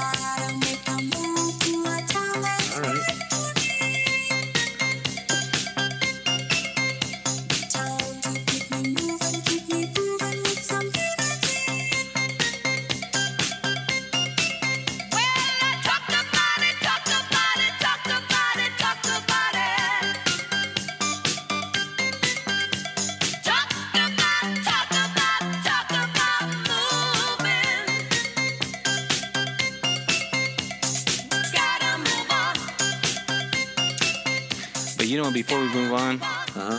[35.42, 36.78] Before we move on, Uh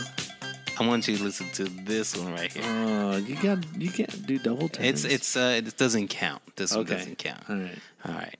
[0.80, 2.62] I want you to listen to this one right here.
[2.66, 5.04] Oh, you got you can't do double turns.
[5.04, 6.42] It's it's uh it doesn't count.
[6.56, 6.96] This one okay.
[6.96, 7.42] doesn't count.
[7.48, 7.78] All right.
[8.06, 8.36] All right.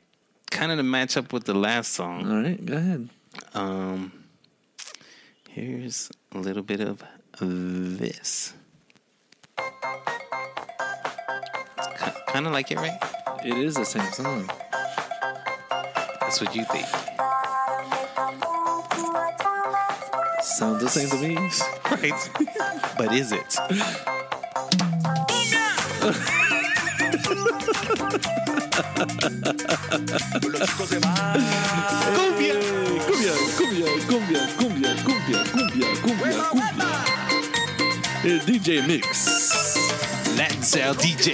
[0.51, 2.31] Kind of to match up with the last song.
[2.31, 2.65] All right.
[2.65, 3.09] Go ahead.
[3.55, 4.13] Um,
[5.51, 7.05] here's a little bit of
[7.41, 8.55] this.
[12.29, 12.99] Kind of like it, right?
[13.45, 14.49] It is the same song.
[16.21, 16.87] That's what you think,
[20.55, 21.35] Sounds the same to me.
[21.91, 22.31] right?
[22.97, 23.59] but is it?
[32.15, 32.55] Cumbia,
[33.03, 37.05] cumbia, cumbia, cumbia, cumbia, cumbia, cumbia, cumbia, cumbia.
[38.23, 39.77] El eh, DJ Mix.
[40.37, 41.33] Latin Sound DJ.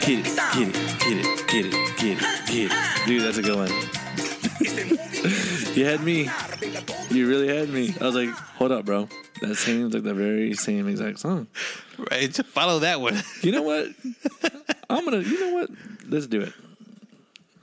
[0.00, 3.06] Get it, get it, get it, get it, get it, get it.
[3.06, 3.72] Dude, that's a good one.
[5.74, 6.30] you had me.
[7.10, 7.94] You really had me.
[8.00, 9.08] I was like, hold up, bro.
[9.40, 11.46] That seems like the very same exact song.
[12.10, 12.34] Right.
[12.46, 13.20] Follow that one.
[13.42, 13.88] You know what?
[14.88, 15.20] I'm gonna.
[15.20, 15.70] You know what?
[16.08, 16.52] Let's do it.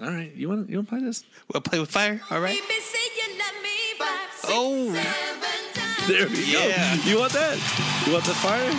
[0.02, 0.34] All right.
[0.36, 0.70] You want?
[0.70, 1.24] You want to play this?
[1.52, 2.22] We'll play with fire.
[2.30, 2.60] All right.
[4.52, 4.92] Oh,
[6.08, 6.96] There we Yeah.
[6.98, 7.04] go.
[7.10, 7.58] You want that?
[8.08, 8.72] You want the fire?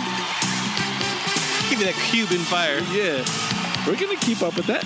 [1.69, 2.79] give me that Cuban fire.
[2.91, 3.23] Yeah.
[3.87, 4.83] We're gonna keep up with that.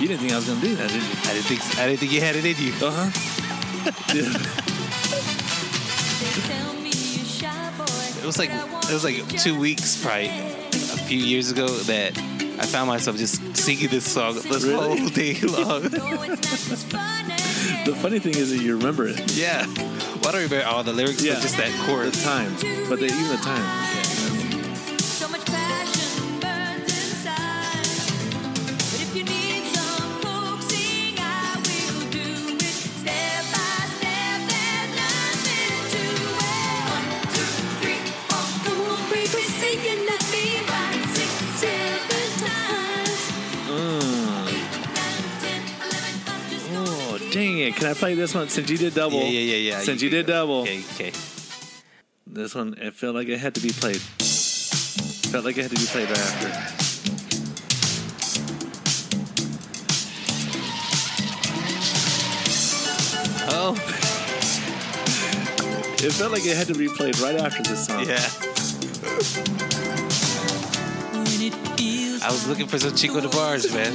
[0.00, 1.08] You didn't think I was gonna do that, did you?
[1.24, 2.72] I didn't think I didn't think you had it in you.
[2.86, 3.10] Uh huh.
[8.20, 12.66] It was like it was like two weeks, probably a few years ago, that I
[12.66, 14.98] found myself just singing this song this Really?
[14.98, 15.82] whole day long.
[17.84, 19.32] the funny thing is that you remember it.
[19.36, 19.64] yeah.
[19.66, 21.34] Well, I don't remember all the lyrics, Yeah.
[21.34, 22.22] but just that The chorus.
[22.24, 22.52] time,
[22.88, 23.87] but the, even the time.
[47.78, 49.20] Can I play this one since you did double?
[49.20, 49.78] Yeah, yeah, yeah, yeah.
[49.78, 50.32] Since you, can did go.
[50.32, 50.60] double.
[50.62, 51.12] Okay, okay.
[52.26, 54.00] This one, it felt like it had to be played.
[54.00, 56.48] Felt like it had to be played right after.
[63.50, 63.74] Oh,
[66.00, 68.04] It felt like it had to be played right after this song.
[68.06, 68.18] yeah.
[72.24, 73.94] I was looking for some Chico DeBarge, man.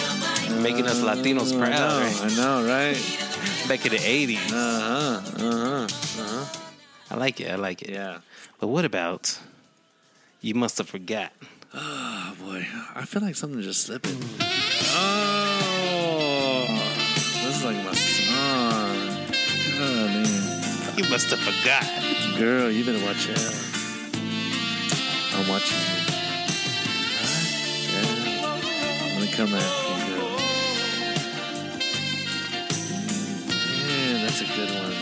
[0.00, 0.62] Your mind.
[0.62, 2.20] Making us Latinos I proud, know, right?
[2.22, 3.68] I know, right?
[3.68, 4.52] Back in the 80s.
[4.52, 5.20] Uh huh.
[5.38, 5.86] Uh huh.
[6.20, 6.60] Uh huh.
[7.10, 7.50] I like it.
[7.50, 7.90] I like it.
[7.90, 8.18] Yeah.
[8.60, 9.38] But what about
[10.42, 11.32] you must have forgot?
[12.54, 14.16] Boy, I feel like something just slipping.
[14.94, 16.66] Oh,
[17.42, 18.96] this is like my song.
[19.80, 21.82] Oh man, You must have forgot.
[22.38, 23.54] girl, you better watch out.
[25.34, 25.98] I'm watching you.
[27.90, 28.06] Yeah,
[29.02, 30.38] I'm gonna come after you, girl.
[33.88, 34.93] Man, that's a good one.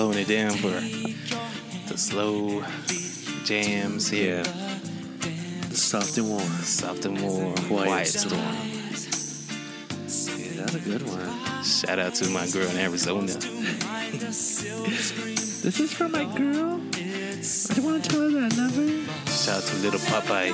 [0.00, 0.80] Slowing it down for
[1.92, 2.64] the slow
[3.44, 4.42] jams here.
[4.42, 6.48] The soft and warm.
[6.62, 7.54] Soft and warm.
[7.68, 8.40] Quiet Quiet, storm.
[10.06, 10.40] storm.
[10.40, 11.62] Yeah, that's a good one.
[11.62, 13.26] Shout out to my girl in Arizona.
[15.60, 16.80] This is for my girl.
[16.80, 19.04] I don't want to tell her that I love her.
[19.30, 20.52] Shout out to little Popeye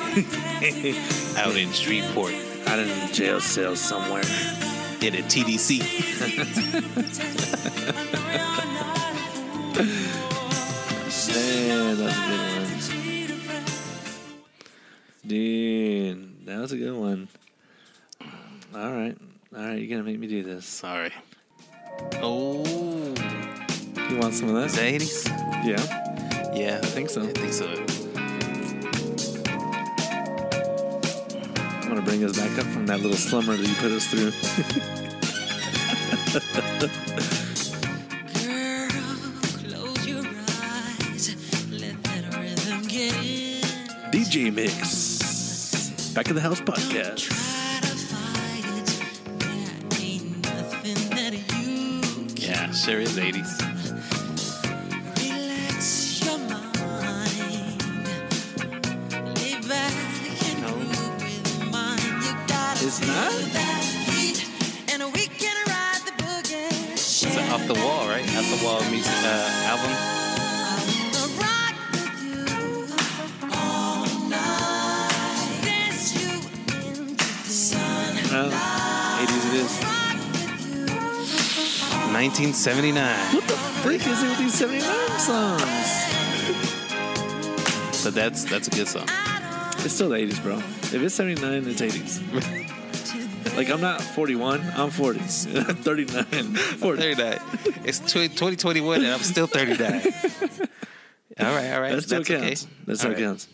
[1.38, 2.34] out in Shreveport
[2.66, 4.24] Out in a jail cell somewhere.
[5.02, 5.82] in a TDC.
[9.76, 9.84] Man,
[11.98, 13.64] that's a good one.
[15.26, 17.28] Dude, that was a good one.
[18.74, 19.16] All right.
[19.54, 20.64] All right, you're going to make me do this.
[20.64, 21.12] Sorry.
[22.22, 22.64] Oh,
[24.08, 24.80] You want some of is that?
[24.80, 25.26] that 80s?
[25.66, 25.82] Yeah.
[26.54, 27.22] Yeah, I think so.
[27.22, 27.66] I think so.
[31.82, 34.06] I'm going to bring us back up from that little slumber that you put us
[34.06, 34.32] through.
[44.36, 46.10] DJ Mix.
[46.12, 47.20] Back of the House podcast.
[47.24, 48.88] Try to fight it,
[49.38, 53.48] there ain't nothing that you Yeah, sure is 80s.
[55.16, 57.82] relax your mind.
[59.40, 59.94] Lay back
[60.44, 60.76] and No.
[60.76, 61.98] move with mine.
[62.20, 63.32] You gotta It's not?
[63.56, 64.44] that heat,
[64.92, 66.92] and we can ride the boogie.
[66.92, 68.24] It's an off the wall, right?
[68.36, 70.15] Off the wall music uh, album.
[82.16, 83.34] 1979.
[83.34, 83.52] What the
[83.82, 85.62] freak is it with these 79 songs?
[88.02, 89.06] But that's that's a good song.
[89.84, 90.56] It's still the 80s, bro.
[90.56, 93.54] If it's 79, it's 80s.
[93.56, 95.18] like, I'm not 41, I'm 40.
[95.20, 96.24] 39,
[96.54, 97.14] 40.
[97.14, 97.38] 39.
[97.84, 99.92] It's 2021 and I'm still 39.
[101.38, 101.96] all right, all right.
[101.96, 102.40] That still okay.
[102.40, 102.66] counts.
[102.86, 103.18] That still right.
[103.18, 103.46] counts.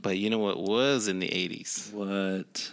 [0.00, 1.92] But you know what was in the 80s?
[1.92, 2.72] What?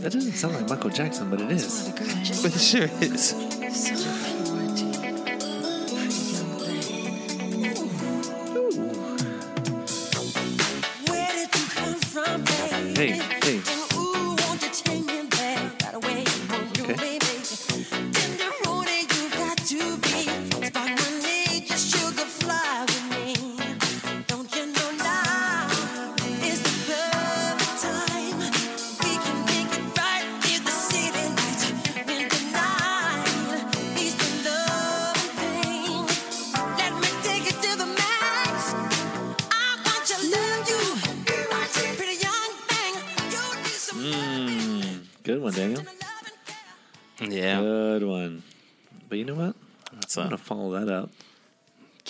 [0.00, 1.92] That doesn't sound like Michael Jackson, but it is.
[1.92, 3.49] The girl just But it sure is.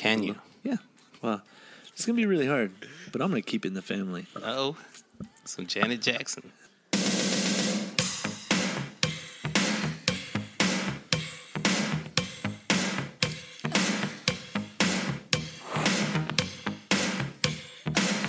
[0.00, 0.34] Can you?
[0.62, 0.76] Yeah.
[1.20, 1.42] Well,
[1.92, 2.72] it's going to be really hard,
[3.12, 4.24] but I'm going to keep it in the family.
[4.34, 4.76] Uh oh.
[5.44, 6.52] Some Janet Jackson.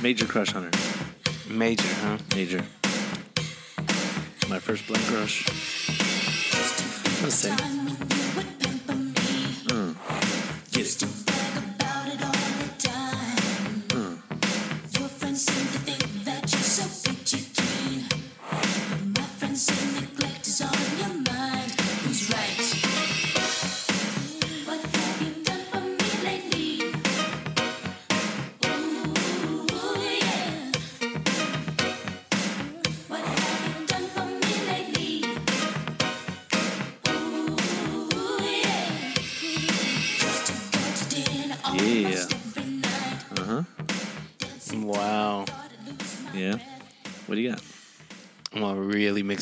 [0.01, 0.71] Major crush on her.
[1.49, 2.17] Major, huh?
[2.35, 2.65] Major.
[4.49, 5.47] My first blank crush.
[7.23, 7.80] Let's say.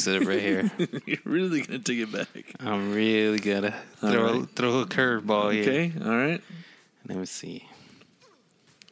[0.07, 0.71] Really it right here.
[1.05, 2.27] You're really to take it back.
[2.59, 4.47] I'm really gonna All throw right.
[4.55, 5.63] throw a curveball here.
[5.63, 5.93] Okay.
[6.03, 6.41] All right.
[7.07, 7.67] Let me see.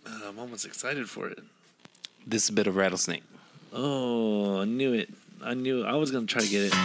[0.06, 1.40] Uh, I'm almost excited for it.
[2.26, 3.24] This is a bit of rattlesnake.
[3.74, 5.10] Oh, I knew it.
[5.44, 6.74] I knew I was gonna try to get it.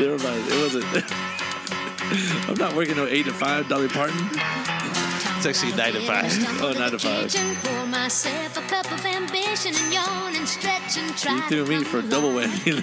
[0.00, 0.44] Never mind.
[0.46, 0.84] It wasn't.
[2.48, 4.16] I'm not working no eight to five, Dolly Parton.
[5.38, 6.26] It's actually nine to five.
[6.60, 7.32] Oh, nine to five.
[7.62, 11.36] Pour myself a cup of ambition and yawn and stretch and try.
[11.36, 12.74] You threw me for a double whammy.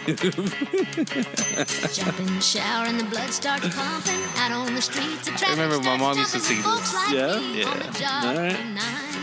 [1.93, 4.21] Jump in the shower and the blood starts pumping.
[4.37, 6.93] Out on the streets, the I remember my mom used to sing this.
[6.93, 7.39] Like Yeah?
[7.39, 7.91] me on the Yeah.
[7.91, 8.55] job All right.
[8.55, 9.15] from nine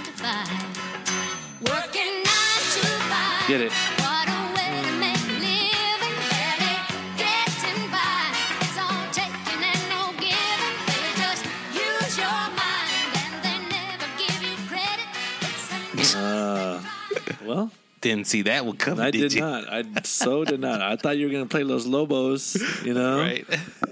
[17.45, 17.71] Well,
[18.01, 19.01] Didn't see that one coming.
[19.05, 19.73] I did, did not.
[19.73, 20.83] I so did not.
[20.83, 23.47] I thought you were gonna play Los Lobos, you know, Right.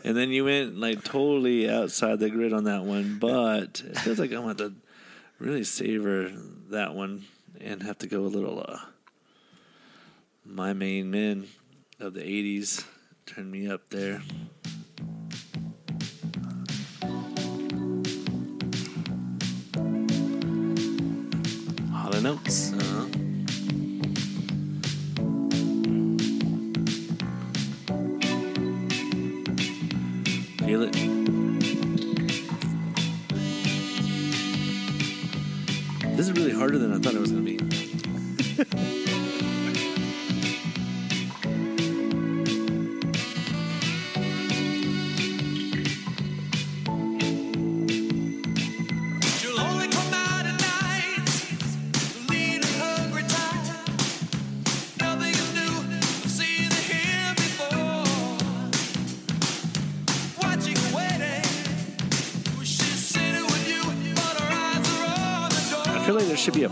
[0.04, 3.18] And then you went like totally outside the grid on that one.
[3.20, 4.72] But it feels like I'm going to
[5.38, 6.30] really savor
[6.70, 7.24] that one
[7.60, 8.64] and have to go a little.
[8.66, 8.78] uh
[10.44, 11.46] My main men
[12.00, 12.84] of the '80s
[13.26, 14.22] turn me up there.
[21.94, 22.72] All the notes.
[22.72, 23.06] Uh-huh.
[30.70, 30.92] Feel it.
[36.16, 37.64] This is really harder than I thought it was going to
[38.64, 38.96] be.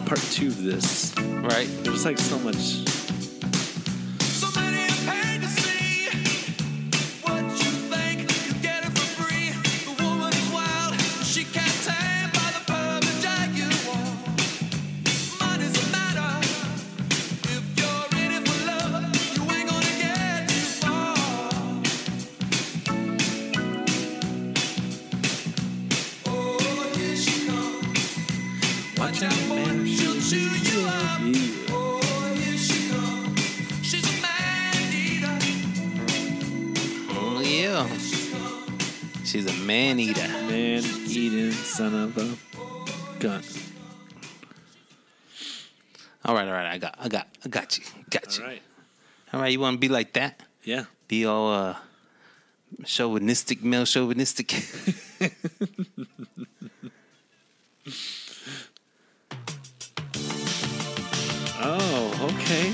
[0.09, 1.15] part two of this.
[1.19, 1.69] Right.
[1.83, 2.88] There's like so much.
[39.29, 40.27] She's a man eater.
[40.27, 42.35] Man eating son of a
[43.21, 43.43] gun.
[46.25, 46.73] All right, all right.
[46.73, 48.43] I got, I got, I got you, got you.
[48.43, 48.63] All right.
[49.35, 49.53] All right.
[49.53, 50.43] You want to be like that?
[50.65, 50.85] Yeah.
[51.09, 51.77] Be all uh,
[52.87, 54.65] chauvinistic, male chauvinistic.
[61.61, 62.71] Oh, okay.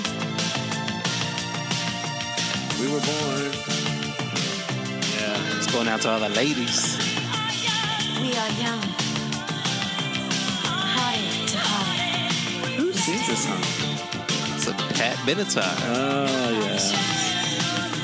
[2.78, 3.53] We were born.
[5.74, 5.78] Yeah.
[5.78, 6.96] Going out to all the ladies.
[8.20, 8.80] We are young.
[10.62, 12.30] Higher to higher.
[12.76, 13.62] Who sings this song?
[14.54, 15.74] It's a Pat Benatar.
[15.86, 16.78] Oh, yeah.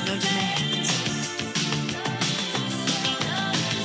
[0.05, 0.91] No demands.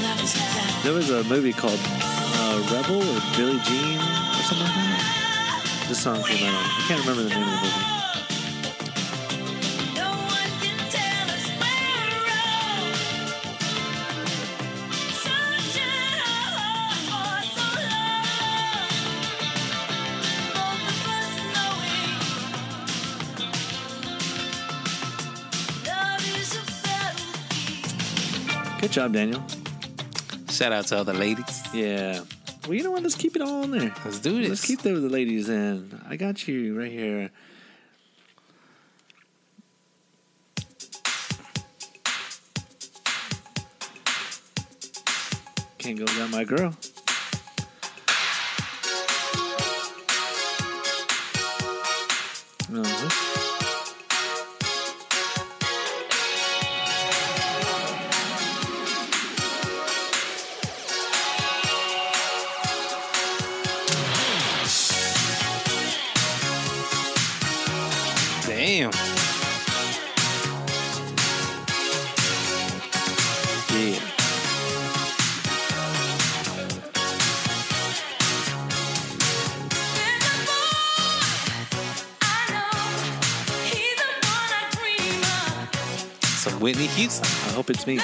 [0.02, 0.82] Love is love.
[0.82, 5.84] There was a movie called uh, Rebel or Billie Jean or something like that.
[5.88, 6.64] This song came out on.
[6.64, 7.95] I can't remember the name of the movie.
[28.86, 29.42] Good job, Daniel.
[30.48, 31.74] Shout out to all the ladies.
[31.74, 32.20] Yeah.
[32.68, 33.02] Well, you know what?
[33.02, 33.92] Let's keep it all in there.
[34.04, 34.48] Let's do this.
[34.48, 36.00] Let's keep the, the ladies in.
[36.08, 37.32] I got you right here.
[45.78, 46.72] Can't go without my girl.
[86.76, 87.24] Whitney Houston.
[87.48, 87.98] I hope it's me.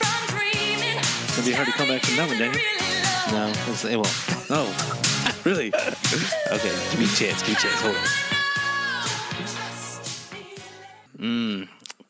[0.00, 2.62] It's gonna be hard to come back from that one, Daniel.
[3.32, 4.14] No, it's- it won't.
[4.50, 4.64] Oh,
[5.44, 5.66] really?
[5.74, 7.42] Okay, give me a chance.
[7.42, 7.80] Give me a chance.
[7.82, 8.27] Hold on.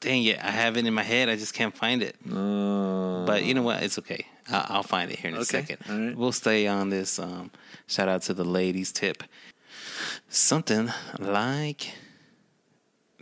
[0.09, 0.39] Dang it.
[0.43, 1.29] I have it in my head.
[1.29, 2.17] I just can't find it.
[2.25, 3.83] But you know what?
[3.83, 4.25] It's okay.
[4.51, 5.77] I'll, I'll find it here in a second.
[5.87, 6.17] all right.
[6.17, 7.19] We'll stay on this.
[7.19, 7.51] Um,
[7.87, 9.23] shout out to the ladies tip.
[10.31, 11.93] Something like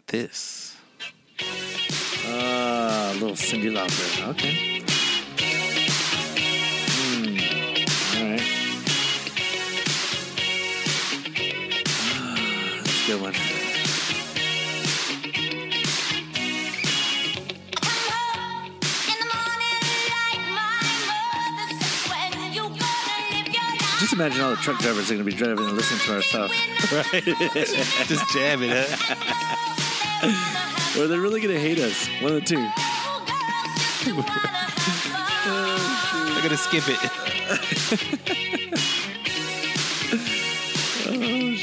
[0.06, 0.76] this.
[2.28, 4.28] Ah, a little Cyndi Lauper.
[4.28, 4.80] Okay.
[6.94, 7.38] Hmm.
[8.16, 8.42] All right.
[13.08, 13.55] Good one.
[24.06, 26.22] Just imagine all the truck drivers are going to be driving and listening to our
[26.22, 26.52] stuff.
[26.92, 27.24] Right.
[28.06, 28.86] Just jamming, huh?
[31.00, 32.06] or they're really going to hate us.
[32.22, 32.68] One of the two.
[36.32, 36.98] They're gonna skip it.
[41.08, 41.56] Oh.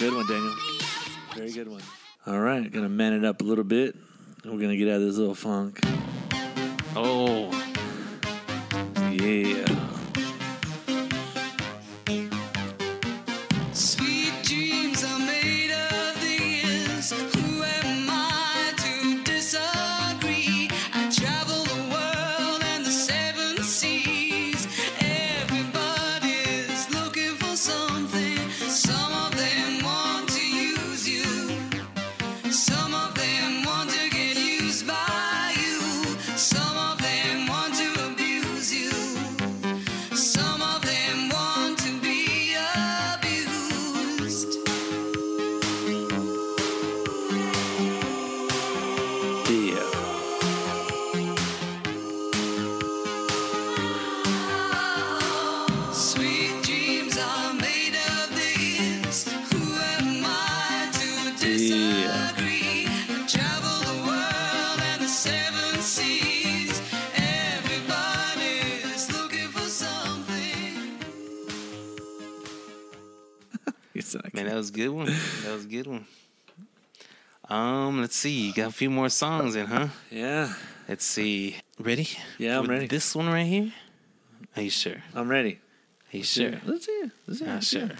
[0.00, 0.54] Good one, Daniel.
[1.36, 1.82] Very good one.
[2.26, 3.94] All right, gonna man it up a little bit.
[4.44, 5.78] We're gonna get out of this little funk.
[6.96, 7.50] Oh,
[9.10, 9.93] Yeah.
[74.64, 75.06] Was a good one.
[75.06, 76.06] That was a good one.
[77.50, 78.46] Um, let's see.
[78.46, 79.88] You got a few more songs in, huh?
[80.10, 80.54] yeah.
[80.88, 81.56] Let's see.
[81.78, 82.08] Ready?
[82.38, 82.86] Yeah, I'm With ready.
[82.86, 83.72] This one right here.
[84.56, 85.02] Are you sure?
[85.14, 85.58] I'm ready.
[86.12, 86.52] Are you sure?
[86.64, 87.10] Let's see it.
[87.26, 87.50] Let's see it.
[87.50, 87.90] Ah, Let's see sure.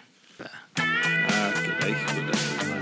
[0.78, 2.73] Ah, ok,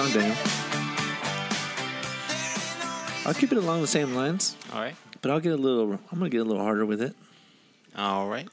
[0.00, 0.36] song, Daniel.
[3.26, 4.96] I'll keep it along the same lines, All right.
[5.20, 5.92] but I'll get a little.
[5.92, 7.14] I'm gonna get a little harder with it.
[7.96, 8.48] All right.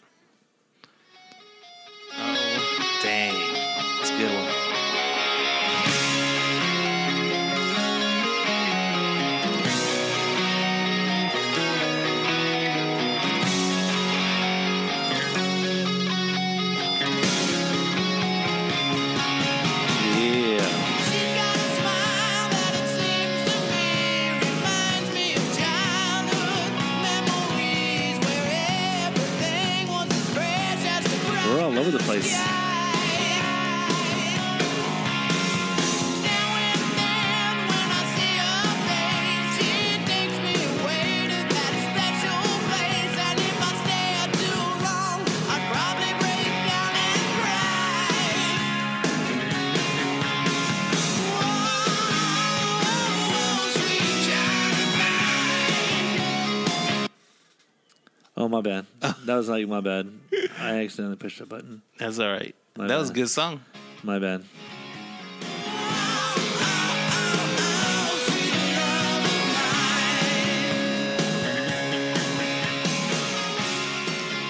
[59.38, 60.12] Was like my bad.
[60.60, 61.82] I accidentally pushed a button.
[61.98, 62.56] That's all right.
[62.76, 63.62] My that was a good song.
[64.04, 64.44] My bad.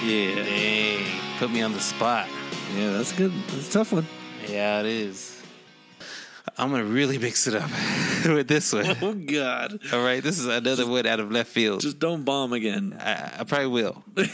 [0.04, 0.36] Yeah.
[0.36, 1.06] Dang.
[1.38, 2.28] Put me on the spot.
[2.74, 3.32] Yeah, that's good.
[3.48, 4.06] That's a tough one.
[4.48, 5.42] Yeah, it is.
[6.56, 7.70] I'm going to really mix it up
[8.26, 8.96] with this one.
[9.02, 9.78] Oh God.
[9.92, 10.22] All right.
[10.22, 11.80] This is another one out of left field.
[11.80, 12.96] Just don't bomb again.
[12.98, 14.02] I, I probably will.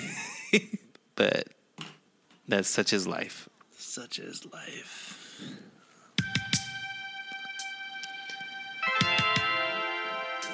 [1.17, 1.49] but
[2.49, 3.49] that's such is life.
[3.77, 5.21] Such is life.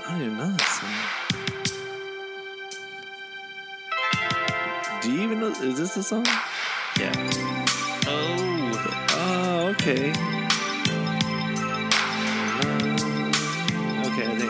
[0.07, 0.91] I don't even know this song.
[5.03, 5.49] Do you even know?
[5.49, 6.27] Is this the song?
[6.99, 7.13] Yeah.
[8.07, 8.51] Oh.
[9.13, 10.13] Oh, okay.
[12.61, 12.87] Uh,
[14.07, 14.50] okay, I think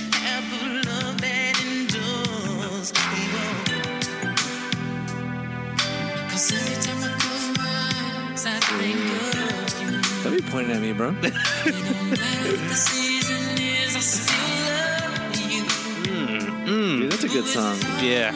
[10.41, 10.49] you.
[10.49, 11.11] Don't pointing at me, bro.
[11.11, 14.35] The season is, I still
[14.67, 16.99] love you.
[16.99, 17.77] Dude, that's a good song.
[18.01, 18.31] Yeah.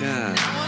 [0.00, 0.63] God.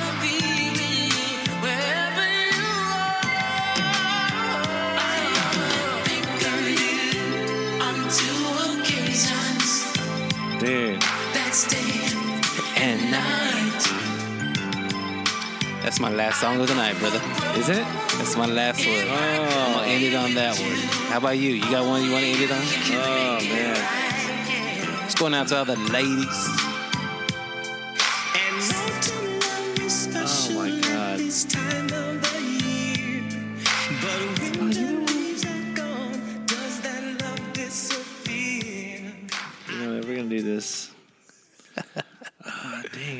[15.97, 17.23] That's my last song of the night, brother.
[17.59, 17.83] Is it?
[18.19, 18.97] That's my last one.
[19.09, 19.15] Oh.
[19.15, 20.77] I'm gonna end it on that one.
[21.11, 21.55] How about you?
[21.55, 22.61] You got one you want to end it on?
[22.61, 25.05] Oh, man.
[25.07, 26.66] It's going out to all the ladies.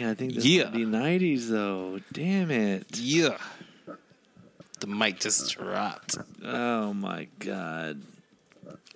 [0.07, 0.65] I think this Yeah.
[0.65, 2.01] would be 90s, though.
[2.13, 2.87] Damn it.
[2.99, 3.39] Yeah.
[4.81, 6.17] The mic just dropped.
[6.45, 8.03] Oh, my God.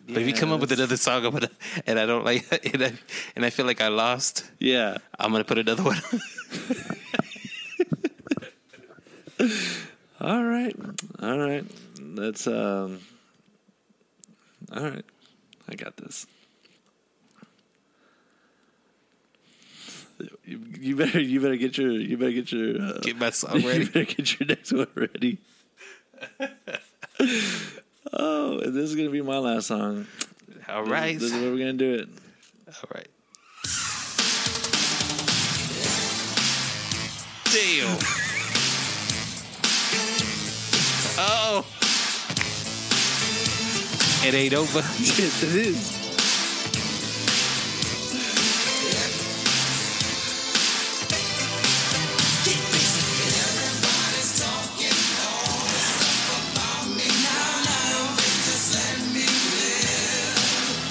[0.08, 1.50] But if you come up with another song I'm gonna-
[1.86, 2.92] and I don't like and I,
[3.36, 4.98] and I feel like I lost, Yeah.
[5.18, 6.00] I'm gonna put another one.
[10.20, 10.76] All right.
[11.22, 11.64] All right.
[11.98, 13.00] That's, um,
[14.74, 15.04] all right.
[15.68, 16.26] I got this.
[20.44, 23.80] You, better, you better get your, you better get your, uh, Get my song ready.
[23.84, 25.38] You better get your next one ready.
[28.12, 30.06] oh, and this is gonna be my last song.
[30.68, 32.08] All right, This- This is where we're gonna do it.
[32.68, 33.08] All right.
[37.52, 37.98] Damn.
[41.22, 41.66] Oh.
[44.22, 44.78] It ain't over.
[44.98, 45.99] yes, it is.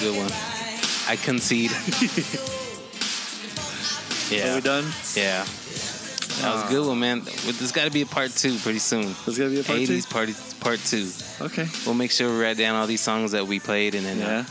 [0.00, 0.30] a good one.
[1.08, 1.70] I concede.
[4.30, 4.52] yeah.
[4.52, 4.84] Are we done?
[5.14, 5.44] Yeah.
[6.40, 7.22] That was a good one, man.
[7.24, 9.14] There's got to be a part two pretty soon.
[9.26, 9.98] There's gotta be a part two?
[9.98, 11.10] 80s party, part two.
[11.44, 11.66] Okay.
[11.84, 14.38] We'll make sure we write down all these songs that we played, and then Yeah.
[14.40, 14.44] uh,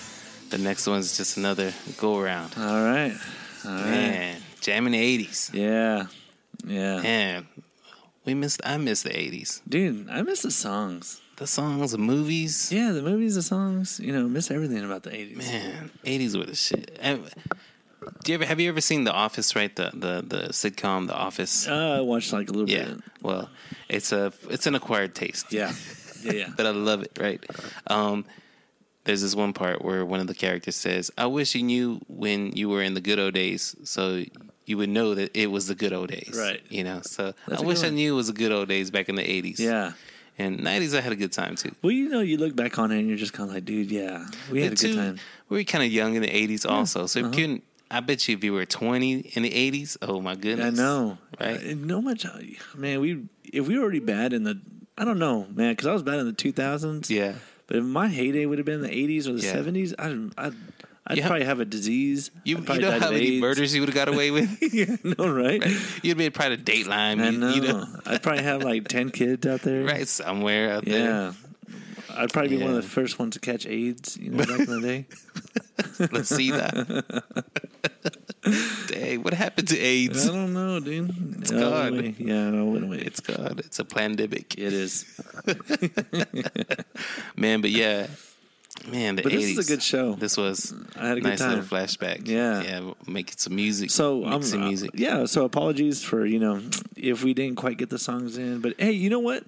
[0.52, 2.54] the next one's just another go around.
[2.58, 3.14] All right.
[3.66, 3.86] All right.
[3.86, 5.52] Man, jamming the 80s.
[5.54, 6.06] Yeah.
[6.64, 7.02] Yeah.
[7.02, 7.48] Man,
[8.26, 8.62] we missed.
[8.64, 9.62] I missed the 80s.
[9.68, 11.22] Dude, I miss the songs.
[11.40, 12.70] The songs, the movies.
[12.70, 13.98] Yeah, the movies, the songs.
[14.04, 15.38] You know, miss everything about the eighties.
[15.38, 17.00] Man, 80s were the shit.
[18.24, 19.56] Do you ever have you ever seen The Office?
[19.56, 21.66] Right, the the the sitcom The Office.
[21.66, 22.86] Uh, I watched like a little yeah.
[22.86, 23.04] bit.
[23.22, 23.50] Well,
[23.88, 25.54] it's a it's an acquired taste.
[25.54, 25.74] Yeah.
[26.22, 26.50] Yeah, yeah.
[26.58, 27.18] but I love it.
[27.18, 27.42] Right.
[27.88, 28.26] Um,
[29.06, 32.52] there's this one part where one of the characters says, "I wish you knew when
[32.52, 34.24] you were in the good old days, so
[34.66, 36.62] you would know that it was the good old days." Right.
[36.70, 37.00] You know.
[37.04, 39.16] So That's I wish good I knew it was the good old days back in
[39.16, 39.60] the '80s.
[39.60, 39.94] Yeah.
[40.40, 41.76] And '90s, I had a good time too.
[41.82, 43.92] Well, you know, you look back on it and you're just kind of like, dude,
[43.92, 45.20] yeah, we had a good too, time.
[45.50, 47.06] We were kind of young in the '80s, also.
[47.06, 47.38] So uh-huh.
[47.38, 47.62] you
[47.92, 51.18] I bet you if you were 20 in the '80s, oh my goodness, I know.
[51.40, 51.60] right?
[51.60, 52.26] Uh, No much,
[52.76, 53.00] man.
[53.02, 54.60] We if we were already bad in the,
[54.98, 57.10] I don't know, man, because I was bad in the 2000s.
[57.10, 57.34] Yeah.
[57.68, 59.56] But if my heyday would have been the 80s or the Yeah.
[59.56, 60.54] 70s, I'd, I'd,
[61.12, 61.28] I'd Yeah.
[61.28, 62.30] probably have a disease.
[62.44, 63.42] You, you probably know how many AIDS.
[63.42, 64.60] murders you would have got away with?
[64.74, 65.64] yeah, no, right?
[66.04, 67.20] You'd be probably a Dateline.
[67.22, 67.54] I know.
[67.54, 69.84] you know, I'd probably have like 10 kids out there.
[69.84, 71.00] right somewhere out there.
[71.10, 71.34] Yeah.
[72.16, 74.66] I'd probably be one of the first ones to catch AIDS, you know, back in
[74.66, 75.06] the day.
[76.12, 77.34] Let's see that.
[78.88, 80.28] Dang, what happened to AIDS?
[80.28, 81.38] I don't know, dude.
[81.42, 82.16] It's It all gone.
[82.18, 82.98] Yeah, no, went away.
[82.98, 83.60] It's God.
[83.60, 84.56] It's a pandemic.
[84.58, 85.06] It is.
[87.36, 88.08] Man, but yeah,
[88.88, 89.36] Man, the But 80s.
[89.36, 90.14] this is a good show.
[90.14, 92.28] This was I had a good nice little flashback.
[92.28, 92.62] Yeah.
[92.62, 93.92] yeah, making some music.
[93.92, 94.92] So I'm mixing um, music.
[94.94, 95.26] yeah.
[95.26, 96.62] So apologies for you know
[96.96, 99.44] if we didn't quite get the songs in, but hey, you know what?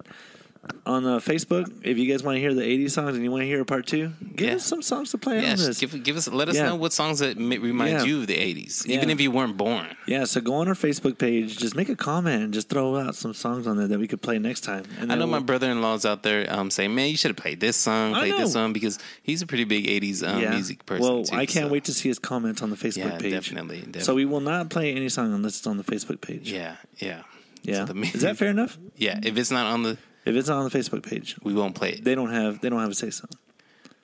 [0.86, 3.42] On uh, Facebook, if you guys want to hear the '80s songs and you want
[3.42, 4.54] to hear a part two, give Yeah.
[4.56, 5.80] us some songs to play on this.
[5.80, 6.66] give, give us let us Yeah.
[6.66, 8.04] know what songs that remind Yeah.
[8.04, 9.88] you of the '80s, even if you weren't born.
[10.06, 13.16] Yeah, so go on our Facebook page, just make a comment, and just throw out
[13.16, 14.84] some songs on there that we could play next time.
[15.00, 17.58] And I know my we'll- brother-in-law's out there um, saying, "Man, you should have played
[17.58, 21.02] this song, played this song," because he's a pretty big '80s um, music person.
[21.04, 23.32] Well, too, I can't so- wait to see his comments on the Facebook page.
[23.32, 24.02] definitely, definitely.
[24.02, 26.52] So we will not play any song unless it's on the Facebook page.
[26.52, 27.22] Yeah, yeah,
[27.64, 27.86] Yeah.
[27.86, 28.78] So the- Is that fair enough?
[28.96, 31.74] Yeah, if it's not on the, If it's not on the Facebook page, we won't
[31.74, 32.04] play it.
[32.04, 33.26] they don't have they don't have a say so.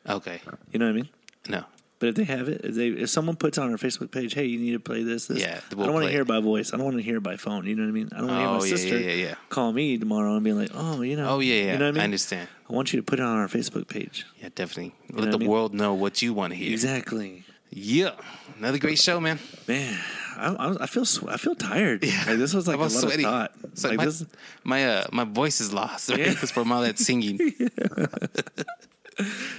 [0.09, 0.41] Okay,
[0.73, 1.09] You know what I mean?
[1.51, 1.65] no,
[1.99, 4.47] But if they have it, if, they, if someone puts on our Facebook page, hey,
[4.47, 6.29] you need to play this, this Yeah, I we'll don't want to hear it.
[6.29, 6.73] by voice.
[6.73, 7.67] I don't want to hear it by phone.
[7.67, 8.09] You know what I mean?
[8.13, 10.43] I don't want to hear Oh, my yeah, sister yeah, yeah, call me tomorrow and
[10.45, 11.29] be like, oh, you know.
[11.29, 11.73] Oh yeah, yeah.
[11.73, 12.01] You know what I mean?
[12.01, 12.49] I understand.
[12.71, 14.25] I want you to put it on our Facebook page.
[14.41, 14.95] Yeah, definitely.
[15.13, 15.49] know Let the I mean?
[15.51, 16.73] world know what you want to hear.
[16.73, 17.45] Exactly.
[17.71, 18.13] Yeah,
[18.59, 19.39] another great show, man.
[19.67, 19.99] Man,
[20.39, 22.05] I, I, I feel sw- I feel tired.
[22.05, 23.25] Like this was like a lot sweaty.
[23.25, 23.53] of thought.
[23.65, 24.25] It's like my, this,
[24.65, 26.19] my uh my voice is lost right?
[26.19, 26.35] Yeah.
[26.41, 27.39] It's from all that singing.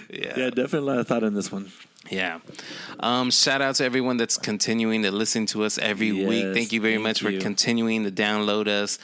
[0.09, 1.71] yeah, definitely a lot of thought in this one.
[2.09, 2.39] Yeah.
[2.99, 6.53] Um, shout out to everyone that's continuing to listen to us every week.
[6.53, 8.97] Thank you very thank much for continuing to download us.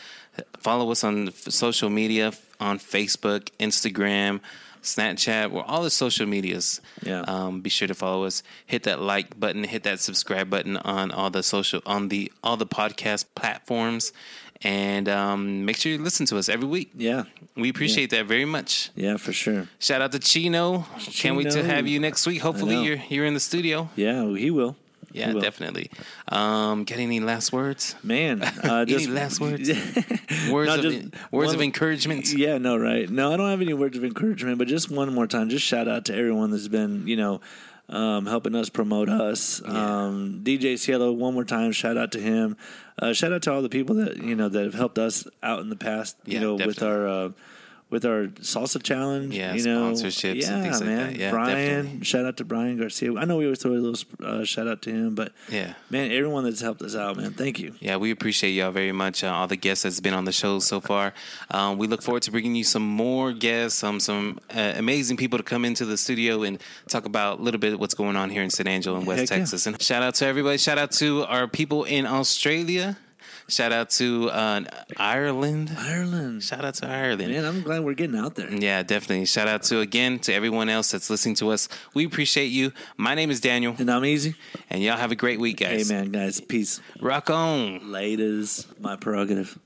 [0.58, 4.40] Follow us on social media on Facebook, Instagram,
[4.86, 6.80] Snapchat, or all the social medias.
[7.04, 7.22] Yeah.
[7.22, 8.44] Um, be sure to follow us.
[8.66, 9.64] Hit that like button.
[9.64, 14.14] Hit that subscribe button on all the social on the all the podcast platforms,
[14.62, 16.92] and um, make sure you listen to us every week.
[16.96, 17.24] Yeah,
[17.56, 18.90] We appreciate that very much.
[18.96, 19.68] yeah, for sure.
[19.80, 20.86] Shout out to Chino.
[21.00, 22.42] Can't wait to have you next week.
[22.42, 23.90] Hopefully you're you're in the studio.
[23.96, 24.76] Yeah, he will.
[25.16, 25.90] Yeah, definitely.
[26.28, 27.96] Um, got any last words?
[28.04, 29.70] Man, uh, any just last words?
[29.70, 30.98] words No, of just
[31.32, 32.32] words one- of encouragement.
[32.34, 33.10] Yeah, no, right.
[33.10, 35.88] No, I don't have any words of encouragement, but just one more time, just shout
[35.88, 37.42] out to everyone that's been, you know,
[37.88, 39.62] um, helping us promote us.
[39.64, 42.58] Um, DJ Cielo, one more time, shout out to him.
[43.00, 45.60] Uh, shout out to all the people that you know that have helped us out
[45.60, 46.18] in the past.
[46.26, 47.30] You Yeah, know, with our uh,
[47.92, 49.36] with our salsa challenge.
[49.36, 51.12] Yeah, you know, sponsorships Yeah, and things like man.
[51.14, 51.20] that.
[51.20, 51.56] Yeah, Brian,
[51.86, 52.04] definitely.
[52.06, 53.16] shout out to Brian Garcia.
[53.16, 55.74] I know we always throw a little uh, shout out to him, but Yeah.
[55.90, 57.76] man, everyone that's helped us out, man, thank you.
[57.80, 59.24] Yeah, we appreciate y'all very much.
[59.24, 61.14] Uh, all the guests that's been on the show so far.
[61.52, 65.38] Um, we look forward to bringing you some more guests, um, some uh, amazing people
[65.38, 66.60] to come into the studio and
[66.90, 69.22] talk about a little bit of what's going on here in San Angelo and West
[69.22, 69.36] Heck yeah.
[69.38, 69.68] Texas.
[69.68, 70.58] And shout out to everybody.
[70.58, 72.98] Shout out to our people in Australia.
[73.48, 74.62] Shout out to uh,
[74.98, 75.72] Ireland.
[75.78, 76.42] Ireland.
[76.44, 77.32] Shout out to Ireland.
[77.32, 78.52] Man, I'm glad we're getting out there.
[78.52, 79.26] Yeah, definitely.
[79.26, 81.70] Shout out to again to everyone else that's listening to us.
[81.94, 82.72] We appreciate you.
[82.98, 84.34] My name is Daniel, And I'm easy.
[84.70, 85.92] and y'all have a great week, Hey, guys.
[85.92, 86.82] man, guys, peace.
[87.00, 87.82] Rock on.
[87.82, 89.60] Laters, my prerogative.